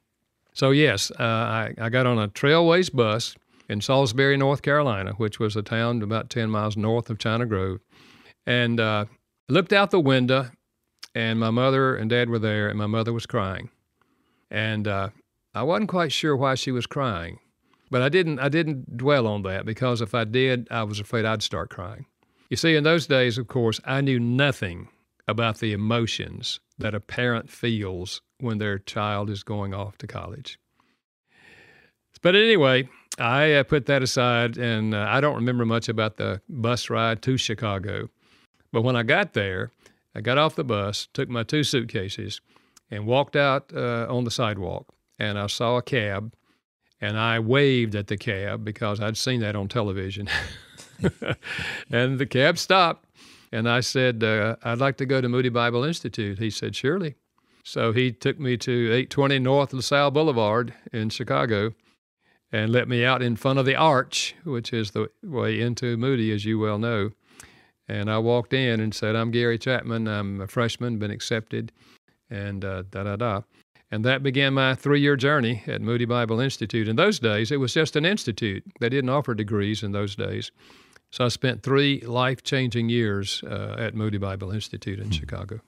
So, 0.53 0.73
yes, 0.73 1.13
uh, 1.13 1.23
I, 1.23 1.75
I 1.81 1.89
got 1.89 2.07
on 2.07 2.19
a 2.19 2.29
Trailways 2.29 2.93
bus 2.93 3.37
in 3.69 3.81
Salisbury, 3.81 4.37
North 4.37 4.63
Carolina, 4.63 5.13
which 5.13 5.39
was 5.39 5.55
a 5.55 5.63
town 5.63 6.03
about 6.03 6.31
10 6.31 6.51
miles 6.51 6.77
north 6.77 7.11
of 7.11 7.19
China 7.19 7.47
Grove, 7.47 7.79
and 8.45 8.81
uh, 8.81 9.05
looked 9.49 9.73
out 9.73 9.91
the 9.91 10.01
window, 10.01 10.51
and 11.15 11.41
my 11.41 11.51
mother 11.51 11.97
and 11.97 12.11
dad 12.11 12.31
were 12.31 12.39
there, 12.39 12.69
and 12.69 12.79
my 12.79 12.87
mother 12.87 13.13
was 13.13 13.27
crying. 13.27 13.71
And 14.51 14.87
uh, 14.87 15.11
I 15.55 15.63
wasn't 15.63 15.91
quite 15.91 16.13
sure 16.13 16.37
why 16.37 16.55
she 16.55 16.71
was 16.71 16.87
crying, 16.87 17.39
but 17.91 18.03
I 18.03 18.09
didn't 18.09 18.39
I 18.39 18.49
didn't 18.49 18.97
dwell 18.97 19.27
on 19.27 19.43
that 19.43 19.67
because 19.67 20.01
if 20.01 20.15
I 20.15 20.25
did, 20.25 20.69
I 20.71 20.83
was 20.85 21.01
afraid 21.01 21.25
I'd 21.25 21.43
start 21.43 21.71
crying. 21.71 22.07
You 22.49 22.57
see, 22.57 22.77
in 22.77 22.85
those 22.85 23.07
days, 23.07 23.37
of 23.37 23.49
course, 23.49 23.81
I 23.85 24.01
knew 24.01 24.19
nothing 24.19 24.89
about 25.27 25.59
the 25.59 25.73
emotions 25.73 26.61
that 26.79 26.95
a 26.95 27.01
parent 27.01 27.51
feels 27.51 28.23
when 28.41 28.59
their 28.59 28.79
child 28.79 29.29
is 29.29 29.43
going 29.43 29.75
off 29.75 29.99
to 29.99 30.07
college. 30.07 30.59
But 32.23 32.35
anyway, 32.35 32.89
I 33.19 33.53
uh, 33.53 33.63
put 33.65 33.87
that 33.87 34.03
aside, 34.03 34.57
and 34.57 34.95
uh, 34.95 35.07
I 35.09 35.21
don't 35.21 35.37
remember 35.37 35.65
much 35.65 35.89
about 35.89 36.17
the 36.17 36.41
bus 36.49 36.89
ride 36.89 37.23
to 37.23 37.37
Chicago. 37.37 38.09
But 38.73 38.83
when 38.83 38.97
I 38.97 39.03
got 39.03 39.33
there, 39.33 39.71
I 40.15 40.21
got 40.21 40.39
off 40.39 40.57
the 40.57 40.65
bus, 40.65 41.09
took 41.13 41.29
my 41.29 41.43
two 41.43 41.65
suitcases, 41.65 42.41
and 42.91 43.07
walked 43.07 43.37
out 43.37 43.73
uh, 43.75 44.07
on 44.09 44.25
the 44.25 44.31
sidewalk 44.31 44.95
and 45.19 45.39
I 45.39 45.47
saw 45.47 45.77
a 45.77 45.83
cab 45.83 46.33
and 47.01 47.19
I 47.19 47.39
waved 47.39 47.95
at 47.95 48.07
the 48.07 48.17
cab 48.17 48.65
because 48.65 49.01
I'd 49.01 49.17
seen 49.17 49.41
that 49.41 49.57
on 49.57 49.69
television. 49.69 50.29
and 51.91 52.19
the 52.19 52.27
cab 52.27 52.59
stopped 52.59 53.07
and 53.53 53.69
I 53.69 53.81
said, 53.81 54.23
uh, 54.23 54.57
I'd 54.63 54.79
like 54.79 54.97
to 54.99 55.07
go 55.07 55.21
to 55.21 55.29
Moody 55.29 55.49
Bible 55.49 55.85
Institute. 55.85 56.39
He 56.39 56.51
said, 56.51 56.77
Surely. 56.77 57.15
So 57.65 57.93
he 57.93 58.13
took 58.13 58.39
me 58.41 58.57
to 58.59 58.73
820 58.73 59.39
North 59.41 59.73
LaSalle 59.73 60.11
Boulevard 60.11 60.73
in 60.93 61.11
Chicago 61.11 61.75
and 62.51 62.73
let 62.73 62.89
me 62.89 63.05
out 63.05 63.23
in 63.23 63.37
front 63.37 63.59
of 63.59 63.67
the 63.67 63.77
arch, 63.77 64.35
which 64.45 64.73
is 64.73 64.93
the 64.93 65.11
way 65.23 65.61
into 65.61 65.99
Moody, 65.99 66.33
as 66.33 66.47
you 66.47 66.59
well 66.59 66.79
know. 66.79 67.11
And 67.89 68.11
I 68.11 68.19
walked 68.19 68.53
in 68.53 68.81
and 68.81 68.95
said, 68.95 69.17
I'm 69.17 69.31
Gary 69.31 69.59
Chapman. 69.59 70.07
I'm 70.07 70.41
a 70.41 70.47
freshman, 70.47 70.99
been 70.99 71.11
accepted, 71.11 71.73
and 72.29 72.65
uh, 72.65 72.83
da 72.91 73.05
da 73.05 73.17
da. 73.17 73.41
And 73.91 74.05
that 74.05 74.23
began 74.23 74.53
my 74.53 74.75
three 74.75 75.01
year 75.01 75.17
journey 75.17 75.63
at 75.67 75.81
Moody 75.81 76.05
Bible 76.05 76.41
Institute. 76.41 76.89
In 76.89 76.97
those 76.97 77.19
days, 77.19 77.51
it 77.51 77.57
was 77.57 77.73
just 77.73 77.97
an 77.97 78.05
institute. 78.05 78.63
They 78.81 78.91
didn't 78.91 79.11
offer 79.11 79.35
degrees 79.35 79.83
in 79.83 79.93
those 79.93 80.15
days. 80.15 80.51
So 81.11 81.25
I 81.25 81.29
spent 81.29 81.63
three 81.63 82.01
life 82.01 82.43
changing 82.43 82.91
years 82.91 83.43
uh, 83.45 83.77
at 83.79 83.95
Moody 83.95 84.19
Bible 84.19 84.51
Institute 84.51 84.99
in 84.99 85.07
hmm. 85.07 85.13
Chicago 85.13 85.61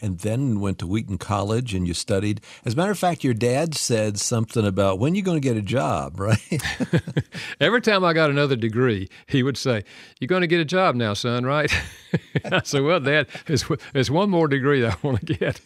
and 0.00 0.18
then 0.20 0.60
went 0.60 0.78
to 0.78 0.86
Wheaton 0.86 1.18
College 1.18 1.74
and 1.74 1.86
you 1.86 1.94
studied. 1.94 2.40
As 2.64 2.74
a 2.74 2.76
matter 2.76 2.90
of 2.90 2.98
fact, 2.98 3.24
your 3.24 3.34
dad 3.34 3.74
said 3.74 4.18
something 4.18 4.66
about 4.66 4.98
when 4.98 5.14
you're 5.14 5.24
going 5.24 5.40
to 5.40 5.46
get 5.46 5.56
a 5.56 5.62
job, 5.62 6.18
right? 6.20 6.62
Every 7.60 7.80
time 7.80 8.04
I 8.04 8.12
got 8.12 8.30
another 8.30 8.56
degree, 8.56 9.08
he 9.26 9.42
would 9.42 9.56
say, 9.56 9.84
You're 10.20 10.28
going 10.28 10.42
to 10.42 10.46
get 10.46 10.60
a 10.60 10.64
job 10.64 10.94
now, 10.94 11.14
son, 11.14 11.44
right? 11.44 11.72
I 12.44 12.62
said, 12.64 12.82
Well, 12.82 13.00
Dad, 13.00 13.28
there's, 13.46 13.64
there's 13.92 14.10
one 14.10 14.30
more 14.30 14.48
degree 14.48 14.80
that 14.80 14.98
I 15.02 15.06
want 15.06 15.26
to 15.26 15.34
get. 15.34 15.60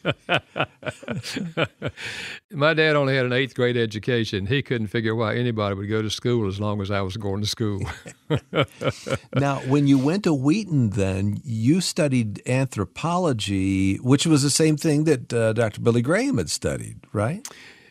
My 2.50 2.74
dad 2.74 2.96
only 2.96 3.16
had 3.16 3.26
an 3.26 3.32
eighth 3.32 3.54
grade 3.54 3.76
education. 3.76 4.46
He 4.46 4.62
couldn't 4.62 4.88
figure 4.88 5.14
why 5.14 5.36
anybody 5.36 5.74
would 5.74 5.88
go 5.88 6.02
to 6.02 6.10
school 6.10 6.48
as 6.48 6.60
long 6.60 6.80
as 6.80 6.90
I 6.90 7.00
was 7.00 7.16
going 7.16 7.40
to 7.40 7.46
school. 7.46 7.82
now, 9.34 9.60
when 9.60 9.86
you 9.86 9.98
went 9.98 10.24
to 10.24 10.34
Wheaton, 10.34 10.90
then 10.90 11.40
you 11.44 11.80
studied 11.80 12.42
anthropology, 12.48 13.96
which 13.96 14.21
which 14.22 14.30
was 14.30 14.42
the 14.44 14.50
same 14.50 14.76
thing 14.76 15.02
that 15.02 15.32
uh, 15.32 15.52
Dr. 15.52 15.80
Billy 15.80 16.00
Graham 16.00 16.38
had 16.38 16.48
studied, 16.48 17.00
right? 17.12 17.44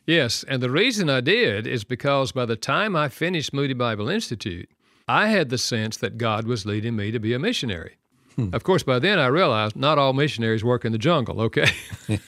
Yes, 0.06 0.46
and 0.48 0.64
the 0.64 0.70
reason 0.70 1.10
I 1.10 1.20
did 1.20 1.68
is 1.68 1.84
because 1.84 2.32
by 2.32 2.46
the 2.46 2.56
time 2.56 2.96
I 2.96 3.10
finished 3.10 3.54
Moody 3.54 3.74
Bible 3.74 4.08
Institute, 4.08 4.70
I 5.10 5.28
had 5.28 5.50
the 5.50 5.58
sense 5.58 5.98
that 5.98 6.18
God 6.18 6.48
was 6.48 6.66
leading 6.66 6.96
me 6.96 7.12
to 7.12 7.20
be 7.20 7.34
a 7.34 7.40
missionary. 7.40 7.98
Hmm. 8.38 8.48
Of 8.54 8.64
course, 8.64 8.82
by 8.82 8.98
then 9.00 9.20
I 9.20 9.28
realized 9.28 9.76
not 9.76 9.98
all 9.98 10.14
missionaries 10.14 10.64
work 10.64 10.86
in 10.86 10.94
the 10.94 10.98
jungle, 10.98 11.42
okay? 11.42 11.70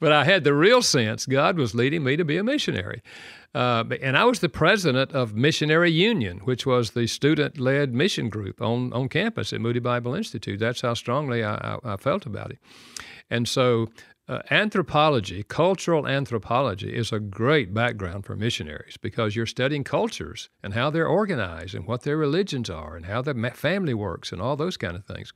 but 0.00 0.12
I 0.12 0.24
had 0.24 0.44
the 0.44 0.54
real 0.54 0.80
sense 0.80 1.26
God 1.26 1.58
was 1.58 1.74
leading 1.74 2.02
me 2.02 2.16
to 2.16 2.24
be 2.24 2.38
a 2.38 2.44
missionary. 2.44 3.02
Uh, 3.52 3.84
and 4.00 4.16
I 4.16 4.24
was 4.24 4.38
the 4.38 4.48
president 4.48 5.12
of 5.12 5.34
Missionary 5.34 5.90
Union, 5.90 6.38
which 6.44 6.66
was 6.66 6.92
the 6.92 7.06
student 7.06 7.58
led 7.58 7.92
mission 7.92 8.28
group 8.28 8.62
on, 8.62 8.92
on 8.92 9.08
campus 9.08 9.52
at 9.52 9.60
Moody 9.60 9.80
Bible 9.80 10.14
Institute. 10.14 10.60
That's 10.60 10.82
how 10.82 10.94
strongly 10.94 11.42
I, 11.42 11.54
I, 11.54 11.78
I 11.84 11.96
felt 11.96 12.26
about 12.26 12.52
it. 12.52 12.58
And 13.28 13.48
so 13.48 13.88
uh, 14.30 14.42
anthropology, 14.52 15.42
cultural 15.42 16.06
anthropology, 16.06 16.94
is 16.94 17.10
a 17.10 17.18
great 17.18 17.74
background 17.74 18.24
for 18.24 18.36
missionaries 18.36 18.96
because 18.96 19.34
you're 19.34 19.44
studying 19.44 19.82
cultures 19.82 20.48
and 20.62 20.72
how 20.72 20.88
they're 20.88 21.08
organized 21.08 21.74
and 21.74 21.84
what 21.84 22.02
their 22.02 22.16
religions 22.16 22.70
are 22.70 22.94
and 22.94 23.06
how 23.06 23.20
their 23.20 23.50
family 23.50 23.92
works 23.92 24.30
and 24.30 24.40
all 24.40 24.54
those 24.54 24.76
kind 24.76 24.94
of 24.94 25.04
things. 25.04 25.32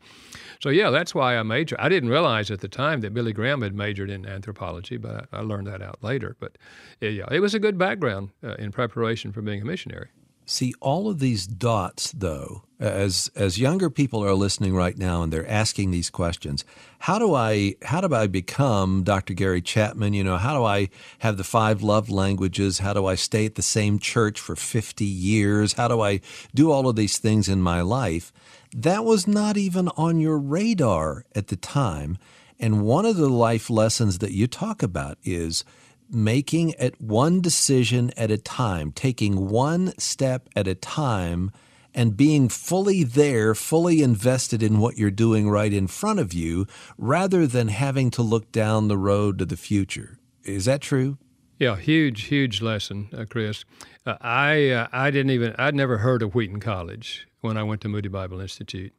So, 0.60 0.68
yeah, 0.68 0.90
that's 0.90 1.12
why 1.12 1.36
I 1.36 1.42
majored. 1.42 1.80
I 1.80 1.88
didn't 1.88 2.08
realize 2.08 2.52
at 2.52 2.60
the 2.60 2.68
time 2.68 3.00
that 3.00 3.12
Billy 3.12 3.32
Graham 3.32 3.62
had 3.62 3.74
majored 3.74 4.10
in 4.10 4.24
anthropology, 4.24 4.96
but 4.96 5.26
I, 5.32 5.38
I 5.38 5.40
learned 5.40 5.66
that 5.66 5.82
out 5.82 5.98
later. 6.00 6.36
But 6.38 6.56
yeah, 7.00 7.26
it 7.32 7.40
was 7.40 7.52
a 7.52 7.58
good 7.58 7.76
background 7.76 8.30
uh, 8.44 8.54
in 8.54 8.70
preparation 8.70 9.32
for 9.32 9.42
being 9.42 9.60
a 9.60 9.64
missionary. 9.64 10.10
See, 10.46 10.74
all 10.80 11.08
of 11.08 11.20
these 11.20 11.46
dots, 11.46 12.12
though, 12.12 12.64
as 12.78 13.30
as 13.34 13.58
younger 13.58 13.88
people 13.88 14.22
are 14.22 14.34
listening 14.34 14.74
right 14.74 14.96
now 14.98 15.22
and 15.22 15.32
they're 15.32 15.48
asking 15.48 15.90
these 15.90 16.10
questions, 16.10 16.66
how 16.98 17.18
do 17.18 17.34
I 17.34 17.76
how 17.82 18.02
do 18.02 18.14
I 18.14 18.26
become 18.26 19.04
Dr. 19.04 19.32
Gary 19.32 19.62
Chapman? 19.62 20.12
You 20.12 20.22
know, 20.22 20.36
how 20.36 20.58
do 20.58 20.64
I 20.64 20.90
have 21.20 21.38
the 21.38 21.44
five 21.44 21.82
love 21.82 22.10
languages? 22.10 22.80
How 22.80 22.92
do 22.92 23.06
I 23.06 23.14
stay 23.14 23.46
at 23.46 23.54
the 23.54 23.62
same 23.62 23.98
church 23.98 24.38
for 24.38 24.54
50 24.54 25.04
years? 25.04 25.74
How 25.74 25.88
do 25.88 26.02
I 26.02 26.20
do 26.54 26.70
all 26.70 26.88
of 26.88 26.96
these 26.96 27.16
things 27.16 27.48
in 27.48 27.62
my 27.62 27.80
life? 27.80 28.30
That 28.74 29.04
was 29.04 29.26
not 29.26 29.56
even 29.56 29.88
on 29.96 30.20
your 30.20 30.38
radar 30.38 31.24
at 31.34 31.46
the 31.46 31.56
time. 31.56 32.18
And 32.60 32.82
one 32.82 33.06
of 33.06 33.16
the 33.16 33.30
life 33.30 33.70
lessons 33.70 34.18
that 34.18 34.32
you 34.32 34.46
talk 34.46 34.82
about 34.82 35.16
is 35.24 35.64
making 36.10 36.70
it 36.78 37.00
one 37.00 37.40
decision 37.40 38.10
at 38.16 38.30
a 38.30 38.38
time, 38.38 38.92
taking 38.92 39.48
one 39.48 39.92
step 39.98 40.48
at 40.54 40.68
a 40.68 40.74
time, 40.74 41.50
and 41.94 42.16
being 42.16 42.48
fully 42.48 43.04
there, 43.04 43.54
fully 43.54 44.02
invested 44.02 44.62
in 44.62 44.80
what 44.80 44.98
you're 44.98 45.10
doing 45.10 45.48
right 45.48 45.72
in 45.72 45.86
front 45.86 46.18
of 46.18 46.32
you, 46.32 46.66
rather 46.98 47.46
than 47.46 47.68
having 47.68 48.10
to 48.10 48.22
look 48.22 48.50
down 48.50 48.88
the 48.88 48.98
road 48.98 49.38
to 49.38 49.44
the 49.44 49.56
future. 49.56 50.18
Is 50.42 50.64
that 50.64 50.80
true? 50.80 51.18
Yeah, 51.58 51.76
huge, 51.76 52.24
huge 52.24 52.60
lesson, 52.60 53.08
uh, 53.16 53.24
Chris. 53.28 53.64
Uh, 54.04 54.16
I 54.20 54.70
uh, 54.70 54.88
I 54.92 55.10
didn't 55.10 55.30
even 55.30 55.54
I'd 55.56 55.74
never 55.74 55.98
heard 55.98 56.22
of 56.22 56.34
Wheaton 56.34 56.60
College 56.60 57.28
when 57.40 57.56
I 57.56 57.62
went 57.62 57.80
to 57.82 57.88
Moody 57.88 58.08
Bible 58.08 58.40
Institute, 58.40 58.92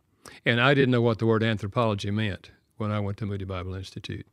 and 0.45 0.61
I 0.61 0.73
didn't 0.73 0.91
know 0.91 1.01
what 1.01 1.19
the 1.19 1.25
word 1.25 1.43
anthropology 1.43 2.11
meant 2.11 2.51
when 2.77 2.91
I 2.91 2.99
went 3.01 3.17
to 3.17 3.25
Moody 3.25 3.45
Bible 3.45 3.75
Institute. 3.75 4.25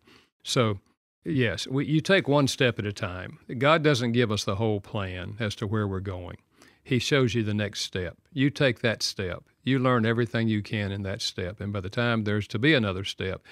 So 0.44 0.78
Yes, 1.24 1.66
we, 1.68 1.86
you 1.86 2.00
take 2.00 2.26
one 2.26 2.48
step 2.48 2.78
at 2.78 2.86
a 2.86 2.92
time. 2.92 3.38
God 3.58 3.82
doesn't 3.82 4.12
give 4.12 4.32
us 4.32 4.44
the 4.44 4.56
whole 4.56 4.80
plan 4.80 5.36
as 5.38 5.54
to 5.56 5.66
where 5.66 5.86
we're 5.86 6.00
going. 6.00 6.36
He 6.82 6.98
shows 6.98 7.34
you 7.34 7.44
the 7.44 7.54
next 7.54 7.82
step. 7.82 8.16
You 8.32 8.50
take 8.50 8.80
that 8.80 9.02
step. 9.02 9.44
You 9.62 9.78
learn 9.78 10.04
everything 10.04 10.48
you 10.48 10.62
can 10.62 10.90
in 10.90 11.02
that 11.02 11.22
step. 11.22 11.60
And 11.60 11.72
by 11.72 11.80
the 11.80 11.88
time 11.88 12.24
there's 12.24 12.48
to 12.48 12.58
be 12.58 12.74
another 12.74 13.04
step, 13.04 13.42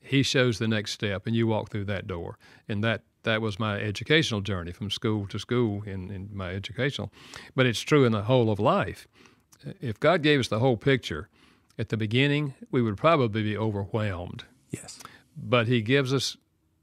He 0.00 0.24
shows 0.24 0.58
the 0.58 0.66
next 0.66 0.90
step 0.90 1.26
and 1.26 1.36
you 1.36 1.46
walk 1.46 1.70
through 1.70 1.84
that 1.84 2.08
door. 2.08 2.38
And 2.68 2.82
that, 2.82 3.02
that 3.22 3.40
was 3.40 3.60
my 3.60 3.80
educational 3.80 4.40
journey 4.40 4.72
from 4.72 4.90
school 4.90 5.28
to 5.28 5.38
school 5.38 5.82
in, 5.84 6.10
in 6.10 6.30
my 6.32 6.50
educational. 6.50 7.12
But 7.54 7.66
it's 7.66 7.80
true 7.80 8.04
in 8.04 8.10
the 8.10 8.22
whole 8.22 8.50
of 8.50 8.58
life. 8.58 9.06
If 9.80 10.00
God 10.00 10.22
gave 10.22 10.40
us 10.40 10.48
the 10.48 10.58
whole 10.58 10.76
picture 10.76 11.28
at 11.78 11.88
the 11.90 11.96
beginning, 11.96 12.54
we 12.72 12.82
would 12.82 12.96
probably 12.96 13.44
be 13.44 13.56
overwhelmed. 13.56 14.42
Yes. 14.70 14.98
But 15.36 15.68
He 15.68 15.82
gives 15.82 16.12
us 16.12 16.36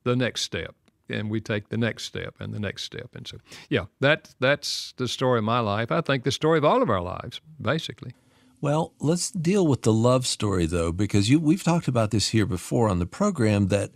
the 0.09 0.15
next 0.15 0.41
step 0.41 0.75
and 1.09 1.29
we 1.29 1.41
take 1.41 1.69
the 1.69 1.77
next 1.77 2.05
step 2.05 2.35
and 2.39 2.53
the 2.53 2.59
next 2.59 2.83
step. 2.83 3.09
And 3.15 3.27
so, 3.27 3.37
yeah, 3.69 3.85
that 3.99 4.35
that's 4.39 4.93
the 4.97 5.07
story 5.07 5.39
of 5.39 5.43
my 5.43 5.59
life. 5.59 5.91
I 5.91 6.01
think 6.01 6.23
the 6.23 6.31
story 6.31 6.57
of 6.57 6.65
all 6.65 6.81
of 6.81 6.89
our 6.89 7.01
lives, 7.01 7.41
basically. 7.61 8.13
Well, 8.61 8.93
let's 8.99 9.31
deal 9.31 9.65
with 9.65 9.83
the 9.83 9.93
love 9.93 10.27
story 10.27 10.65
though, 10.65 10.91
because 10.91 11.29
you 11.29 11.39
we've 11.39 11.63
talked 11.63 11.87
about 11.87 12.11
this 12.11 12.29
here 12.29 12.45
before 12.45 12.89
on 12.89 12.99
the 12.99 13.05
program 13.05 13.67
that 13.67 13.91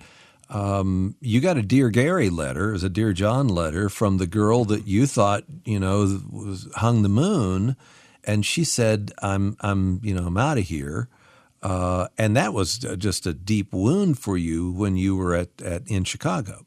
um, 0.50 1.16
you 1.20 1.42
got 1.42 1.58
a 1.58 1.62
dear 1.62 1.90
Gary 1.90 2.30
letter, 2.30 2.72
was 2.72 2.84
a 2.84 2.90
dear 2.90 3.14
John 3.14 3.48
letter 3.48 3.90
from 3.90 4.18
the 4.18 4.28
girl 4.28 4.66
that 4.66 4.88
you 4.88 5.06
thought 5.06 5.44
you 5.66 5.80
know 5.80 6.22
was 6.32 6.68
hung 6.76 7.02
the 7.02 7.10
moon, 7.10 7.76
and 8.24 8.46
she 8.46 8.64
said, 8.64 9.12
"I'm 9.22 9.58
I'm 9.60 10.00
you 10.04 10.14
know 10.14 10.28
I'm 10.28 10.38
out 10.38 10.58
of 10.58 10.66
here." 10.66 11.10
Uh, 11.64 12.10
and 12.18 12.36
that 12.36 12.54
was 12.54 12.78
just 12.78 13.26
a 13.26 13.34
deep 13.34 13.74
wound 13.74 14.20
for 14.20 14.38
you 14.38 14.72
when 14.72 14.98
you 14.98 15.16
were 15.16 15.34
at, 15.34 15.62
at 15.62 15.88
in 15.88 16.04
Chicago. 16.04 16.66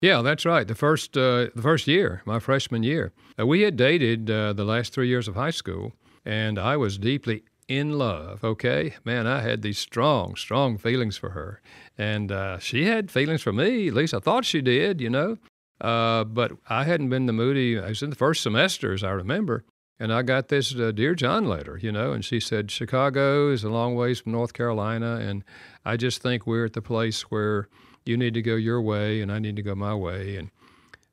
Yeah, 0.00 0.22
that's 0.22 0.44
right. 0.44 0.68
The 0.68 0.76
first 0.76 1.16
uh, 1.16 1.46
the 1.54 1.62
first 1.62 1.88
year, 1.88 2.22
my 2.24 2.38
freshman 2.38 2.84
year, 2.84 3.12
uh, 3.40 3.46
we 3.46 3.62
had 3.62 3.76
dated 3.76 4.30
uh, 4.30 4.52
the 4.52 4.64
last 4.64 4.92
three 4.92 5.08
years 5.08 5.26
of 5.26 5.34
high 5.34 5.50
school, 5.50 5.92
and 6.24 6.58
I 6.58 6.76
was 6.76 6.98
deeply 6.98 7.42
in 7.66 7.98
love. 7.98 8.44
Okay, 8.44 8.94
man, 9.04 9.26
I 9.26 9.40
had 9.40 9.62
these 9.62 9.78
strong, 9.78 10.36
strong 10.36 10.78
feelings 10.78 11.16
for 11.16 11.30
her, 11.30 11.60
and 11.96 12.30
uh, 12.30 12.58
she 12.58 12.84
had 12.84 13.10
feelings 13.10 13.42
for 13.42 13.52
me. 13.52 13.88
At 13.88 13.94
least 13.94 14.14
I 14.14 14.20
thought 14.20 14.44
she 14.44 14.60
did, 14.60 15.00
you 15.00 15.10
know. 15.10 15.38
Uh, 15.80 16.24
but 16.24 16.52
I 16.68 16.84
hadn't 16.84 17.08
been 17.08 17.26
the 17.26 17.32
Moody. 17.32 17.78
I 17.78 17.88
was 17.88 18.02
in 18.02 18.10
the 18.10 18.16
first 18.16 18.42
semester, 18.42 18.92
as 18.92 19.02
I 19.02 19.10
remember, 19.10 19.64
and 20.00 20.12
I 20.12 20.22
got 20.22 20.48
this 20.48 20.74
uh, 20.74 20.92
dear 20.92 21.14
John 21.14 21.46
letter, 21.46 21.78
you 21.80 21.90
know, 21.90 22.12
and 22.12 22.24
she 22.24 22.40
said 22.40 22.70
Chicago 22.70 23.50
is 23.50 23.64
a 23.64 23.70
long 23.70 23.94
ways 23.94 24.20
from 24.20 24.32
North 24.32 24.52
Carolina, 24.52 25.16
and 25.16 25.44
I 25.84 25.96
just 25.96 26.22
think 26.22 26.46
we're 26.46 26.66
at 26.66 26.74
the 26.74 26.82
place 26.82 27.22
where 27.22 27.68
you 28.04 28.16
need 28.16 28.34
to 28.34 28.42
go 28.42 28.54
your 28.56 28.80
way 28.80 29.20
and 29.20 29.30
I 29.30 29.38
need 29.38 29.56
to 29.56 29.62
go 29.62 29.74
my 29.74 29.94
way. 29.94 30.36
And 30.36 30.50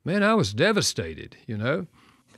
man, 0.04 0.22
I 0.22 0.34
was 0.34 0.54
devastated, 0.54 1.36
you 1.46 1.56
know. 1.56 1.86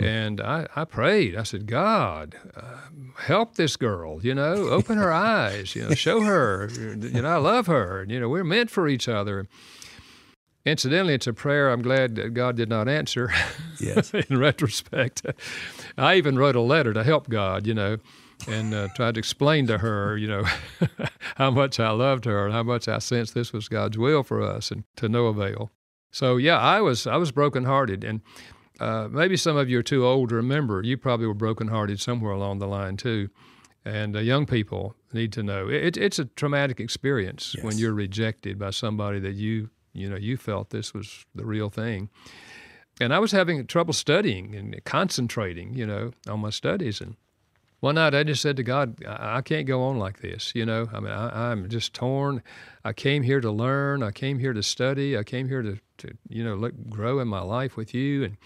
And 0.01 0.41
I, 0.41 0.67
I 0.77 0.85
prayed. 0.85 1.35
I 1.35 1.43
said, 1.43 1.67
God, 1.67 2.37
uh, 2.57 2.79
help 3.19 3.57
this 3.57 3.77
girl, 3.77 4.25
you 4.25 4.33
know, 4.33 4.69
open 4.69 4.97
her 4.97 5.13
eyes, 5.35 5.75
you 5.75 5.89
know, 5.89 5.95
show 5.95 6.21
her, 6.23 6.69
you 6.71 7.23
know, 7.23 7.29
I 7.29 7.37
love 7.37 7.67
her. 7.67 8.03
And, 8.03 8.11
you 8.11 8.21
know, 8.21 8.29
we're 8.29 8.45
meant 8.45 8.71
for 8.71 8.87
each 8.87 9.09
other. 9.09 9.49
Incidentally, 10.69 11.15
it's 11.15 11.27
a 11.27 11.33
prayer 11.33 11.71
I'm 11.71 11.83
glad 11.83 12.15
that 12.17 12.35
God 12.35 12.57
did 12.57 12.69
not 12.69 12.89
answer. 12.89 13.33
Yes. 13.81 14.13
in 14.13 14.37
retrospect, 14.37 15.25
I 15.97 16.17
even 16.17 16.37
wrote 16.37 16.57
a 16.57 16.61
letter 16.61 16.93
to 16.93 17.05
help 17.05 17.29
God, 17.29 17.65
you 17.65 17.75
know, 17.75 17.99
and 18.49 18.75
uh, 18.75 18.89
tried 18.97 19.15
to 19.15 19.21
explain 19.21 19.69
to 19.69 19.79
her, 19.79 20.17
you 20.17 20.27
know, 20.27 20.45
how 21.37 21.53
much 21.53 21.79
I 21.79 21.91
loved 21.91 22.25
her 22.25 22.45
and 22.45 22.53
how 22.53 22.65
much 22.65 22.89
I 22.89 22.99
sensed 22.99 23.35
this 23.35 23.53
was 23.53 23.69
God's 23.69 23.97
will 23.97 24.25
for 24.25 24.43
us, 24.43 24.73
and 24.73 24.83
to 24.97 25.09
no 25.09 25.27
avail. 25.27 25.71
So 26.11 26.39
yeah, 26.39 26.59
I 26.59 26.81
was 26.81 27.07
I 27.07 27.19
was 27.19 27.31
brokenhearted, 27.31 28.03
and 28.03 28.21
uh, 28.81 29.07
maybe 29.13 29.37
some 29.37 29.57
of 29.57 29.71
you 29.71 29.79
are 29.79 29.85
too 29.85 30.05
old 30.05 30.31
to 30.31 30.35
remember. 30.35 30.83
You 30.83 30.97
probably 30.97 31.29
were 31.29 31.35
brokenhearted 31.35 32.01
somewhere 32.01 32.33
along 32.33 32.59
the 32.59 32.67
line 32.67 32.97
too. 32.97 33.31
And 33.85 34.17
uh, 34.17 34.19
young 34.19 34.45
people 34.45 34.97
need 35.13 35.33
to 35.35 35.43
know 35.45 35.69
it, 35.69 35.97
it's 35.97 36.19
a 36.19 36.25
traumatic 36.25 36.81
experience 36.81 37.55
yes. 37.55 37.65
when 37.65 37.79
you're 37.79 37.95
rejected 37.95 38.59
by 38.59 38.71
somebody 38.71 39.21
that 39.21 39.35
you 39.35 39.71
you 39.99 40.09
know 40.09 40.17
you 40.17 40.37
felt 40.37 40.71
this 40.71 40.95
was 40.95 41.27
the 41.35 41.45
real 41.45 41.71
thing. 41.71 42.09
And 43.01 43.15
I 43.15 43.21
was 43.21 43.31
having 43.31 43.65
trouble 43.67 43.93
studying 43.93 44.57
and 44.57 44.85
concentrating, 44.85 45.75
you 45.75 45.87
know, 45.87 46.11
on 46.29 46.41
my 46.41 46.51
studies, 46.51 47.01
and 47.01 47.17
one 47.81 47.95
night 47.95 48.13
I 48.13 48.25
just 48.25 48.43
said 48.43 48.57
to 48.57 48.65
God, 48.65 49.05
I 49.07 49.41
can't 49.41 49.67
go 49.67 49.85
on 49.85 49.99
like 49.99 50.21
this. 50.21 50.53
You 50.55 50.67
know, 50.67 50.89
I 50.93 50.99
mean, 50.99 51.13
I, 51.13 51.53
am 51.53 51.69
just 51.69 51.95
torn. 51.95 52.43
I 52.85 52.93
came 52.93 53.23
here 53.23 53.41
to 53.41 53.53
learn. 53.53 54.03
I 54.03 54.11
came 54.11 54.41
here 54.41 54.53
to 54.53 54.65
study. 54.65 55.17
I 55.17 55.23
came 55.23 55.49
here 55.49 55.63
to, 55.63 55.79
to 55.99 56.17
you 56.29 56.43
know, 56.43 56.57
look, 56.57 56.73
grow 56.91 57.21
in 57.21 57.29
my 57.29 57.41
life 57.41 57.77
with 57.77 57.95
you. 57.95 58.25
And 58.25 58.37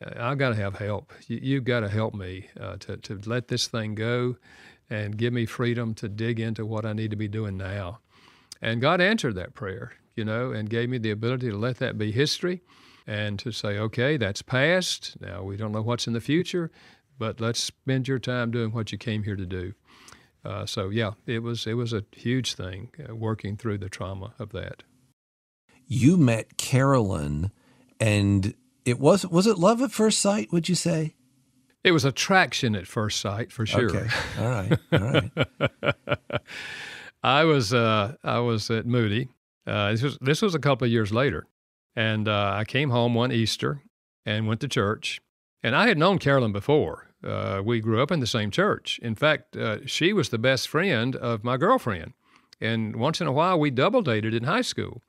uh, 0.00 0.12
I've 0.16 0.38
got 0.38 0.50
to 0.50 0.54
have 0.54 0.76
help. 0.76 1.12
You, 1.26 1.56
have 1.56 1.64
got 1.64 1.80
to 1.80 1.88
help 1.88 2.14
me 2.14 2.50
uh, 2.60 2.76
to, 2.80 2.96
to 2.98 3.20
let 3.26 3.48
this 3.48 3.66
thing 3.66 3.96
go 3.96 4.36
and 4.88 5.16
give 5.16 5.32
me 5.32 5.44
freedom 5.44 5.92
to 5.94 6.08
dig 6.08 6.38
into 6.38 6.64
what 6.64 6.86
I 6.86 6.92
need 6.92 7.10
to 7.10 7.16
be 7.16 7.28
doing 7.28 7.56
now. 7.56 7.98
And 8.60 8.80
God 8.80 9.00
answered 9.00 9.34
that 9.34 9.54
prayer, 9.54 9.94
you 10.16 10.24
know, 10.24 10.52
and 10.52 10.68
gave 10.68 10.88
me 10.88 10.98
the 10.98 11.10
ability 11.10 11.50
to 11.50 11.56
let 11.56 11.78
that 11.78 11.98
be 11.98 12.12
history 12.12 12.62
and 13.06 13.38
to 13.40 13.50
say, 13.50 13.78
okay, 13.78 14.16
that's 14.16 14.42
past. 14.42 15.16
Now 15.20 15.42
we 15.42 15.56
don't 15.56 15.72
know 15.72 15.82
what's 15.82 16.06
in 16.06 16.12
the 16.12 16.20
future 16.20 16.70
but 17.22 17.40
let's 17.40 17.60
spend 17.60 18.08
your 18.08 18.18
time 18.18 18.50
doing 18.50 18.72
what 18.72 18.90
you 18.90 18.98
came 18.98 19.22
here 19.22 19.36
to 19.36 19.46
do. 19.46 19.74
Uh, 20.44 20.66
so 20.66 20.88
yeah, 20.88 21.12
it 21.24 21.40
was 21.40 21.68
it 21.68 21.74
was 21.74 21.92
a 21.92 22.04
huge 22.10 22.54
thing 22.54 22.90
uh, 23.08 23.14
working 23.14 23.56
through 23.56 23.78
the 23.78 23.88
trauma 23.88 24.34
of 24.40 24.50
that. 24.50 24.82
You 25.86 26.16
met 26.16 26.56
Carolyn, 26.56 27.52
and 28.00 28.54
it 28.84 28.98
was 28.98 29.24
was 29.24 29.46
it 29.46 29.56
love 29.56 29.80
at 29.82 29.92
first 29.92 30.18
sight? 30.18 30.50
Would 30.50 30.68
you 30.68 30.74
say? 30.74 31.14
It 31.84 31.92
was 31.92 32.04
attraction 32.04 32.74
at 32.74 32.88
first 32.88 33.20
sight 33.20 33.52
for 33.52 33.66
sure. 33.66 33.88
Okay, 33.88 34.08
all 34.40 34.48
right, 34.48 34.78
all 34.92 34.98
right. 34.98 36.40
I 37.22 37.44
was 37.44 37.72
uh, 37.72 38.16
I 38.24 38.40
was 38.40 38.68
at 38.68 38.84
Moody. 38.84 39.28
Uh, 39.66 39.92
this 39.92 40.02
was 40.02 40.18
this 40.20 40.42
was 40.42 40.54
a 40.54 40.58
couple 40.58 40.84
of 40.84 40.90
years 40.90 41.12
later, 41.12 41.46
and 41.94 42.28
uh, 42.28 42.54
I 42.56 42.64
came 42.64 42.90
home 42.90 43.14
one 43.14 43.32
Easter 43.32 43.82
and 44.24 44.46
went 44.46 44.60
to 44.60 44.68
church. 44.68 45.20
And 45.62 45.76
I 45.76 45.86
had 45.86 45.96
known 45.98 46.18
Carolyn 46.18 46.52
before. 46.52 47.08
Uh, 47.24 47.62
we 47.64 47.80
grew 47.80 48.02
up 48.02 48.10
in 48.10 48.18
the 48.18 48.26
same 48.26 48.50
church. 48.50 48.98
In 49.00 49.14
fact, 49.14 49.56
uh, 49.56 49.86
she 49.86 50.12
was 50.12 50.30
the 50.30 50.38
best 50.38 50.66
friend 50.66 51.14
of 51.14 51.44
my 51.44 51.56
girlfriend. 51.56 52.14
And 52.60 52.96
once 52.96 53.20
in 53.20 53.28
a 53.28 53.32
while, 53.32 53.58
we 53.58 53.70
double 53.70 54.02
dated 54.02 54.34
in 54.34 54.44
high 54.44 54.62
school. 54.62 55.02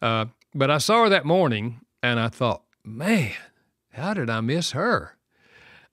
Uh, 0.00 0.26
but 0.54 0.70
I 0.70 0.78
saw 0.78 1.02
her 1.02 1.08
that 1.10 1.26
morning 1.26 1.80
and 2.02 2.18
I 2.18 2.28
thought, 2.28 2.62
man, 2.84 3.32
how 3.92 4.14
did 4.14 4.30
I 4.30 4.40
miss 4.40 4.70
her? 4.70 5.17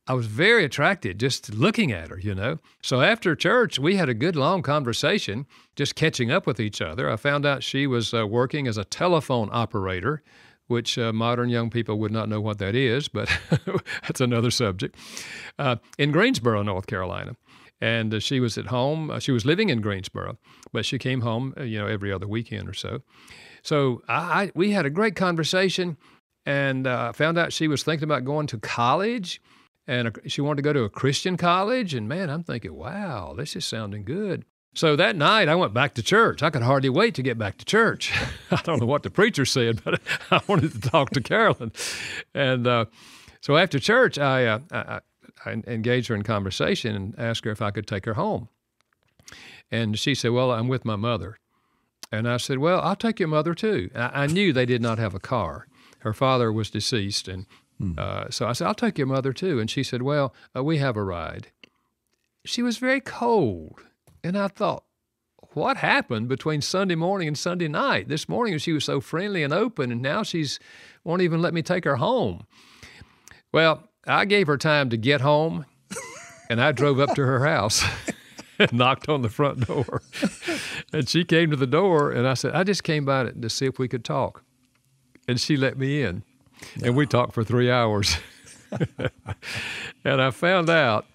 I 0.07 0.13
was 0.13 0.27
very 0.27 0.63
attracted 0.63 1.19
just 1.19 1.53
looking 1.53 1.91
at 1.91 2.09
her, 2.09 2.19
you 2.19 2.35
know. 2.35 2.59
So 2.81 3.01
after 3.01 3.35
church, 3.35 3.79
we 3.79 3.95
had 3.95 4.07
a 4.07 4.13
good 4.13 4.35
long 4.35 4.61
conversation, 4.61 5.47
just 5.75 5.95
catching 5.95 6.29
up 6.29 6.45
with 6.45 6.59
each 6.59 6.79
other. 6.79 7.09
I 7.09 7.15
found 7.15 7.45
out 7.45 7.63
she 7.63 7.87
was 7.87 8.13
uh, 8.13 8.27
working 8.27 8.67
as 8.67 8.77
a 8.77 8.85
telephone 8.85 9.49
operator 9.51 10.21
which 10.67 10.97
uh, 10.97 11.13
modern 11.13 11.49
young 11.49 11.69
people 11.69 11.99
would 11.99 12.11
not 12.11 12.29
know 12.29 12.41
what 12.41 12.57
that 12.57 12.75
is, 12.75 13.07
but 13.07 13.29
that's 14.01 14.21
another 14.21 14.51
subject, 14.51 14.95
uh, 15.59 15.75
in 15.97 16.11
Greensboro, 16.11 16.63
North 16.63 16.87
Carolina. 16.87 17.35
And 17.81 18.13
uh, 18.13 18.19
she 18.19 18.39
was 18.39 18.57
at 18.57 18.67
home. 18.67 19.11
Uh, 19.11 19.19
she 19.19 19.31
was 19.31 19.45
living 19.45 19.69
in 19.69 19.81
Greensboro, 19.81 20.37
but 20.71 20.85
she 20.85 20.97
came 20.97 21.21
home, 21.21 21.53
uh, 21.57 21.63
you 21.63 21.77
know, 21.77 21.87
every 21.87 22.11
other 22.11 22.27
weekend 22.27 22.69
or 22.69 22.73
so. 22.73 23.01
So 23.61 24.01
I, 24.07 24.15
I 24.15 24.51
we 24.55 24.71
had 24.71 24.85
a 24.85 24.89
great 24.89 25.15
conversation, 25.15 25.97
and 26.45 26.85
found 27.15 27.37
out 27.37 27.51
she 27.51 27.67
was 27.67 27.83
thinking 27.83 28.05
about 28.05 28.23
going 28.23 28.47
to 28.47 28.57
college, 28.59 29.41
and 29.87 30.17
she 30.27 30.41
wanted 30.41 30.57
to 30.57 30.61
go 30.63 30.73
to 30.73 30.83
a 30.83 30.89
Christian 30.89 31.37
college. 31.37 31.93
And 31.93 32.07
man, 32.07 32.29
I'm 32.29 32.43
thinking, 32.43 32.73
wow, 32.73 33.33
this 33.37 33.55
is 33.55 33.65
sounding 33.65 34.03
good. 34.03 34.45
So 34.75 34.97
that 34.97 35.15
night, 35.15 35.47
I 35.47 35.55
went 35.55 35.73
back 35.73 35.93
to 35.93 36.03
church. 36.03 36.43
I 36.43 36.49
could 36.49 36.61
hardly 36.61 36.89
wait 36.89 37.15
to 37.15 37.21
get 37.23 37.37
back 37.37 37.57
to 37.59 37.65
church. 37.65 38.13
I 38.51 38.61
don't 38.63 38.81
know 38.81 38.85
what 38.85 39.03
the 39.03 39.09
preacher 39.09 39.45
said, 39.45 39.81
but 39.85 40.01
I 40.29 40.41
wanted 40.47 40.73
to 40.73 40.81
talk 40.81 41.11
to 41.11 41.21
Carolyn. 41.21 41.71
And 42.33 42.67
uh, 42.67 42.85
so 43.39 43.55
after 43.55 43.79
church, 43.79 44.17
I, 44.17 44.45
uh, 44.45 44.59
I, 44.71 44.99
I, 45.45 45.51
engaged 45.67 46.09
her 46.09 46.15
in 46.15 46.23
conversation 46.23 46.93
and 46.93 47.15
asked 47.17 47.45
her 47.45 47.51
if 47.51 47.61
I 47.61 47.71
could 47.71 47.87
take 47.87 48.05
her 48.05 48.15
home. 48.15 48.49
And 49.71 49.97
she 49.97 50.13
said, 50.13 50.31
Well, 50.31 50.51
I'm 50.51 50.67
with 50.67 50.83
my 50.83 50.97
mother. 50.97 51.39
And 52.11 52.27
I 52.27 52.37
said, 52.37 52.57
Well, 52.57 52.81
I'll 52.81 52.95
take 52.97 53.19
your 53.19 53.29
mother 53.29 53.53
too. 53.53 53.89
I, 53.95 54.23
I 54.23 54.27
knew 54.27 54.51
they 54.51 54.65
did 54.65 54.81
not 54.81 54.99
have 54.99 55.15
a 55.15 55.19
car. 55.19 55.67
Her 55.99 56.13
father 56.13 56.51
was 56.51 56.69
deceased. 56.69 57.29
And 57.29 57.45
hmm. 57.77 57.93
uh, 57.97 58.29
so 58.29 58.47
I 58.47 58.53
said, 58.53 58.67
I'll 58.67 58.73
take 58.73 58.97
your 58.97 59.07
mother 59.07 59.33
too. 59.33 59.59
And 59.59 59.69
she 59.69 59.83
said, 59.83 60.01
Well, 60.01 60.33
uh, 60.55 60.63
we 60.63 60.77
have 60.77 60.97
a 60.97 61.03
ride. 61.03 61.51
She 62.45 62.61
was 62.61 62.77
very 62.77 63.01
cold 63.01 63.81
and 64.25 64.35
I 64.35 64.47
thought, 64.47 64.83
what 65.53 65.77
happened 65.77 66.27
between 66.27 66.61
Sunday 66.61 66.95
morning 66.95 67.27
and 67.27 67.37
Sunday 67.37 67.67
night? 67.67 68.09
This 68.09 68.27
morning 68.27 68.57
she 68.57 68.73
was 68.73 68.83
so 68.83 68.99
friendly 68.99 69.43
and 69.43 69.53
open, 69.53 69.91
and 69.91 70.01
now 70.01 70.23
she's 70.23 70.59
won't 71.03 71.21
even 71.21 71.43
let 71.43 71.53
me 71.53 71.61
take 71.61 71.85
her 71.85 71.97
home. 71.97 72.45
Well, 73.53 73.87
I 74.07 74.25
gave 74.25 74.47
her 74.47 74.57
time 74.57 74.89
to 74.89 74.97
get 74.97 75.21
home, 75.21 75.65
and 76.49 76.59
I 76.59 76.71
drove 76.71 76.99
up 76.99 77.13
to 77.15 77.21
her 77.21 77.45
house 77.45 77.83
and 78.59 78.73
knocked 78.73 79.07
on 79.07 79.21
the 79.21 79.29
front 79.29 79.67
door. 79.67 80.01
and 80.91 81.07
she 81.07 81.23
came 81.23 81.51
to 81.51 81.55
the 81.55 81.67
door, 81.67 82.11
and 82.11 82.27
I 82.27 82.33
said, 82.33 82.55
I 82.55 82.63
just 82.63 82.83
came 82.83 83.05
by 83.05 83.25
to 83.25 83.49
see 83.49 83.67
if 83.67 83.77
we 83.77 83.87
could 83.87 84.03
talk. 84.03 84.43
And 85.27 85.39
she 85.39 85.55
let 85.55 85.77
me 85.77 86.01
in, 86.01 86.23
no. 86.77 86.87
and 86.87 86.95
we 86.95 87.05
talked 87.05 87.33
for 87.33 87.43
three 87.43 87.69
hours. 87.71 88.17
and 90.03 90.21
I 90.21 90.31
found 90.31 90.69
out 90.69 91.05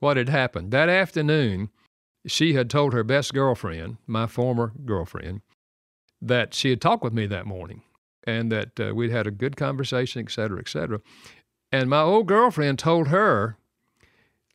what 0.00 0.16
had 0.16 0.28
happened. 0.28 0.70
That 0.70 0.88
afternoon, 0.88 1.70
she 2.26 2.54
had 2.54 2.68
told 2.68 2.92
her 2.92 3.04
best 3.04 3.32
girlfriend, 3.32 3.98
my 4.06 4.26
former 4.26 4.72
girlfriend, 4.84 5.42
that 6.20 6.54
she 6.54 6.70
had 6.70 6.80
talked 6.80 7.04
with 7.04 7.12
me 7.12 7.26
that 7.26 7.46
morning 7.46 7.82
and 8.26 8.50
that 8.50 8.80
uh, 8.80 8.94
we'd 8.94 9.10
had 9.10 9.26
a 9.26 9.30
good 9.30 9.56
conversation, 9.56 10.22
et 10.22 10.30
cetera, 10.30 10.58
et 10.58 10.68
cetera. 10.68 11.00
And 11.70 11.88
my 11.88 12.00
old 12.00 12.26
girlfriend 12.26 12.78
told 12.78 13.08
her, 13.08 13.56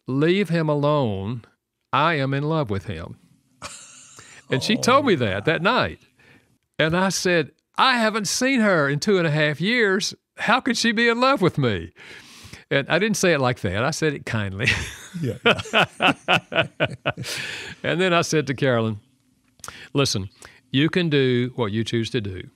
Leave 0.08 0.50
him 0.50 0.68
alone. 0.68 1.46
I 1.94 2.16
am 2.16 2.34
in 2.34 2.44
love 2.44 2.70
with 2.70 2.86
him. 2.86 3.18
And 4.50 4.62
she 4.62 4.76
told 4.76 5.06
me 5.06 5.16
that 5.16 5.46
that 5.46 5.62
night. 5.62 6.02
And 6.78 6.96
I 6.96 7.08
said, 7.08 7.52
I 7.78 7.98
haven't 8.00 8.28
seen 8.28 8.60
her 8.60 8.90
in 8.90 9.00
two 9.00 9.18
and 9.18 9.26
a 9.26 9.32
half 9.32 9.62
years. 9.62 10.14
How 10.38 10.60
could 10.60 10.78
she 10.78 10.92
be 10.92 11.08
in 11.08 11.20
love 11.20 11.42
with 11.42 11.58
me? 11.58 11.94
And 12.70 12.88
I 12.90 13.00
didn't 13.00 13.18
say 13.18 13.34
it 13.34 13.40
like 13.40 13.60
that. 13.62 13.84
I 13.84 13.92
said 13.92 14.14
it 14.14 14.26
kindly. 14.26 14.68
Yeah. 15.22 15.38
and 17.84 18.00
then 18.00 18.14
I 18.14 18.22
said 18.22 18.48
to 18.48 18.54
Carolyn, 18.54 19.02
listen, 19.94 20.30
you 20.72 20.90
can 20.90 21.10
do 21.10 21.52
what 21.56 21.74
you 21.74 21.84
choose 21.84 22.10
to 22.12 22.22
do, 22.22 22.50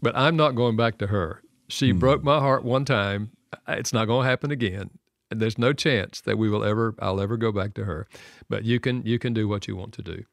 but 0.00 0.16
I'm 0.16 0.34
not 0.34 0.52
going 0.52 0.76
back 0.76 0.96
to 0.98 1.08
her. 1.08 1.42
She 1.68 1.92
broke 1.92 2.24
my 2.24 2.38
heart 2.38 2.64
one 2.64 2.86
time. 2.86 3.32
It's 3.68 3.92
not 3.92 4.06
going 4.06 4.24
to 4.24 4.30
happen 4.30 4.50
again. 4.50 4.90
And 5.30 5.40
there's 5.40 5.58
no 5.58 5.72
chance 5.72 6.22
that 6.22 6.38
we 6.38 6.48
will 6.48 6.64
ever, 6.64 6.94
I'll 7.00 7.20
ever 7.20 7.36
go 7.36 7.52
back 7.52 7.74
to 7.74 7.84
her. 7.84 8.06
But 8.48 8.64
you 8.64 8.80
can, 8.80 9.04
you 9.04 9.18
can 9.18 9.34
do 9.34 9.46
what 9.46 9.68
you 9.68 9.76
want 9.76 9.92
to 9.94 10.02
do. 10.02 10.24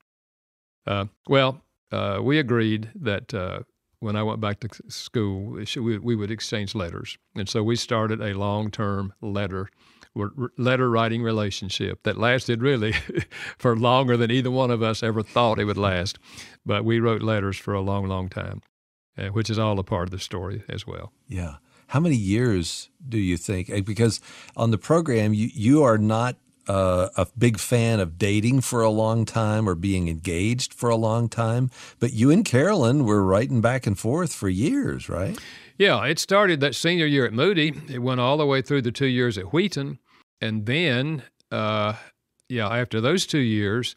Uh, 0.88 1.06
well, 1.28 1.62
uh, 1.92 2.20
we 2.22 2.40
agreed 2.40 2.92
that 2.96 3.34
uh, 3.34 3.60
when 4.02 4.16
I 4.16 4.24
went 4.24 4.42
back 4.42 4.60
to 4.62 4.70
school, 4.90 5.64
we, 5.78 6.16
would 6.16 6.32
exchange 6.32 6.74
letters. 6.74 7.18
And 7.36 7.48
so 7.48 7.64
we 7.64 7.76
started 7.76 8.20
a 8.20 8.34
long 8.34 8.72
term 8.72 9.14
letter 9.22 9.70
letter 10.58 10.90
writing 10.90 11.24
relationship 11.24 12.04
that 12.04 12.18
lasted 12.18 12.62
really 12.62 12.94
for 13.58 13.78
longer 13.78 14.18
than 14.18 14.30
either 14.30 14.52
one 14.52 14.70
of 14.70 14.84
us 14.84 15.04
ever 15.04 15.24
thought 15.24 15.58
it 15.58 15.64
would 15.64 15.78
last. 15.78 16.20
But 16.66 16.84
we 16.84 17.00
wrote 17.00 17.22
letters 17.22 17.58
for 17.58 17.74
a 17.74 17.80
long, 17.80 18.08
long 18.08 18.28
time, 18.28 18.62
uh, 19.18 19.28
which 19.28 19.50
is 19.50 19.58
all 19.58 19.80
a 19.80 19.84
part 19.84 20.08
of 20.08 20.12
the 20.12 20.20
story 20.20 20.64
as 20.68 20.86
well. 20.86 21.14
Yeah. 21.30 21.56
How 21.88 22.02
many 22.02 22.16
years 22.16 22.90
do 23.08 23.18
you 23.18 23.38
think? 23.38 23.70
Eh, 23.70 23.82
Because 23.82 24.20
on 24.58 24.72
the 24.72 24.78
program, 24.78 25.34
you, 25.34 25.50
you 25.54 25.84
are 25.84 25.98
not 25.98 26.36
uh, 26.68 27.10
a 27.18 27.28
big 27.38 27.60
fan 27.60 28.00
of 28.00 28.18
dating 28.18 28.62
for 28.62 28.82
a 28.82 28.90
long 28.90 29.26
time 29.26 29.68
or 29.68 29.76
being 29.76 30.08
engaged 30.08 30.74
for 30.74 30.90
a 30.90 30.96
long 30.96 31.30
time, 31.30 31.70
but 32.00 32.14
you 32.14 32.32
and 32.32 32.46
Carolyn 32.46 33.06
were 33.06 33.24
writing 33.24 33.62
back 33.62 33.88
and 33.88 33.98
forth 33.98 34.34
for 34.34 34.50
years, 34.50 35.10
right? 35.10 35.38
Yeah, 35.78 36.06
it 36.06 36.20
started 36.20 36.60
that 36.60 36.76
senior 36.76 37.06
year 37.06 37.26
at 37.26 37.34
Moody. 37.34 37.74
It 37.90 38.00
went 38.00 38.20
all 38.20 38.38
the 38.38 38.46
way 38.46 38.62
through 38.62 38.84
the 38.84 38.92
two 38.92 39.08
years 39.08 39.38
at 39.38 39.52
Wheaton. 39.52 40.00
And 40.40 40.66
then, 40.66 41.24
uh, 41.52 41.94
yeah, 42.50 42.68
after 42.68 43.02
those 43.02 43.26
two 43.26 43.40
years, 43.40 43.96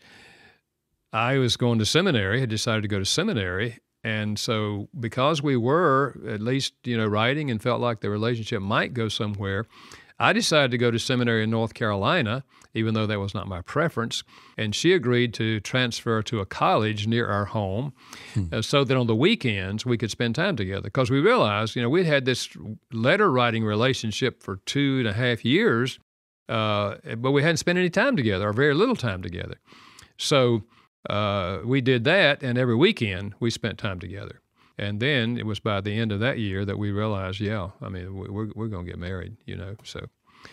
I 1.13 1.39
was 1.39 1.57
going 1.57 1.79
to 1.79 1.87
seminary, 1.87 2.41
had 2.41 2.49
decided 2.49 2.83
to 2.83 2.89
go 2.89 2.99
to 2.99 3.05
seminary. 3.05 3.79
And 4.03 4.39
so, 4.39 4.89
because 4.99 5.43
we 5.43 5.57
were 5.57 6.19
at 6.29 6.41
least, 6.41 6.75
you 6.85 6.97
know, 6.97 7.07
writing 7.07 7.51
and 7.51 7.63
felt 7.63 7.81
like 7.81 8.01
the 8.01 8.11
relationship 8.11 8.61
might 8.61 8.93
go 8.93 9.09
somewhere, 9.09 9.67
I 10.25 10.33
decided 10.33 10.71
to 10.71 10.79
go 10.79 10.91
to 10.91 10.99
seminary 10.99 11.45
in 11.45 11.51
North 11.51 11.75
Carolina, 11.75 12.45
even 12.73 12.95
though 12.95 13.07
that 13.07 13.21
was 13.21 13.35
not 13.35 13.47
my 13.47 13.61
preference. 13.61 14.25
And 14.57 14.75
she 14.75 14.95
agreed 14.95 15.35
to 15.35 15.61
transfer 15.61 16.23
to 16.23 16.41
a 16.41 16.47
college 16.47 17.07
near 17.07 17.29
our 17.29 17.45
home 17.45 17.93
uh, 18.51 18.63
so 18.63 18.85
that 18.85 18.97
on 18.97 19.07
the 19.07 19.15
weekends 19.15 19.85
we 19.85 19.99
could 19.99 20.11
spend 20.11 20.35
time 20.35 20.57
together. 20.57 20.85
Because 20.85 21.11
we 21.11 21.21
realized, 21.21 21.77
you 21.77 21.83
know, 21.83 21.91
we'd 21.91 22.07
had 22.07 22.25
this 22.25 22.49
letter 22.91 23.31
writing 23.31 23.67
relationship 23.67 24.43
for 24.43 24.57
two 24.65 25.01
and 25.01 25.09
a 25.09 25.13
half 25.13 25.45
years, 25.45 25.99
uh, 26.49 26.95
but 27.19 27.33
we 27.33 27.43
hadn't 27.43 27.59
spent 27.59 27.79
any 27.79 27.91
time 27.91 28.17
together 28.17 28.49
or 28.49 28.55
very 28.55 28.73
little 28.73 28.97
time 28.97 29.21
together. 29.21 29.61
So 30.17 30.65
uh, 31.11 31.59
we 31.67 31.83
did 31.83 32.05
that, 32.05 32.43
and 32.43 32.57
every 32.57 32.77
weekend 32.77 33.35
we 33.41 33.51
spent 33.51 33.77
time 33.77 34.01
together. 34.01 34.41
And 34.77 34.99
then 35.01 35.39
it 35.39 35.47
was 35.47 35.61
by 35.61 35.81
the 35.81 35.97
end 35.99 36.11
of 36.13 36.21
that 36.21 36.39
year 36.39 36.65
that 36.65 36.79
we 36.79 36.91
realized, 36.91 37.39
yeah, 37.41 37.71
I 37.81 37.89
mean, 37.89 38.17
we- 38.17 38.29
we're, 38.29 38.49
we're 38.55 38.69
going 38.69 38.85
to 38.85 38.91
get 38.91 38.99
married, 38.99 39.37
you 39.47 39.57
know. 39.57 39.77
So, 39.85 40.07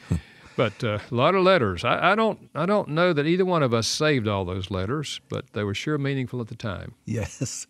but 0.56 0.84
uh, 0.84 1.00
a 1.10 1.16
lot 1.16 1.34
of 1.36 1.44
letters. 1.44 1.84
I, 1.84 2.12
I 2.12 2.16
don't, 2.16 2.50
I 2.54 2.66
don't 2.66 2.90
know 2.90 3.14
that 3.14 3.26
either 3.26 3.46
one 3.46 3.64
of 3.64 3.74
us 3.74 3.88
saved 3.88 4.28
all 4.28 4.46
those 4.46 4.70
letters, 4.70 5.22
but 5.30 5.46
they 5.54 5.64
were 5.64 5.74
sure 5.74 5.98
meaningful 5.98 6.40
at 6.42 6.48
the 6.50 6.56
time. 6.56 6.94
Yes, 7.06 7.66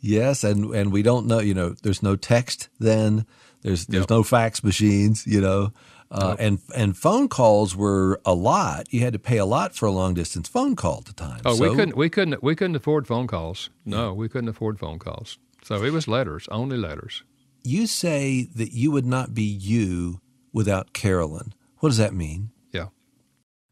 yes, 0.00 0.42
and 0.44 0.74
and 0.74 0.92
we 0.92 1.02
don't 1.02 1.26
know. 1.26 1.40
You 1.40 1.54
know, 1.54 1.74
there's 1.82 2.02
no 2.02 2.16
text 2.16 2.68
then. 2.78 3.26
There's 3.62 3.86
there's 3.86 4.08
no 4.08 4.22
fax 4.22 4.64
machines. 4.64 5.26
You 5.26 5.40
know, 5.42 5.72
uh, 6.10 6.36
and 6.38 6.60
and 6.74 6.96
phone 6.96 7.28
calls 7.28 7.76
were 7.76 8.20
a 8.24 8.32
lot. 8.32 8.86
You 8.90 9.00
had 9.00 9.12
to 9.12 9.18
pay 9.18 9.36
a 9.36 9.44
lot 9.44 9.74
for 9.74 9.84
a 9.86 9.92
long 9.92 10.14
distance 10.14 10.48
phone 10.48 10.76
call 10.76 10.98
at 10.98 11.04
the 11.04 11.12
time. 11.12 11.40
Oh, 11.44 11.54
So- 11.56 11.68
we 11.68 11.76
couldn't, 11.76 11.96
we 11.96 12.08
couldn't, 12.08 12.42
we 12.42 12.56
couldn't 12.56 12.76
afford 12.76 13.06
phone 13.06 13.26
calls. 13.26 13.68
No, 13.84 14.14
we 14.14 14.28
couldn't 14.30 14.48
afford 14.48 14.78
phone 14.78 14.98
calls. 14.98 15.36
So 15.70 15.84
it 15.84 15.92
was 15.92 16.08
letters, 16.08 16.48
only 16.50 16.76
letters. 16.76 17.22
You 17.62 17.86
say 17.86 18.48
that 18.56 18.72
you 18.72 18.90
would 18.90 19.06
not 19.06 19.34
be 19.34 19.44
you 19.44 20.20
without 20.52 20.92
Carolyn. 20.92 21.54
What 21.78 21.90
does 21.90 21.98
that 21.98 22.12
mean? 22.12 22.50
Yeah. 22.72 22.86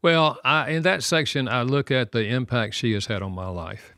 Well, 0.01 0.39
I, 0.45 0.69
in 0.69 0.83
that 0.83 1.03
section, 1.03 1.49
I 1.49 1.63
look 1.63 1.91
at 1.91 2.13
the 2.13 2.25
impact 2.25 2.75
she 2.75 2.93
has 2.93 3.07
had 3.07 3.21
on 3.21 3.33
my 3.33 3.49
life. 3.49 3.95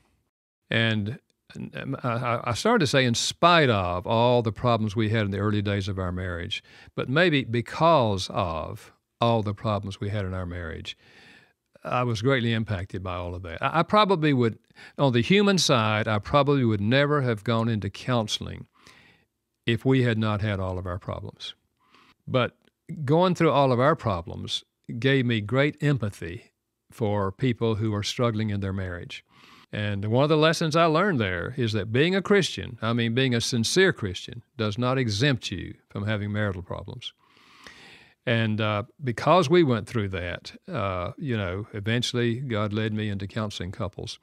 And 0.72 1.20
uh, 1.56 1.95
I, 2.04 2.49
I 2.49 2.54
started 2.56 2.80
to 2.80 2.88
say, 2.88 3.06
in 3.06 3.14
spite 3.14 3.70
of 3.70 4.08
all 4.08 4.41
the 4.41 4.52
problems 4.52 4.95
we 4.95 5.10
had 5.10 5.26
in 5.26 5.32
the 5.32 5.38
early 5.38 5.62
days 5.62 5.88
of 5.88 5.99
our 5.99 6.12
marriage, 6.12 6.64
but 6.95 7.08
maybe 7.08 7.43
because 7.43 8.32
of 8.32 8.93
all 9.20 9.43
the 9.43 9.54
problems 9.54 9.99
we 9.99 10.10
had 10.10 10.26
in 10.26 10.34
our 10.34 10.47
marriage, 10.47 10.97
I 11.84 12.03
was 12.03 12.21
greatly 12.21 12.53
impacted 12.53 13.03
by 13.03 13.15
all 13.15 13.34
of 13.34 13.41
that. 13.43 13.57
I, 13.61 13.84
probably 13.84 14.34
would, 14.34 14.59
on 14.97 15.13
the 15.13 15.21
human 15.21 15.57
side, 15.57 16.07
I 16.07 16.19
probably 16.19 16.63
would 16.63 16.82
never 16.82 17.21
have 17.21 17.43
gone 17.43 17.69
into 17.69 17.89
counseling 17.89 18.67
if 19.65 19.84
we 19.86 20.03
had 20.03 20.17
not 20.17 20.41
had 20.41 20.59
all 20.59 20.77
of 20.77 20.86
our 20.86 20.99
problems. 20.99 21.55
But 22.27 22.55
going 23.03 23.36
through 23.36 23.51
all 23.51 23.71
of 23.71 23.79
our 23.79 23.95
problems 23.95 24.63
gave 24.99 25.25
me 25.25 25.41
great 25.41 25.82
empathy 25.82 26.51
for 26.91 27.32
people 27.32 27.75
who 27.75 27.93
are 27.93 28.03
struggling 28.03 28.49
in 28.49 28.59
their 28.59 28.73
marriage. 28.73 29.23
And 29.71 30.05
one 30.05 30.23
of 30.23 30.29
the 30.29 30.38
lessons 30.38 30.75
I 30.75 30.86
learned 30.86 31.19
there 31.19 31.53
is 31.57 31.71
that 31.73 31.93
being 31.93 32.13
a 32.15 32.21
Christian, 32.21 32.77
I 32.82 32.91
mean, 32.93 33.13
being 33.13 33.34
a 33.34 33.41
sincere 33.41 33.93
Christian, 33.93 34.43
does 34.57 34.77
not 34.77 34.97
exempt 34.97 35.49
you 35.49 35.75
from 35.89 36.05
having 36.05 36.32
marital 36.32 36.61
problems. 36.61 37.13
And 38.26 38.61
uh, 38.61 38.84
because 39.03 39.49
we 39.49 39.63
went 39.63 39.88
through 39.88 40.09
that, 40.09 40.53
uh, 40.72 41.11
you 41.17 41.36
know, 41.36 41.67
eventually 41.74 42.36
God 42.39 42.72
led 42.72 42.93
me 42.93 43.09
into 43.09 43.28
counseling 43.28 43.72
couples. 43.72 44.19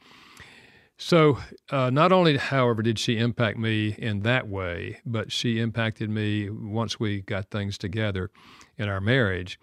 So, 1.00 1.38
uh, 1.70 1.90
not 1.90 2.10
only, 2.10 2.36
however, 2.36 2.82
did 2.82 2.98
she 2.98 3.18
impact 3.18 3.56
me 3.56 3.94
in 3.98 4.20
that 4.20 4.48
way, 4.48 4.98
but 5.06 5.30
she 5.30 5.60
impacted 5.60 6.10
me 6.10 6.50
once 6.50 6.98
we 6.98 7.20
got 7.20 7.50
things 7.50 7.78
together 7.78 8.30
in 8.76 8.88
our 8.88 9.00
marriage. 9.00 9.60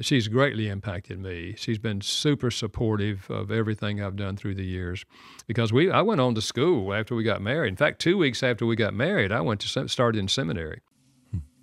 She's 0.00 0.28
greatly 0.28 0.68
impacted 0.68 1.18
me. 1.18 1.54
She's 1.56 1.78
been 1.78 2.02
super 2.02 2.50
supportive 2.50 3.28
of 3.30 3.50
everything 3.50 4.00
I've 4.00 4.14
done 4.14 4.36
through 4.36 4.56
the 4.56 4.64
years, 4.64 5.04
because 5.46 5.72
we 5.72 5.90
I 5.90 6.02
went 6.02 6.20
on 6.20 6.34
to 6.34 6.42
school 6.42 6.92
after 6.92 7.16
we 7.16 7.24
got 7.24 7.40
married. 7.40 7.70
In 7.70 7.76
fact, 7.76 7.98
two 7.98 8.18
weeks 8.18 8.42
after 8.42 8.66
we 8.66 8.76
got 8.76 8.94
married, 8.94 9.32
I 9.32 9.40
went 9.40 9.60
to 9.62 9.88
started 9.88 10.18
in 10.18 10.28
seminary, 10.28 10.82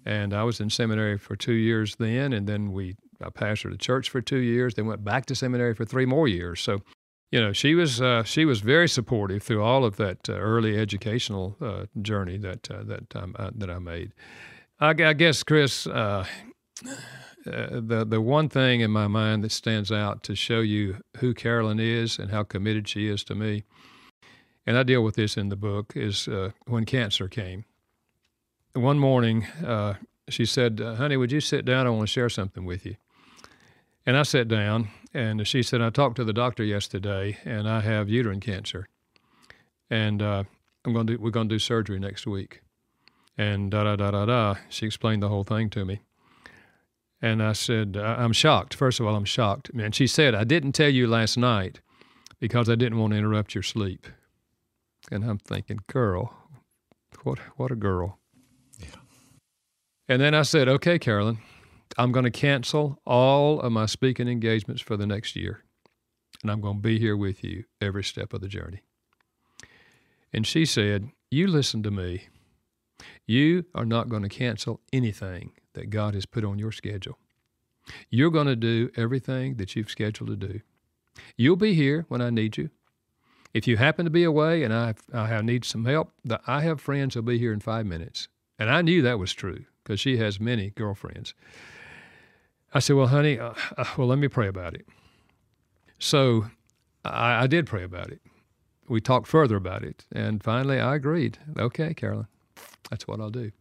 and 0.06 0.34
I 0.34 0.43
was 0.43 0.60
in 0.60 0.70
seminary 0.70 1.18
for 1.18 1.36
two 1.36 1.54
years 1.54 1.95
then, 1.95 2.34
and 2.34 2.47
then 2.47 2.72
we 2.72 2.95
I 3.22 3.30
pastored 3.30 3.74
a 3.74 3.78
church 3.78 4.10
for 4.10 4.22
two 4.22 4.38
years, 4.38 4.74
then 4.74 4.86
went 4.86 5.04
back 5.04 5.26
to 5.28 5.36
seminary 5.36 5.74
for 5.74 5.86
three 5.86 6.06
more 6.06 6.28
years. 6.28 6.60
So 6.62 6.82
you 7.34 7.41
know, 7.41 7.51
she 7.51 7.74
was 7.74 7.99
uh, 7.99 8.22
she 8.22 8.45
was 8.45 8.62
very 8.62 8.88
supportive 8.88 9.41
through 9.41 9.64
all 9.64 9.86
of 9.86 9.95
that 9.95 10.30
uh, 10.30 10.34
early 10.34 10.78
educational 10.78 11.58
uh, 11.60 11.86
journey 11.99 12.38
that 12.38 12.70
uh, 12.70 12.84
that 12.84 13.16
um, 13.16 13.36
uh, 13.39 13.49
that 13.56 13.72
I 13.72 13.80
made. 13.80 14.14
I, 14.80 14.89
I 14.89 15.14
guess, 15.14 15.41
Chris, 15.41 15.88
uh, 15.88 16.28
the 17.43 18.06
the 18.08 18.22
one 18.22 18.49
thing 18.49 18.82
in 18.82 18.91
my 18.91 19.08
mind 19.08 19.43
that 19.43 19.51
stands 19.51 19.91
out 19.91 20.22
to 20.26 20.36
show 20.36 20.60
you 20.60 20.97
who 21.18 21.34
Carolyn 21.34 21.80
is 21.80 22.20
and 22.20 22.30
how 22.30 22.43
committed 22.43 22.88
she 22.88 23.08
is 23.08 23.24
to 23.24 23.34
me, 23.34 23.64
and 24.68 24.78
I 24.78 24.84
deal 24.84 25.04
with 25.04 25.16
this 25.16 25.36
in 25.36 25.49
the 25.49 25.56
book, 25.56 25.93
is 25.95 26.30
when 26.68 26.86
cancer 26.86 27.28
came. 27.28 27.66
One 28.74 28.97
morning, 28.97 29.45
uh, 29.65 29.95
she 30.30 30.45
said, 30.45 30.82
uh, 30.82 30.95
"Honey, 30.95 31.15
would 31.17 31.32
you 31.32 31.41
sit 31.41 31.63
down? 31.65 31.86
I 31.86 31.91
want 31.91 32.03
to 32.03 32.07
share 32.07 32.30
something 32.30 32.65
with 32.65 32.86
you." 32.86 32.95
And 34.05 34.17
I 34.17 34.24
sat 34.24 34.47
down, 34.47 34.89
and 35.13 35.47
she 35.47 35.63
said, 35.63 35.82
I 35.82 35.89
talked 35.89 36.17
to 36.17 36.24
the 36.24 36.34
doctor 36.34 36.63
yesterday, 36.63 37.38
and 37.45 37.69
I 37.69 37.80
have 37.82 38.09
uterine 38.09 38.39
cancer. 38.41 38.89
And 39.89 40.21
uh, 40.21 40.43
I'm 40.84 40.93
going 40.93 41.07
to 41.07 41.17
we're 41.17 41.30
going 41.30 41.47
to 41.47 41.55
do 41.55 41.59
surgery 41.59 41.99
next 41.99 42.26
week. 42.28 42.61
And 43.38 43.71
da 43.71 43.84
da 43.84 43.95
da 43.95 44.11
da 44.11 44.26
da. 44.26 44.55
She 44.69 44.86
explained 44.86 45.24
the 45.24 45.30
whole 45.30 45.43
thing 45.43 45.69
to 45.71 45.86
me. 45.86 46.01
And 47.21 47.41
I 47.41 47.53
said, 47.53 47.95
"I- 47.95 48.24
I'm 48.24 48.34
shocked. 48.34 48.74
First 48.74 48.99
of 48.99 49.05
all, 49.05 49.15
I'm 49.15 49.26
shocked. 49.26 49.69
And 49.69 49.93
she 49.95 50.07
said, 50.07 50.36
I 50.36 50.43
didn't 50.43 50.74
tell 50.74 50.89
you 50.89 51.07
last 51.07 51.38
night 51.38 51.80
because 52.39 52.69
I 52.69 52.76
didn't 52.76 52.99
want 52.99 53.11
to 53.13 53.17
interrupt 53.17 53.55
your 53.55 53.63
sleep. 53.63 54.07
And 55.11 55.24
I'm 55.24 55.38
thinking, 55.38 55.80
girl, 55.88 56.34
what, 57.24 57.39
what 57.55 57.71
a 57.71 57.76
girl. 57.76 58.19
And 60.08 60.22
then 60.22 60.34
I 60.34 60.41
said, 60.41 60.68
okay, 60.68 60.99
Carolyn, 60.99 61.39
I'm 61.97 62.12
going 62.12 62.26
to 62.26 62.32
cancel 62.32 62.99
all 63.06 63.60
of 63.62 63.72
my 63.72 63.86
speaking 63.86 64.28
engagements 64.28 64.82
for 64.82 64.97
the 64.97 65.08
next 65.08 65.36
year. 65.36 65.64
And 66.41 66.51
I'm 66.51 66.62
going 66.62 66.78
to 66.78 66.82
be 66.82 66.99
here 66.99 67.16
with 67.16 67.43
you 67.43 67.64
every 67.80 68.04
step 68.04 68.34
of 68.34 68.41
the 68.41 68.47
journey. 68.47 68.82
And 70.34 70.45
she 70.45 70.66
said, 70.66 71.10
You 71.32 71.47
listen 71.47 71.84
to 71.84 71.91
me. 71.91 72.28
You 73.26 73.66
are 73.74 73.86
not 73.86 74.10
going 74.10 74.24
to 74.24 74.30
cancel 74.30 74.82
anything 74.91 75.51
that 75.74 75.89
God 75.89 76.16
has 76.16 76.26
put 76.26 76.43
on 76.43 76.60
your 76.60 76.72
schedule. 76.72 77.18
You're 78.10 78.32
going 78.32 78.47
to 78.47 78.56
do 78.56 78.89
everything 78.95 79.56
that 79.56 79.76
you've 79.76 79.89
scheduled 79.89 80.30
to 80.30 80.47
do. 80.47 80.62
You'll 81.38 81.56
be 81.56 81.74
here 81.74 82.06
when 82.08 82.22
I 82.22 82.30
need 82.30 82.58
you. 82.58 82.70
If 83.54 83.68
you 83.68 83.78
happen 83.78 84.06
to 84.06 84.12
be 84.12 84.24
away 84.24 84.64
and 84.64 84.74
I, 84.74 84.95
I 85.14 85.41
need 85.41 85.64
some 85.64 85.86
help, 85.86 86.12
I 86.47 86.62
have 86.62 86.82
friends 86.82 87.14
who'll 87.14 87.24
be 87.24 87.38
here 87.38 87.54
in 87.54 87.60
five 87.60 87.86
minutes. 87.86 88.28
And 88.58 88.70
I 88.70 88.82
knew 88.82 89.01
that 89.04 89.20
was 89.20 89.32
true 89.32 89.66
because 89.84 89.99
she 89.99 90.17
has 90.17 90.39
many 90.39 90.71
girlfriends. 90.71 91.34
I 92.73 92.79
said, 92.79 92.95
Well, 92.95 93.07
honey, 93.07 93.39
uh, 93.39 93.53
uh, 93.77 93.86
well, 93.97 94.07
let 94.07 94.19
me 94.19 94.27
pray 94.27 94.47
about 94.47 94.73
it. 94.73 94.86
So 95.99 96.45
I, 97.05 97.43
I 97.43 97.47
did 97.47 97.67
pray 97.67 97.84
about 97.84 98.11
it. 98.11 98.21
We 98.88 98.99
talked 98.99 99.27
further 99.27 99.55
about 99.55 99.84
it. 99.84 100.05
And 100.11 100.43
finally, 100.43 100.79
I 100.79 100.95
agreed. 100.95 101.38
Okay, 101.57 101.93
Carolyn, 101.93 102.27
that's 102.89 103.07
what 103.07 103.21
I'll 103.21 103.29
do. 103.29 103.51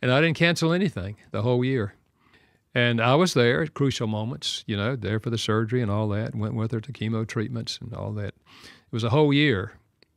And 0.00 0.12
I 0.12 0.20
didn't 0.20 0.36
cancel 0.36 0.72
anything 0.72 1.16
the 1.30 1.42
whole 1.42 1.64
year. 1.64 1.94
And 2.74 3.00
I 3.00 3.14
was 3.14 3.34
there 3.34 3.62
at 3.62 3.74
crucial 3.74 4.06
moments, 4.06 4.64
you 4.66 4.76
know, 4.76 4.96
there 4.96 5.20
for 5.20 5.30
the 5.30 5.38
surgery 5.38 5.82
and 5.82 5.90
all 5.90 6.08
that, 6.08 6.34
went 6.34 6.54
with 6.54 6.72
her 6.72 6.80
to 6.80 6.92
chemo 6.92 7.26
treatments 7.26 7.78
and 7.80 7.92
all 7.92 8.12
that. 8.12 8.28
It 8.54 8.92
was 8.92 9.04
a 9.04 9.10
whole 9.10 9.32
year. 9.32 9.72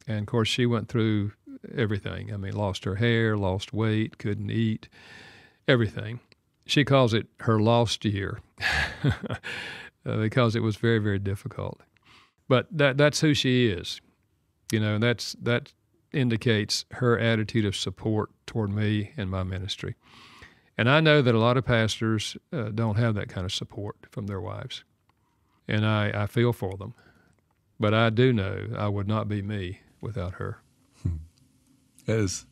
And 0.08 0.20
of 0.20 0.26
course, 0.28 0.48
she 0.48 0.66
went 0.66 0.88
through 0.88 1.34
everything. 1.76 2.34
I 2.34 2.38
mean, 2.38 2.54
lost 2.54 2.86
her 2.86 2.96
hair, 2.96 3.38
lost 3.38 3.74
weight, 3.74 4.18
couldn't 4.18 4.52
eat, 4.52 4.90
everything. 5.68 6.20
She 6.66 6.84
calls 6.84 7.14
it 7.14 7.28
her 7.42 7.60
lost 7.60 8.06
year 8.06 8.40
uh, 9.04 9.38
because 10.18 10.56
it 10.56 10.64
was 10.64 10.78
very, 10.78 11.00
very 11.00 11.20
difficult. 11.20 11.82
But 12.48 12.68
that 12.72 12.98
that's 12.98 13.22
who 13.22 13.34
she 13.34 13.68
is. 13.68 14.02
You 14.72 14.80
know, 14.80 14.98
that's 15.00 15.36
that 15.42 15.74
indicates 16.12 16.86
her 16.92 17.20
attitude 17.20 17.66
of 17.66 17.76
support 17.76 18.30
toward 18.46 18.72
me 18.72 19.12
and 19.18 19.30
my 19.30 19.44
ministry. 19.44 19.96
And 20.78 20.90
I 20.90 21.00
know 21.00 21.22
that 21.22 21.36
a 21.36 21.40
lot 21.40 21.58
of 21.58 21.66
pastors 21.66 22.38
uh, 22.52 22.70
don't 22.70 22.98
have 22.98 23.16
that 23.16 23.30
kind 23.30 23.46
of 23.46 23.54
support 23.54 23.98
from 24.12 24.28
their 24.28 24.42
wives. 24.42 24.84
And 25.68 25.86
I, 25.86 26.24
I 26.24 26.28
feel 26.28 26.54
for 26.54 26.78
them. 26.78 26.94
But 27.80 27.94
I 27.94 28.10
do 28.10 28.34
know 28.34 28.68
I 28.78 28.88
would 28.88 29.08
not 29.08 29.28
be 29.28 29.42
me 29.42 29.80
without 30.02 30.36
her. 30.36 30.60
It 32.08 32.16
is 32.16 32.46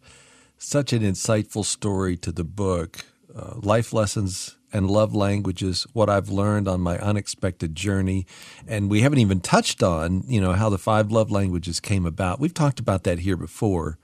such 0.58 0.94
an 0.94 1.02
insightful 1.02 1.66
story 1.66 2.18
to 2.18 2.32
the 2.32 2.44
book. 2.44 3.06
Uh, 3.36 3.56
life 3.62 3.94
lessons 3.94 4.58
and 4.72 4.90
love 4.90 5.14
languages, 5.14 5.86
what 5.94 6.10
I've 6.10 6.30
learned 6.30 6.68
on 6.68 6.82
my 6.82 6.98
unexpected 6.98 7.76
journey. 7.76 8.26
And 8.68 8.90
we 8.90 9.02
haven't 9.02 9.20
even 9.20 9.40
touched 9.40 9.84
on, 9.84 10.24
you 10.28 10.42
know, 10.42 10.54
how 10.54 10.70
the 10.70 10.78
five 10.78 11.12
love 11.12 11.30
languages 11.32 11.80
came 11.80 12.06
about. 12.06 12.40
We've 12.40 12.54
talked 12.54 12.80
about 12.80 13.04
that 13.04 13.20
here 13.20 13.38
before. 13.38 13.98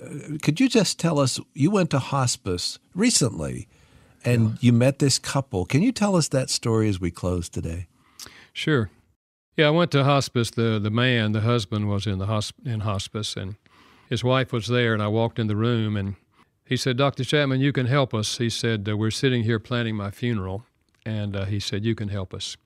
Uh, 0.00 0.38
could 0.42 0.60
you 0.60 0.68
just 0.68 0.98
tell 0.98 1.18
us, 1.18 1.40
you 1.54 1.70
went 1.70 1.90
to 1.90 1.98
hospice 1.98 2.78
recently 2.94 3.68
and 4.24 4.50
yeah. 4.50 4.56
you 4.60 4.72
met 4.72 4.98
this 4.98 5.18
couple. 5.18 5.64
Can 5.64 5.82
you 5.82 5.92
tell 5.92 6.16
us 6.16 6.28
that 6.28 6.50
story 6.50 6.88
as 6.88 7.00
we 7.00 7.10
close 7.10 7.48
today? 7.48 7.86
Sure. 8.52 8.90
Yeah, 9.56 9.68
I 9.68 9.70
went 9.70 9.90
to 9.92 10.04
hospice. 10.04 10.50
The 10.50 10.78
the 10.78 10.90
man, 10.90 11.32
the 11.32 11.40
husband, 11.40 11.88
was 11.88 12.06
in 12.06 12.18
the 12.18 12.26
hosp- 12.26 12.64
in 12.64 12.80
hospice, 12.80 13.36
and 13.36 13.56
his 14.08 14.24
wife 14.24 14.52
was 14.52 14.68
there. 14.68 14.94
And 14.94 15.02
I 15.02 15.08
walked 15.08 15.38
in 15.38 15.46
the 15.46 15.56
room, 15.56 15.96
and 15.96 16.16
he 16.64 16.76
said, 16.76 16.96
Dr. 16.96 17.24
Chapman, 17.24 17.60
you 17.60 17.72
can 17.72 17.86
help 17.86 18.12
us. 18.14 18.38
He 18.38 18.50
said, 18.50 18.88
uh, 18.88 18.96
We're 18.96 19.10
sitting 19.10 19.44
here 19.44 19.58
planning 19.58 19.96
my 19.96 20.10
funeral. 20.10 20.64
And 21.06 21.34
uh, 21.34 21.44
he 21.46 21.60
said, 21.60 21.84
You 21.84 21.94
can 21.94 22.08
help 22.08 22.34
us. 22.34 22.56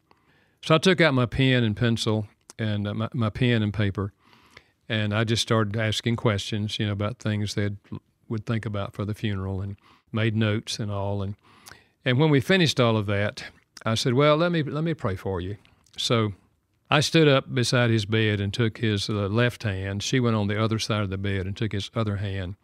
So 0.62 0.74
I 0.74 0.78
took 0.78 1.00
out 1.00 1.14
my 1.14 1.26
pen 1.26 1.64
and 1.64 1.76
pencil 1.76 2.26
and 2.58 2.86
uh, 2.86 2.94
my, 2.94 3.08
my, 3.12 3.30
pen 3.30 3.62
and 3.62 3.74
paper. 3.74 4.12
And 4.88 5.14
I 5.14 5.24
just 5.24 5.42
started 5.42 5.76
asking 5.76 6.16
questions, 6.16 6.78
you 6.78 6.86
know, 6.86 6.92
about 6.92 7.18
things 7.18 7.54
they 7.54 7.70
would 8.28 8.46
think 8.46 8.66
about 8.66 8.94
for 8.94 9.04
the 9.04 9.14
funeral 9.14 9.60
and 9.60 9.76
made 10.12 10.36
notes 10.36 10.78
and 10.78 10.90
all. 10.90 11.22
And, 11.22 11.36
and 12.04 12.18
when 12.18 12.30
we 12.30 12.40
finished 12.40 12.78
all 12.78 12.96
of 12.96 13.06
that, 13.06 13.44
I 13.84 13.94
said, 13.94 14.14
Well, 14.14 14.36
let 14.36 14.52
me, 14.52 14.62
let 14.62 14.84
me 14.84 14.94
pray 14.94 15.16
for 15.16 15.40
you. 15.40 15.56
So 15.96 16.32
I 16.92 17.00
stood 17.00 17.26
up 17.26 17.54
beside 17.54 17.90
his 17.90 18.04
bed 18.04 18.40
and 18.40 18.52
took 18.52 18.78
his 18.78 19.08
uh, 19.08 19.28
left 19.28 19.62
hand. 19.62 20.02
She 20.02 20.20
went 20.20 20.36
on 20.36 20.48
the 20.48 20.62
other 20.62 20.78
side 20.78 21.02
of 21.02 21.10
the 21.10 21.18
bed 21.18 21.46
and 21.46 21.56
took 21.56 21.72
his 21.72 21.90
other 21.94 22.16
hand 22.16 22.56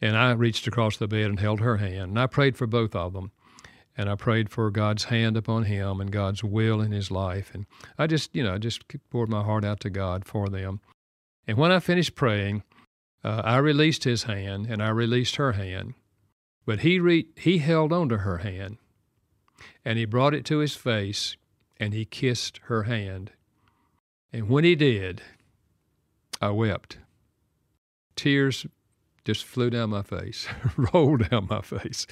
and 0.00 0.16
I 0.16 0.32
reached 0.32 0.66
across 0.66 0.96
the 0.96 1.08
bed 1.08 1.26
and 1.26 1.40
held 1.40 1.60
her 1.60 1.78
hand. 1.78 2.10
And 2.10 2.20
I 2.20 2.26
prayed 2.26 2.56
for 2.56 2.66
both 2.66 2.94
of 2.94 3.12
them. 3.12 3.32
And 3.96 4.08
I 4.08 4.14
prayed 4.14 4.48
for 4.48 4.70
God's 4.70 5.04
hand 5.04 5.36
upon 5.36 5.64
him 5.64 6.00
and 6.00 6.12
God's 6.12 6.44
will 6.44 6.80
in 6.80 6.92
his 6.92 7.10
life. 7.10 7.50
And 7.52 7.66
I 7.98 8.06
just, 8.06 8.34
you 8.34 8.44
know, 8.44 8.54
I 8.54 8.58
just 8.58 8.84
poured 9.10 9.28
my 9.28 9.42
heart 9.42 9.64
out 9.64 9.80
to 9.80 9.90
God 9.90 10.24
for 10.24 10.48
them. 10.48 10.80
And 11.48 11.58
when 11.58 11.72
I 11.72 11.80
finished 11.80 12.14
praying, 12.14 12.62
uh, 13.24 13.42
I 13.44 13.56
released 13.56 14.04
his 14.04 14.22
hand 14.24 14.68
and 14.70 14.80
I 14.80 14.90
released 14.90 15.36
her 15.36 15.52
hand. 15.52 15.94
But 16.64 16.80
he, 16.80 17.00
re- 17.00 17.28
he 17.34 17.58
held 17.58 17.92
onto 17.92 18.18
her 18.18 18.38
hand 18.38 18.78
and 19.84 19.98
he 19.98 20.04
brought 20.04 20.34
it 20.34 20.44
to 20.44 20.58
his 20.58 20.76
face 20.76 21.36
and 21.78 21.94
he 21.94 22.04
kissed 22.04 22.60
her 22.64 22.84
hand. 22.84 23.32
And 24.32 24.48
when 24.48 24.64
he 24.64 24.74
did, 24.74 25.22
I 26.40 26.50
wept. 26.50 26.98
Tears 28.16 28.66
just 29.24 29.44
flew 29.44 29.70
down 29.70 29.90
my 29.90 30.02
face, 30.02 30.48
rolled 30.76 31.28
down 31.30 31.46
my 31.50 31.60
face. 31.60 32.06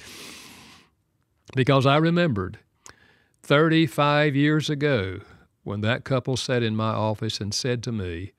Because 1.55 1.85
I 1.85 1.97
remembered 1.97 2.59
35 3.43 4.35
years 4.35 4.69
ago 4.69 5.21
when 5.63 5.81
that 5.81 6.03
couple 6.03 6.37
sat 6.37 6.63
in 6.63 6.75
my 6.75 6.91
office 6.91 7.39
and 7.39 7.53
said 7.53 7.83
to 7.83 7.91
me, 7.91 8.33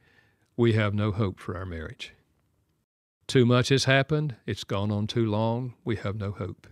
We 0.56 0.74
have 0.74 0.94
no 0.94 1.12
hope 1.12 1.38
for 1.40 1.56
our 1.56 1.66
marriage. 1.66 2.12
Too 3.26 3.44
much 3.44 3.68
has 3.68 3.84
happened. 3.84 4.36
It's 4.46 4.64
gone 4.64 4.90
on 4.90 5.06
too 5.06 5.26
long. 5.26 5.74
We 5.84 5.96
have 5.96 6.16
no 6.16 6.32
hope. 6.32 6.66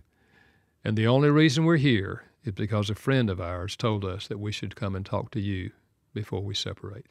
And 0.83 0.97
the 0.97 1.07
only 1.07 1.29
reason 1.29 1.65
we're 1.65 1.77
here 1.77 2.23
is 2.47 2.53
because 2.53 2.89
a 2.89 2.95
friend 2.95 3.29
of 3.29 3.41
ours 3.41 3.75
told 3.75 4.05
us 4.05 4.27
that 4.27 4.39
we 4.39 4.51
should 4.51 4.75
come 4.75 4.95
and 4.95 5.05
talk 5.05 5.31
to 5.31 5.39
you 5.39 5.71
before 6.13 6.41
we 6.41 6.55
separate. 6.55 7.05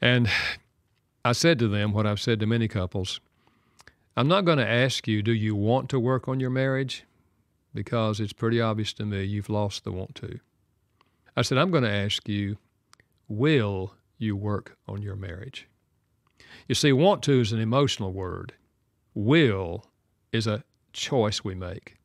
And 0.00 0.28
I 1.24 1.32
said 1.32 1.58
to 1.60 1.68
them 1.68 1.92
what 1.92 2.06
I've 2.06 2.20
said 2.20 2.40
to 2.40 2.46
many 2.46 2.68
couples 2.68 3.20
I'm 4.16 4.28
not 4.28 4.44
going 4.44 4.58
to 4.58 4.68
ask 4.68 5.08
you, 5.08 5.22
do 5.22 5.32
you 5.32 5.56
want 5.56 5.88
to 5.88 5.98
work 5.98 6.28
on 6.28 6.38
your 6.38 6.50
marriage? 6.50 7.04
Because 7.74 8.20
it's 8.20 8.32
pretty 8.32 8.60
obvious 8.60 8.92
to 8.94 9.04
me 9.04 9.24
you've 9.24 9.50
lost 9.50 9.82
the 9.82 9.90
want 9.90 10.14
to. 10.16 10.38
I 11.36 11.42
said, 11.42 11.58
I'm 11.58 11.72
going 11.72 11.82
to 11.82 11.90
ask 11.90 12.28
you, 12.28 12.58
will 13.26 13.94
you 14.18 14.36
work 14.36 14.76
on 14.86 15.02
your 15.02 15.16
marriage? 15.16 15.66
You 16.68 16.76
see, 16.76 16.92
want 16.92 17.24
to 17.24 17.40
is 17.40 17.50
an 17.50 17.58
emotional 17.58 18.12
word. 18.12 18.52
Will 19.14 19.84
is 20.32 20.46
a 20.46 20.62
choice 20.92 21.42
we 21.42 21.56
make. 21.56 21.96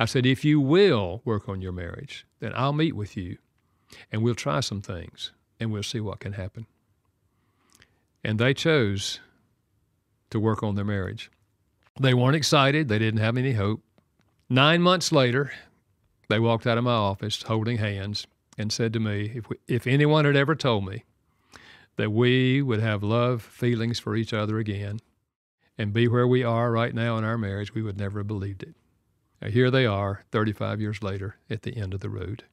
I 0.00 0.06
said, 0.06 0.24
if 0.24 0.46
you 0.46 0.62
will 0.62 1.20
work 1.26 1.46
on 1.46 1.60
your 1.60 1.72
marriage, 1.72 2.24
then 2.38 2.52
I'll 2.54 2.72
meet 2.72 2.96
with 2.96 3.18
you 3.18 3.36
and 4.10 4.22
we'll 4.22 4.34
try 4.34 4.60
some 4.60 4.80
things 4.80 5.32
and 5.60 5.70
we'll 5.70 5.82
see 5.82 6.00
what 6.00 6.20
can 6.20 6.32
happen. 6.32 6.64
And 8.24 8.38
they 8.38 8.54
chose 8.54 9.20
to 10.30 10.40
work 10.40 10.62
on 10.62 10.74
their 10.74 10.86
marriage. 10.86 11.30
They 12.00 12.14
weren't 12.14 12.34
excited. 12.34 12.88
They 12.88 12.98
didn't 12.98 13.20
have 13.20 13.36
any 13.36 13.52
hope. 13.52 13.82
Nine 14.48 14.80
months 14.80 15.12
later, 15.12 15.52
they 16.30 16.38
walked 16.38 16.66
out 16.66 16.78
of 16.78 16.84
my 16.84 16.92
office 16.92 17.42
holding 17.42 17.76
hands 17.76 18.26
and 18.56 18.72
said 18.72 18.94
to 18.94 19.00
me, 19.00 19.30
if, 19.34 19.50
we, 19.50 19.56
if 19.68 19.86
anyone 19.86 20.24
had 20.24 20.34
ever 20.34 20.54
told 20.54 20.86
me 20.86 21.04
that 21.96 22.10
we 22.10 22.62
would 22.62 22.80
have 22.80 23.02
love 23.02 23.42
feelings 23.42 23.98
for 23.98 24.16
each 24.16 24.32
other 24.32 24.58
again 24.58 25.00
and 25.76 25.92
be 25.92 26.08
where 26.08 26.26
we 26.26 26.42
are 26.42 26.72
right 26.72 26.94
now 26.94 27.18
in 27.18 27.24
our 27.24 27.36
marriage, 27.36 27.74
we 27.74 27.82
would 27.82 27.98
never 27.98 28.20
have 28.20 28.26
believed 28.26 28.62
it. 28.62 28.74
Now, 29.40 29.48
here 29.48 29.70
they 29.70 29.86
are, 29.86 30.24
35 30.30 30.80
years 30.80 31.02
later, 31.02 31.36
at 31.48 31.62
the 31.62 31.76
end 31.76 31.94
of 31.94 32.00
the 32.00 32.10
road. 32.10 32.44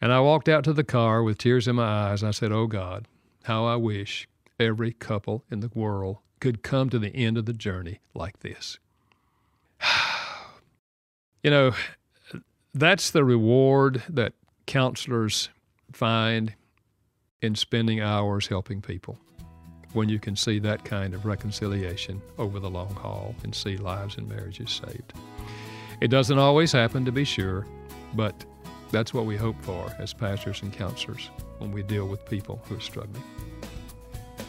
And 0.00 0.12
I 0.12 0.20
walked 0.20 0.48
out 0.48 0.64
to 0.64 0.72
the 0.72 0.84
car 0.84 1.22
with 1.22 1.38
tears 1.38 1.68
in 1.68 1.76
my 1.76 1.84
eyes. 1.84 2.22
And 2.22 2.28
I 2.28 2.32
said, 2.32 2.52
Oh 2.52 2.66
God, 2.66 3.06
how 3.44 3.64
I 3.64 3.76
wish 3.76 4.28
every 4.58 4.92
couple 4.92 5.44
in 5.50 5.60
the 5.60 5.70
world 5.74 6.18
could 6.40 6.62
come 6.62 6.90
to 6.90 6.98
the 6.98 7.14
end 7.14 7.38
of 7.38 7.46
the 7.46 7.52
journey 7.52 8.00
like 8.14 8.40
this. 8.40 8.78
you 11.42 11.50
know, 11.50 11.72
that's 12.74 13.10
the 13.10 13.24
reward 13.24 14.02
that 14.08 14.32
counselors 14.66 15.50
find 15.92 16.54
in 17.40 17.54
spending 17.54 18.00
hours 18.00 18.48
helping 18.48 18.80
people 18.80 19.18
when 19.92 20.08
you 20.08 20.18
can 20.18 20.36
see 20.36 20.58
that 20.60 20.84
kind 20.84 21.14
of 21.14 21.26
reconciliation 21.26 22.20
over 22.38 22.58
the 22.58 22.70
long 22.70 22.94
haul 22.94 23.34
and 23.44 23.54
see 23.54 23.76
lives 23.76 24.16
and 24.16 24.28
marriages 24.28 24.80
saved. 24.84 25.12
It 26.00 26.08
doesn't 26.08 26.38
always 26.38 26.72
happen, 26.72 27.04
to 27.04 27.12
be 27.12 27.24
sure, 27.24 27.66
but 28.14 28.44
that's 28.90 29.14
what 29.14 29.24
we 29.24 29.36
hope 29.36 29.56
for 29.62 29.94
as 29.98 30.12
pastors 30.12 30.62
and 30.62 30.72
counselors 30.72 31.30
when 31.58 31.72
we 31.72 31.82
deal 31.82 32.06
with 32.06 32.24
people 32.26 32.60
who 32.64 32.76
are 32.76 32.80
struggling. 32.80 33.22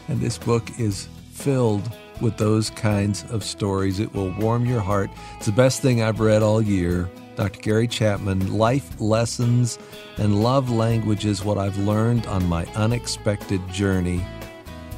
And 0.08 0.20
this 0.20 0.36
book 0.36 0.68
is 0.78 1.08
filled 1.32 1.90
with 2.20 2.36
those 2.36 2.70
kinds 2.70 3.24
of 3.30 3.42
stories. 3.42 4.00
It 4.00 4.12
will 4.14 4.32
warm 4.32 4.66
your 4.66 4.80
heart. 4.80 5.10
It's 5.36 5.46
the 5.46 5.52
best 5.52 5.82
thing 5.82 6.02
I've 6.02 6.20
read 6.20 6.42
all 6.42 6.60
year. 6.60 7.08
Dr. 7.36 7.60
Gary 7.60 7.88
Chapman, 7.88 8.56
Life 8.56 9.00
Lessons 9.00 9.78
and 10.18 10.42
Love 10.42 10.70
Languages 10.70 11.44
What 11.44 11.58
I've 11.58 11.76
Learned 11.78 12.26
on 12.26 12.48
My 12.48 12.64
Unexpected 12.76 13.60
Journey. 13.68 14.24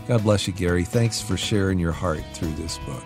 God 0.09 0.23
bless 0.23 0.47
you, 0.47 0.53
Gary. 0.53 0.85
Thanks 0.85 1.21
for 1.21 1.37
sharing 1.37 1.79
your 1.79 1.93
heart 1.93 2.23
through 2.33 2.53
this 2.53 2.79
book. 2.79 3.03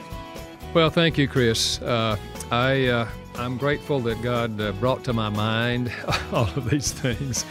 Well, 0.74 0.90
thank 0.90 1.18
you, 1.18 1.26
Chris. 1.26 1.80
Uh, 1.80 2.16
I, 2.50 2.86
uh, 2.86 3.08
I'm 3.36 3.56
grateful 3.56 4.00
that 4.00 4.22
God 4.22 4.60
uh, 4.60 4.72
brought 4.72 5.02
to 5.04 5.12
my 5.12 5.28
mind 5.28 5.92
all 6.32 6.48
of 6.56 6.68
these 6.68 6.92
things 6.92 7.44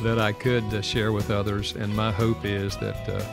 that 0.00 0.18
I 0.18 0.32
could 0.32 0.64
uh, 0.64 0.82
share 0.82 1.12
with 1.12 1.30
others. 1.30 1.74
And 1.74 1.94
my 1.96 2.12
hope 2.12 2.44
is 2.44 2.76
that 2.78 3.08
uh, 3.08 3.24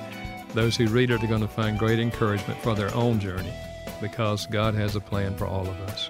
those 0.54 0.76
who 0.76 0.88
read 0.88 1.12
it 1.12 1.24
are 1.24 1.28
going 1.28 1.42
to 1.42 1.48
find 1.48 1.78
great 1.78 2.00
encouragement 2.00 2.60
for 2.62 2.76
their 2.76 2.94
own 2.96 3.20
journey 3.20 3.54
because 4.00 4.48
God 4.48 4.74
has 4.76 4.96
a 4.96 5.00
plan 5.00 5.36
for 5.38 5.46
all 5.46 5.68
of 5.68 5.80
us. 5.82 6.10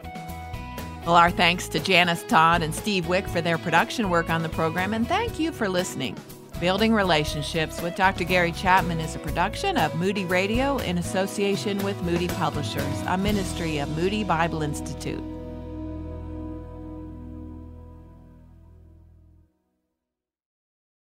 Well, 1.06 1.16
our 1.16 1.32
thanks 1.32 1.68
to 1.70 1.80
Janice 1.80 2.24
Todd 2.24 2.62
and 2.62 2.74
Steve 2.74 3.08
Wick 3.08 3.28
for 3.28 3.42
their 3.42 3.58
production 3.58 4.10
work 4.10 4.30
on 4.30 4.44
the 4.44 4.50
program, 4.50 4.94
and 4.94 5.08
thank 5.08 5.40
you 5.40 5.52
for 5.52 5.68
listening. 5.68 6.16
Building 6.62 6.94
Relationships 6.94 7.82
with 7.82 7.96
Dr. 7.96 8.24
Gary 8.24 8.52
Chapman 8.52 9.00
is 9.00 9.16
a 9.16 9.20
production 9.20 9.78
of 9.78 9.96
Moody 9.96 10.26
Radio 10.26 10.78
in 10.78 11.00
association 11.00 11.80
with 11.80 12.00
Moody 12.04 12.28
Publishers, 12.28 13.02
a 13.08 13.18
ministry 13.18 13.80
of 13.80 13.90
Moody 13.98 14.24
Bible 14.24 14.62
Institute. 14.62 15.31